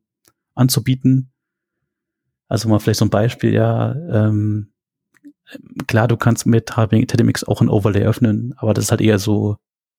anzubieten. 0.55 1.31
Also 2.47 2.69
mal 2.69 2.79
vielleicht 2.79 2.99
so 2.99 3.05
ein 3.05 3.09
Beispiel, 3.09 3.53
ja, 3.53 3.93
ähm, 3.93 4.71
klar, 5.87 6.07
du 6.07 6.17
kannst 6.17 6.45
mit 6.45 6.71
HTMX 6.71 7.43
auch 7.43 7.61
ein 7.61 7.69
Overlay 7.69 8.03
öffnen, 8.03 8.53
aber 8.57 8.73
das 8.73 8.85
ist 8.85 8.91
halt 8.91 9.01
eher 9.01 9.19
so, 9.19 9.57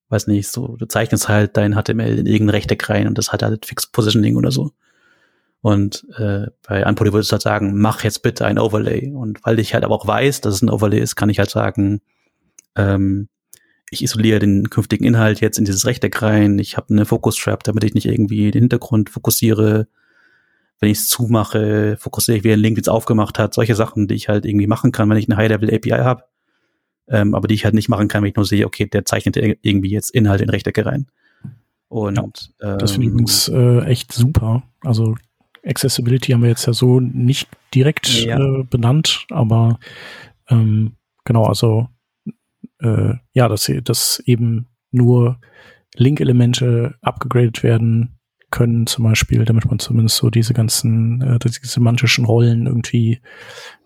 weiß 0.08 0.26
nicht, 0.26 0.48
so, 0.48 0.76
du 0.76 0.86
zeichnest 0.86 1.28
halt 1.28 1.56
dein 1.56 1.74
HTML 1.74 2.18
in 2.18 2.26
irgendein 2.26 2.56
Rechteck 2.56 2.88
rein 2.88 3.06
und 3.06 3.18
das 3.18 3.32
hat 3.32 3.42
halt 3.42 3.66
Fixed 3.66 3.92
Positioning 3.92 4.36
oder 4.36 4.50
so. 4.50 4.72
Und 5.62 6.04
äh, 6.18 6.48
bei 6.66 6.84
Unpoly 6.84 7.12
würde 7.12 7.24
ich 7.24 7.30
halt 7.30 7.42
sagen, 7.42 7.80
mach 7.80 8.02
jetzt 8.02 8.22
bitte 8.22 8.44
ein 8.44 8.58
Overlay. 8.58 9.12
Und 9.14 9.44
weil 9.44 9.60
ich 9.60 9.74
halt 9.74 9.84
aber 9.84 9.94
auch 9.94 10.06
weiß, 10.06 10.40
dass 10.40 10.56
es 10.56 10.62
ein 10.62 10.70
Overlay 10.70 10.98
ist, 10.98 11.14
kann 11.14 11.30
ich 11.30 11.38
halt 11.38 11.50
sagen, 11.50 12.00
ähm, 12.74 13.28
ich 13.90 14.02
isoliere 14.02 14.40
den 14.40 14.70
künftigen 14.70 15.04
Inhalt 15.04 15.40
jetzt 15.40 15.58
in 15.58 15.64
dieses 15.64 15.86
Rechteck 15.86 16.20
rein. 16.20 16.58
Ich 16.58 16.76
habe 16.76 16.92
eine 16.92 17.04
Focus 17.04 17.36
Trap, 17.36 17.62
damit 17.62 17.84
ich 17.84 17.94
nicht 17.94 18.06
irgendwie 18.06 18.50
den 18.50 18.62
Hintergrund 18.62 19.08
fokussiere. 19.10 19.86
Wenn 20.80 20.90
ich 20.90 20.98
es 20.98 21.08
zumache, 21.08 21.96
fokussiere 21.96 22.38
ich, 22.38 22.44
wie 22.44 22.52
ein 22.52 22.58
Link 22.58 22.76
jetzt 22.76 22.88
aufgemacht 22.88 23.38
hat. 23.38 23.54
Solche 23.54 23.76
Sachen, 23.76 24.08
die 24.08 24.14
ich 24.14 24.28
halt 24.28 24.44
irgendwie 24.44 24.66
machen 24.66 24.90
kann, 24.90 25.08
wenn 25.08 25.16
ich 25.16 25.28
eine 25.28 25.36
High-Level-API 25.36 26.02
habe. 26.02 26.24
Ähm, 27.06 27.36
aber 27.36 27.46
die 27.46 27.54
ich 27.54 27.64
halt 27.64 27.74
nicht 27.74 27.88
machen 27.88 28.08
kann, 28.08 28.22
wenn 28.22 28.30
ich 28.30 28.36
nur 28.36 28.46
sehe, 28.46 28.66
okay, 28.66 28.86
der 28.86 29.04
zeichnet 29.04 29.36
irgendwie 29.36 29.90
jetzt 29.90 30.10
Inhalt 30.10 30.40
in 30.40 30.50
Rechtecke 30.50 30.86
rein. 30.86 31.06
Und 31.88 32.52
ja, 32.60 32.76
das 32.78 32.92
finde 32.92 33.06
ich 33.06 33.12
übrigens 33.12 33.48
äh, 33.48 33.84
echt 33.84 34.12
super. 34.12 34.62
Also 34.80 35.14
Accessibility 35.64 36.32
haben 36.32 36.42
wir 36.42 36.48
jetzt 36.48 36.66
ja 36.66 36.72
so 36.72 37.00
nicht 37.00 37.48
direkt 37.74 38.24
ja. 38.24 38.38
äh, 38.38 38.64
benannt, 38.64 39.26
aber 39.30 39.78
ähm, 40.48 40.96
genau, 41.24 41.44
also 41.44 41.88
äh, 42.80 43.14
ja, 43.32 43.48
dass, 43.48 43.70
dass 43.84 44.20
eben 44.26 44.66
nur 44.90 45.40
Link-Elemente 45.94 46.96
abgegradet 47.00 47.62
werden 47.62 48.18
können, 48.50 48.86
zum 48.86 49.04
Beispiel, 49.04 49.44
damit 49.44 49.64
man 49.64 49.80
zumindest 49.80 50.16
so 50.16 50.30
diese 50.30 50.52
ganzen, 50.52 51.22
äh, 51.22 51.38
diese 51.40 51.60
semantischen 51.64 52.24
Rollen 52.24 52.66
irgendwie 52.66 53.20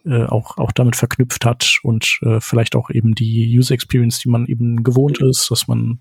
äh, 0.05 0.25
auch, 0.25 0.59
auch 0.59 0.73
damit 0.73 0.97
verknüpft 0.97 1.47
hat 1.47 1.79
und 1.83 2.19
äh, 2.23 2.41
vielleicht 2.41 2.77
auch 2.77 2.91
eben 2.91 3.15
die 3.15 3.57
User 3.57 3.75
Experience, 3.75 4.19
die 4.19 4.29
man 4.29 4.47
eben 4.47 4.83
gewohnt 4.83 5.21
ist, 5.21 5.51
dass 5.51 5.69
man 5.69 6.01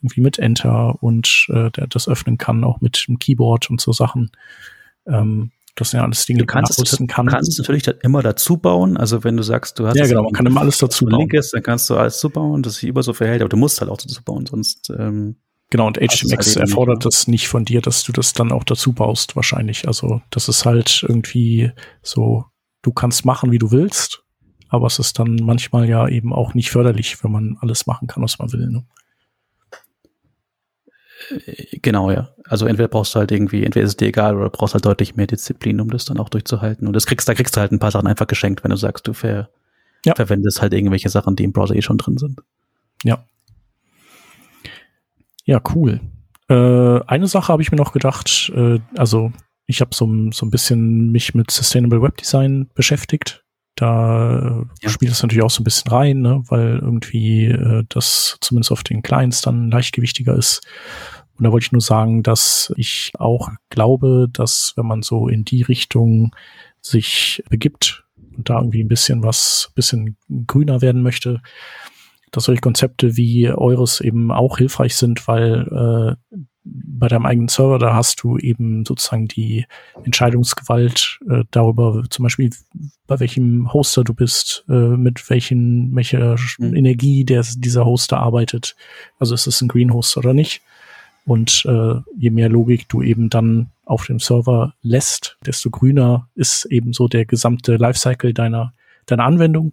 irgendwie 0.00 0.22
mit 0.22 0.38
Enter 0.38 1.00
und 1.02 1.46
äh, 1.50 1.70
das 1.88 2.08
öffnen 2.08 2.38
kann, 2.38 2.64
auch 2.64 2.80
mit 2.80 3.06
dem 3.06 3.18
Keyboard 3.18 3.70
und 3.70 3.80
so 3.80 3.92
Sachen. 3.92 4.30
Ähm, 5.06 5.50
das 5.74 5.90
sind 5.90 5.98
ja 5.98 6.04
alles 6.04 6.24
Dinge, 6.24 6.40
du 6.40 6.46
kannst 6.46 6.80
es, 6.80 6.96
kann. 7.06 7.26
Du 7.26 7.32
kannst 7.32 7.50
es 7.50 7.58
natürlich 7.58 7.86
immer 8.02 8.22
dazu 8.22 8.56
bauen. 8.56 8.96
Also 8.96 9.24
wenn 9.24 9.36
du 9.36 9.42
sagst, 9.42 9.78
du 9.78 9.86
hast 9.86 9.96
ja 9.96 10.06
genau, 10.06 10.22
man 10.22 10.32
kann 10.32 10.46
immer 10.46 10.62
alles 10.62 10.78
dazu 10.78 11.04
bauen. 11.04 11.20
Link 11.20 11.34
ist, 11.34 11.52
dann 11.52 11.62
kannst 11.62 11.90
du 11.90 11.96
alles 11.96 12.18
zubauen, 12.18 12.62
das 12.62 12.76
sich 12.76 12.88
über 12.88 13.02
so 13.02 13.12
verhält, 13.12 13.42
aber 13.42 13.50
du 13.50 13.58
musst 13.58 13.80
halt 13.80 13.90
auch 13.90 13.98
dazu 13.98 14.22
bauen, 14.24 14.46
sonst 14.46 14.90
ähm, 14.98 15.36
Genau, 15.70 15.88
und 15.88 15.98
HTMX 15.98 16.54
halt 16.54 16.68
erfordert 16.68 17.04
das 17.04 17.26
nicht 17.26 17.48
von 17.48 17.64
dir, 17.64 17.80
dass 17.80 18.04
du 18.04 18.12
das 18.12 18.32
dann 18.32 18.52
auch 18.52 18.62
dazu 18.62 18.92
baust, 18.92 19.34
wahrscheinlich. 19.34 19.88
Also, 19.88 20.22
das 20.30 20.48
ist 20.48 20.64
halt 20.64 21.02
irgendwie 21.02 21.72
so, 22.02 22.44
du 22.82 22.92
kannst 22.92 23.24
machen, 23.24 23.50
wie 23.50 23.58
du 23.58 23.72
willst, 23.72 24.22
aber 24.68 24.86
es 24.86 25.00
ist 25.00 25.18
dann 25.18 25.36
manchmal 25.42 25.88
ja 25.88 26.06
eben 26.06 26.32
auch 26.32 26.54
nicht 26.54 26.70
förderlich, 26.70 27.22
wenn 27.24 27.32
man 27.32 27.58
alles 27.60 27.86
machen 27.86 28.06
kann, 28.06 28.22
was 28.22 28.38
man 28.38 28.52
will. 28.52 28.68
Ne? 28.68 28.86
Äh, 31.30 31.78
genau, 31.80 32.10
ja. 32.10 32.30
Also 32.44 32.66
entweder 32.66 32.88
brauchst 32.88 33.14
du 33.14 33.18
halt 33.18 33.32
irgendwie, 33.32 33.64
entweder 33.64 33.84
ist 33.84 33.92
es 33.92 33.96
dir 33.96 34.08
egal 34.08 34.36
oder 34.36 34.50
brauchst 34.50 34.74
halt 34.74 34.84
deutlich 34.84 35.16
mehr 35.16 35.26
Disziplin, 35.26 35.80
um 35.80 35.90
das 35.90 36.04
dann 36.04 36.18
auch 36.18 36.28
durchzuhalten. 36.28 36.86
Und 36.86 36.92
das 36.92 37.06
kriegst, 37.06 37.28
da 37.28 37.34
kriegst 37.34 37.56
du 37.56 37.60
halt 37.60 37.72
ein 37.72 37.78
paar 37.78 37.90
Sachen 37.90 38.06
einfach 38.06 38.26
geschenkt, 38.26 38.64
wenn 38.64 38.70
du 38.70 38.76
sagst, 38.76 39.06
du 39.06 39.12
ver, 39.12 39.50
ja. 40.04 40.14
verwendest 40.14 40.62
halt 40.62 40.72
irgendwelche 40.72 41.08
Sachen, 41.08 41.36
die 41.36 41.44
im 41.44 41.52
Browser 41.52 41.74
eh 41.74 41.82
schon 41.82 41.98
drin 41.98 42.18
sind. 42.18 42.40
Ja. 43.02 43.24
Ja, 45.44 45.60
cool. 45.74 46.00
Äh, 46.48 47.00
eine 47.06 47.26
Sache 47.28 47.52
habe 47.52 47.62
ich 47.62 47.70
mir 47.70 47.78
noch 47.78 47.92
gedacht, 47.92 48.52
äh, 48.54 48.80
also 48.96 49.32
ich 49.66 49.80
habe 49.80 49.94
so, 49.94 50.08
so 50.32 50.46
ein 50.46 50.50
bisschen 50.50 51.10
mich 51.10 51.34
mit 51.34 51.50
Sustainable 51.50 52.02
Web 52.02 52.16
Design 52.16 52.68
beschäftigt. 52.74 53.44
Da 53.74 54.64
ja. 54.80 54.88
spielt 54.88 55.12
es 55.12 55.22
natürlich 55.22 55.44
auch 55.44 55.50
so 55.50 55.60
ein 55.60 55.64
bisschen 55.64 55.90
rein, 55.90 56.20
ne, 56.22 56.42
weil 56.48 56.78
irgendwie 56.78 57.46
äh, 57.46 57.84
das 57.90 58.38
zumindest 58.40 58.72
auf 58.72 58.82
den 58.82 59.02
Clients 59.02 59.42
dann 59.42 59.70
leichtgewichtiger 59.70 60.34
ist. 60.34 60.66
Und 61.38 61.44
da 61.44 61.52
wollte 61.52 61.66
ich 61.66 61.72
nur 61.72 61.80
sagen, 61.80 62.22
dass 62.22 62.72
ich 62.76 63.12
auch 63.18 63.50
glaube, 63.70 64.28
dass 64.32 64.72
wenn 64.76 64.86
man 64.86 65.02
so 65.02 65.28
in 65.28 65.44
die 65.44 65.62
Richtung 65.62 66.34
sich 66.80 67.42
begibt 67.50 68.04
und 68.36 68.48
da 68.48 68.58
irgendwie 68.58 68.82
ein 68.82 68.88
bisschen 68.88 69.22
was, 69.22 69.70
bisschen 69.74 70.16
grüner 70.46 70.80
werden 70.80 71.02
möchte, 71.02 71.42
dass 72.30 72.44
solche 72.44 72.60
Konzepte 72.60 73.16
wie 73.16 73.48
eures 73.48 74.00
eben 74.00 74.30
auch 74.30 74.58
hilfreich 74.58 74.96
sind, 74.96 75.26
weil 75.28 76.16
äh, 76.28 76.36
bei 76.68 77.08
deinem 77.08 77.26
eigenen 77.26 77.48
Server, 77.48 77.78
da 77.78 77.94
hast 77.94 78.22
du 78.22 78.38
eben 78.38 78.84
sozusagen 78.84 79.28
die 79.28 79.66
Entscheidungsgewalt 80.04 81.20
äh, 81.28 81.44
darüber, 81.50 82.04
zum 82.10 82.24
Beispiel 82.24 82.50
bei 83.06 83.20
welchem 83.20 83.72
Hoster 83.72 84.02
du 84.02 84.14
bist, 84.14 84.64
äh, 84.68 84.72
mit 84.72 85.30
welchen, 85.30 85.94
welcher 85.94 86.36
mhm. 86.58 86.74
Energie 86.74 87.24
der, 87.24 87.44
dieser 87.56 87.84
Hoster 87.84 88.18
arbeitet. 88.18 88.74
Also 89.18 89.34
ist 89.34 89.46
es 89.46 89.60
ein 89.60 89.68
Green 89.68 89.92
Hoster 89.92 90.18
oder 90.18 90.34
nicht? 90.34 90.62
Und 91.26 91.64
äh, 91.66 91.94
je 92.16 92.30
mehr 92.30 92.48
Logik 92.48 92.88
du 92.88 93.02
eben 93.02 93.28
dann 93.28 93.72
auf 93.84 94.06
dem 94.06 94.20
Server 94.20 94.74
lässt, 94.80 95.38
desto 95.44 95.70
grüner 95.70 96.28
ist 96.34 96.66
eben 96.66 96.92
so 96.92 97.08
der 97.08 97.26
gesamte 97.26 97.76
Lifecycle 97.76 98.32
deiner, 98.32 98.74
deiner 99.06 99.24
Anwendung. 99.24 99.72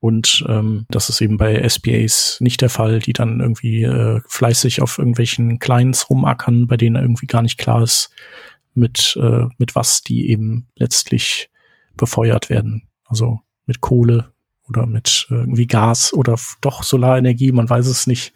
Und 0.00 0.44
ähm, 0.48 0.86
das 0.88 1.08
ist 1.08 1.20
eben 1.20 1.36
bei 1.36 1.68
SPAs 1.68 2.38
nicht 2.40 2.62
der 2.62 2.70
Fall, 2.70 2.98
die 3.00 3.12
dann 3.12 3.40
irgendwie 3.40 3.84
äh, 3.84 4.20
fleißig 4.26 4.82
auf 4.82 4.98
irgendwelchen 4.98 5.58
Clients 5.58 6.10
rumackern, 6.10 6.66
bei 6.66 6.76
denen 6.76 6.96
irgendwie 6.96 7.26
gar 7.26 7.42
nicht 7.42 7.58
klar 7.58 7.82
ist, 7.82 8.10
mit, 8.74 9.16
äh, 9.20 9.46
mit 9.58 9.74
was 9.74 10.02
die 10.02 10.30
eben 10.30 10.66
letztlich 10.74 11.50
befeuert 11.96 12.50
werden. 12.50 12.88
Also 13.04 13.40
mit 13.66 13.80
Kohle 13.80 14.32
oder 14.68 14.86
mit 14.86 15.26
äh, 15.30 15.34
irgendwie 15.34 15.66
Gas 15.66 16.12
oder 16.14 16.36
doch 16.60 16.82
Solarenergie, 16.82 17.52
man 17.52 17.68
weiß 17.68 17.86
es 17.86 18.06
nicht. 18.06 18.32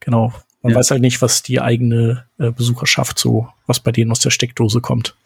Genau. 0.00 0.32
Man 0.62 0.72
ja. 0.72 0.78
weiß 0.78 0.90
halt 0.90 1.00
nicht, 1.00 1.22
was 1.22 1.42
die 1.42 1.60
eigene 1.60 2.26
äh, 2.38 2.50
Besucherschaft 2.50 3.18
so, 3.18 3.48
was 3.66 3.80
bei 3.80 3.92
denen 3.92 4.10
aus 4.10 4.20
der 4.20 4.30
Steckdose 4.30 4.80
kommt. 4.80 5.16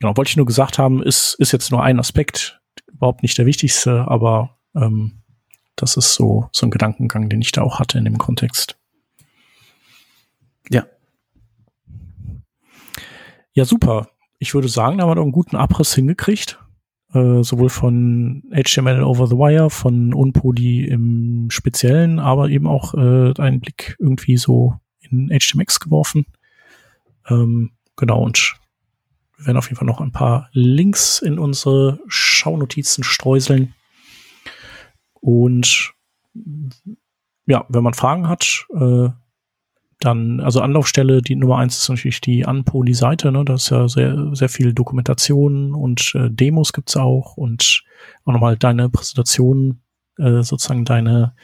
Genau, 0.00 0.16
wollte 0.16 0.30
ich 0.30 0.36
nur 0.36 0.46
gesagt 0.46 0.78
haben, 0.78 1.02
ist, 1.02 1.34
ist 1.34 1.52
jetzt 1.52 1.70
nur 1.70 1.82
ein 1.82 1.98
Aspekt 1.98 2.60
überhaupt 2.86 3.22
nicht 3.22 3.38
der 3.38 3.46
wichtigste, 3.46 4.06
aber 4.08 4.56
ähm, 4.74 5.22
das 5.76 5.96
ist 5.96 6.14
so, 6.14 6.48
so 6.52 6.66
ein 6.66 6.70
Gedankengang, 6.70 7.28
den 7.28 7.40
ich 7.40 7.52
da 7.52 7.62
auch 7.62 7.78
hatte 7.78 7.98
in 7.98 8.04
dem 8.04 8.18
Kontext. 8.18 8.76
Ja. 10.70 10.86
Ja, 13.52 13.64
super. 13.64 14.08
Ich 14.38 14.54
würde 14.54 14.68
sagen, 14.68 14.98
da 14.98 15.02
haben 15.02 15.10
wir 15.10 15.16
doch 15.16 15.22
einen 15.22 15.32
guten 15.32 15.56
Abriss 15.56 15.94
hingekriegt. 15.94 16.58
Äh, 17.14 17.42
sowohl 17.42 17.70
von 17.70 18.42
HTML 18.52 19.02
over 19.02 19.26
the 19.26 19.36
wire, 19.36 19.70
von 19.70 20.12
Unpoly 20.12 20.84
im 20.84 21.48
Speziellen, 21.50 22.18
aber 22.18 22.50
eben 22.50 22.66
auch 22.66 22.92
äh, 22.94 23.32
einen 23.38 23.60
Blick 23.60 23.96
irgendwie 23.98 24.36
so 24.36 24.74
in 25.00 25.30
HTMX 25.30 25.80
geworfen. 25.80 26.26
Ähm, 27.28 27.72
genau, 27.96 28.22
und 28.22 28.56
wir 29.38 29.46
werden 29.46 29.56
auf 29.56 29.68
jeden 29.68 29.76
Fall 29.76 29.86
noch 29.86 30.02
ein 30.02 30.12
paar 30.12 30.50
Links 30.52 31.20
in 31.20 31.38
unsere 31.38 32.00
Schaunotizen 32.08 33.04
streuseln. 33.04 33.74
Und 35.14 35.94
ja, 37.46 37.64
wenn 37.70 37.82
man 37.82 37.94
Fragen 37.94 38.28
hat, 38.28 38.66
äh, 38.74 39.08
dann, 40.00 40.40
also 40.40 40.60
Anlaufstelle, 40.60 41.22
die 41.22 41.34
Nummer 41.34 41.58
eins 41.58 41.78
ist 41.78 41.88
natürlich 41.88 42.20
die 42.20 42.46
Anpoli-Seite, 42.46 43.32
ne? 43.32 43.44
Da 43.44 43.54
ist 43.54 43.70
ja 43.70 43.88
sehr, 43.88 44.30
sehr 44.32 44.48
viel 44.48 44.72
Dokumentation 44.72 45.74
und 45.74 46.14
äh, 46.14 46.30
Demos 46.30 46.72
gibt's 46.72 46.96
auch 46.96 47.36
und 47.36 47.82
auch 48.24 48.32
nochmal 48.32 48.56
deine 48.56 48.88
Präsentation, 48.88 49.80
äh, 50.18 50.42
sozusagen 50.42 50.84
deine 50.84 51.34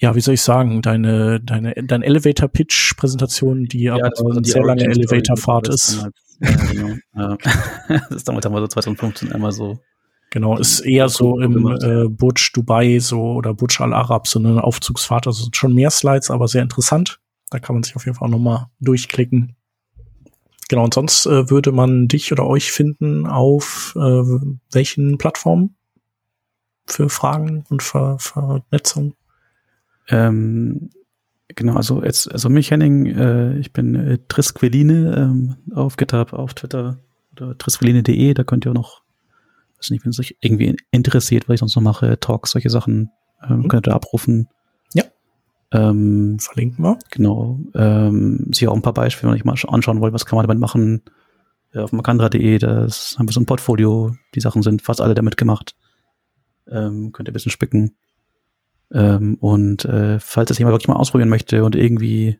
ja, 0.00 0.14
wie 0.14 0.20
soll 0.20 0.34
ich 0.34 0.42
sagen, 0.42 0.80
deine, 0.80 1.40
deine, 1.40 1.74
dein 1.74 2.02
Elevator-Pitch-Präsentation, 2.02 3.64
die 3.64 3.82
ja, 3.82 3.94
aber 3.94 4.12
eine 4.30 4.44
sehr 4.44 4.62
lange 4.62 4.84
Elevator-Fahrt 4.84 5.68
ist. 5.68 6.06
Ja, 6.40 6.50
genau. 6.70 7.36
das 7.88 8.10
ist 8.10 8.28
damals 8.28 8.46
haben 8.46 8.54
wir 8.54 8.60
so 8.60 8.66
2015 8.68 9.32
einmal 9.32 9.50
so. 9.50 9.80
Genau, 10.30 10.58
ist 10.58 10.80
eher 10.80 11.08
so 11.08 11.40
im 11.40 11.66
äh, 11.66 12.08
Burj 12.08 12.50
Dubai 12.52 12.98
so 12.98 13.32
oder 13.32 13.54
Burj 13.54 13.80
Al 13.80 13.94
Arab 13.94 14.28
so 14.28 14.38
eine 14.38 14.62
Aufzugsfahrt. 14.62 15.26
Also 15.26 15.48
schon 15.52 15.74
mehr 15.74 15.90
Slides, 15.90 16.30
aber 16.30 16.48
sehr 16.48 16.62
interessant. 16.62 17.20
Da 17.50 17.58
kann 17.58 17.74
man 17.76 17.82
sich 17.82 17.96
auf 17.96 18.04
jeden 18.04 18.16
Fall 18.16 18.28
nochmal 18.28 18.66
durchklicken. 18.80 19.56
Genau, 20.68 20.84
und 20.84 20.92
sonst 20.92 21.24
äh, 21.24 21.48
würde 21.48 21.72
man 21.72 22.08
dich 22.08 22.30
oder 22.30 22.46
euch 22.46 22.72
finden 22.72 23.26
auf 23.26 23.94
äh, 23.96 24.22
welchen 24.70 25.16
Plattformen 25.16 25.76
für 26.86 27.08
Fragen 27.08 27.64
und 27.70 27.82
Ver 27.82 28.18
Vernetzung? 28.18 29.14
Ähm, 30.08 30.90
genau, 31.48 31.74
also 31.74 32.02
jetzt, 32.02 32.30
also 32.30 32.50
mich 32.50 32.70
Henning, 32.70 33.06
äh, 33.06 33.58
ich 33.58 33.72
bin 33.72 33.94
äh, 33.94 34.18
Trisqueline 34.28 35.16
ähm, 35.16 35.56
auf 35.74 35.96
GitHub, 35.96 36.34
auf 36.34 36.52
Twitter 36.52 36.98
oder 37.32 37.56
trisqueline.de, 37.56 38.34
da 38.34 38.44
könnt 38.44 38.66
ihr 38.66 38.70
auch 38.72 38.74
noch, 38.74 39.02
weiß 39.78 39.90
nicht, 39.90 40.04
wenn 40.04 40.10
es 40.10 40.20
euch 40.20 40.36
irgendwie 40.40 40.76
interessiert, 40.90 41.48
was 41.48 41.54
ich 41.54 41.60
sonst 41.60 41.76
noch 41.76 41.82
mache, 41.82 42.18
Talks, 42.20 42.50
solche 42.50 42.70
Sachen, 42.70 43.10
ähm, 43.48 43.60
mhm. 43.60 43.68
könnt 43.68 43.86
ihr 43.86 43.94
abrufen. 43.94 44.48
Ja. 44.94 45.04
Ähm, 45.72 46.38
Verlinken 46.40 46.84
wir. 46.84 46.98
Genau. 47.10 47.60
Ähm, 47.74 48.48
sicher 48.52 48.72
auch 48.72 48.76
ein 48.76 48.82
paar 48.82 48.94
Beispiele, 48.94 49.30
wenn 49.30 49.38
ich 49.38 49.44
mal 49.44 49.56
anschauen 49.68 50.00
wollt, 50.00 50.14
was 50.14 50.26
kann 50.26 50.36
man 50.36 50.46
damit 50.46 50.60
machen. 50.60 51.02
Ja, 51.72 51.84
auf 51.84 51.92
makandra.de, 51.92 52.58
das 52.58 53.16
haben 53.18 53.28
wir 53.28 53.32
so 53.32 53.40
ein 53.40 53.46
Portfolio, 53.46 54.14
die 54.34 54.40
Sachen 54.40 54.62
sind 54.62 54.82
fast 54.82 55.00
alle 55.00 55.14
damit 55.14 55.36
gemacht. 55.36 55.76
Ähm, 56.66 57.12
könnt 57.12 57.28
ihr 57.28 57.32
ein 57.32 57.34
bisschen 57.34 57.52
spicken. 57.52 57.96
Ähm, 58.90 59.36
und 59.40 59.84
äh, 59.84 60.18
falls 60.18 60.48
das 60.48 60.58
jemand 60.58 60.72
wirklich 60.74 60.88
mal 60.88 60.96
ausprobieren 60.96 61.28
möchte 61.28 61.64
und 61.64 61.76
irgendwie, 61.76 62.38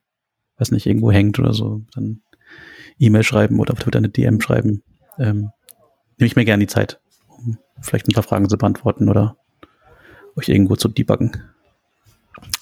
weiß 0.57 0.70
nicht, 0.70 0.86
irgendwo 0.86 1.12
hängt 1.12 1.39
oder 1.39 1.53
so, 1.53 1.82
dann 1.95 2.22
E-Mail 2.99 3.22
schreiben 3.22 3.61
oder 3.61 3.72
auf 3.72 3.80
Twitter 3.80 3.99
eine 3.99 4.09
DM 4.09 4.41
schreiben. 4.41 4.82
Ähm, 5.18 5.51
nehme 6.18 6.26
ich 6.26 6.36
mir 6.36 6.45
gerne 6.45 6.62
die 6.62 6.72
Zeit, 6.72 7.01
vielleicht 7.81 8.09
ein 8.09 8.12
paar 8.12 8.22
Fragen 8.22 8.49
zu 8.49 8.57
beantworten 8.59 9.09
oder 9.09 9.37
euch 10.37 10.49
irgendwo 10.49 10.76
zu 10.76 10.89
debuggen. 10.89 11.43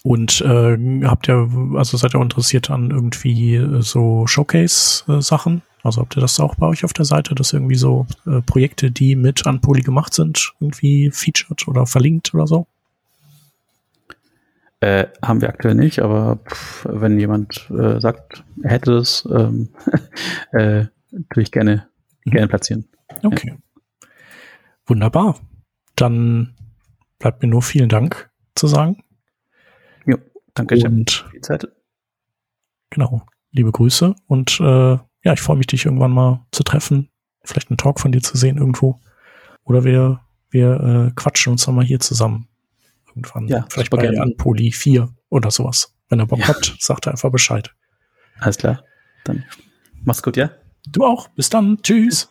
Und 0.02 0.40
äh, 0.40 0.78
habt 1.04 1.28
ihr, 1.28 1.50
also 1.74 1.96
seid 1.96 2.14
ihr 2.14 2.22
interessiert 2.22 2.70
an 2.70 2.90
irgendwie 2.90 3.56
äh, 3.56 3.82
so 3.82 4.26
Showcase-Sachen? 4.26 5.62
Also 5.82 6.00
habt 6.00 6.16
ihr 6.16 6.20
das 6.20 6.40
auch 6.40 6.54
bei 6.54 6.66
euch 6.66 6.84
auf 6.84 6.92
der 6.92 7.04
Seite, 7.04 7.34
dass 7.34 7.52
irgendwie 7.52 7.76
so 7.76 8.06
äh, 8.26 8.40
Projekte, 8.40 8.90
die 8.90 9.16
mit 9.16 9.46
Anpoly 9.46 9.82
gemacht 9.82 10.14
sind, 10.14 10.52
irgendwie 10.60 11.10
featured 11.10 11.68
oder 11.68 11.86
verlinkt 11.86 12.34
oder 12.34 12.46
so? 12.46 12.66
Äh, 14.80 15.06
haben 15.22 15.40
wir 15.40 15.48
aktuell 15.48 15.74
nicht, 15.74 16.00
aber 16.00 16.38
pff, 16.48 16.86
wenn 16.88 17.18
jemand 17.18 17.70
äh, 17.70 18.00
sagt, 18.00 18.44
er 18.62 18.70
hätte 18.70 18.92
es, 18.94 19.26
ähm, 19.30 19.68
äh, 20.52 20.86
tue 21.32 21.42
ich 21.42 21.50
gerne, 21.50 21.86
Mhm. 22.26 22.30
gerne 22.32 22.48
platzieren. 22.48 22.84
Okay. 23.22 23.56
Wunderbar. 24.86 25.38
Dann 25.96 26.54
bleibt 27.18 27.42
mir 27.42 27.48
nur 27.48 27.62
vielen 27.62 27.88
Dank 27.88 28.30
zu 28.54 28.66
sagen. 28.66 29.02
Jo, 30.06 30.18
danke, 30.54 30.76
habe 30.76 30.88
Und 30.94 31.26
viel 31.30 31.40
Zeit. 31.40 31.66
genau, 32.90 33.26
liebe 33.52 33.72
Grüße. 33.72 34.14
Und 34.26 34.60
äh, 34.60 34.64
ja, 35.24 35.32
ich 35.32 35.40
freue 35.40 35.56
mich, 35.56 35.66
dich 35.66 35.84
irgendwann 35.86 36.12
mal 36.12 36.46
zu 36.52 36.62
treffen. 36.62 37.10
Vielleicht 37.44 37.70
einen 37.70 37.78
Talk 37.78 38.00
von 38.00 38.12
dir 38.12 38.22
zu 38.22 38.36
sehen 38.36 38.58
irgendwo. 38.58 39.00
Oder 39.64 39.84
wir, 39.84 40.20
wir 40.50 41.08
äh, 41.08 41.12
quatschen 41.16 41.52
uns 41.52 41.66
nochmal 41.66 41.84
hier 41.84 42.00
zusammen. 42.00 42.48
Irgendwann. 43.08 43.48
Ja, 43.48 43.66
Vielleicht 43.70 43.90
bei 43.90 43.98
gerne. 44.02 44.20
Anpoli 44.20 44.70
4 44.72 45.08
oder 45.30 45.50
sowas. 45.50 45.94
Wenn 46.08 46.20
er 46.20 46.26
Bock 46.26 46.40
Ja. 46.40 46.48
hat, 46.48 46.76
sagt 46.78 47.06
er 47.06 47.12
einfach 47.12 47.30
Bescheid. 47.32 47.74
Alles 48.38 48.58
klar. 48.58 48.84
Dann 49.24 49.44
mach's 50.04 50.22
gut, 50.22 50.36
ja? 50.36 50.50
Du 50.88 51.04
auch. 51.04 51.28
Bis 51.28 51.48
dann. 51.50 51.78
Tschüss. 51.82 52.28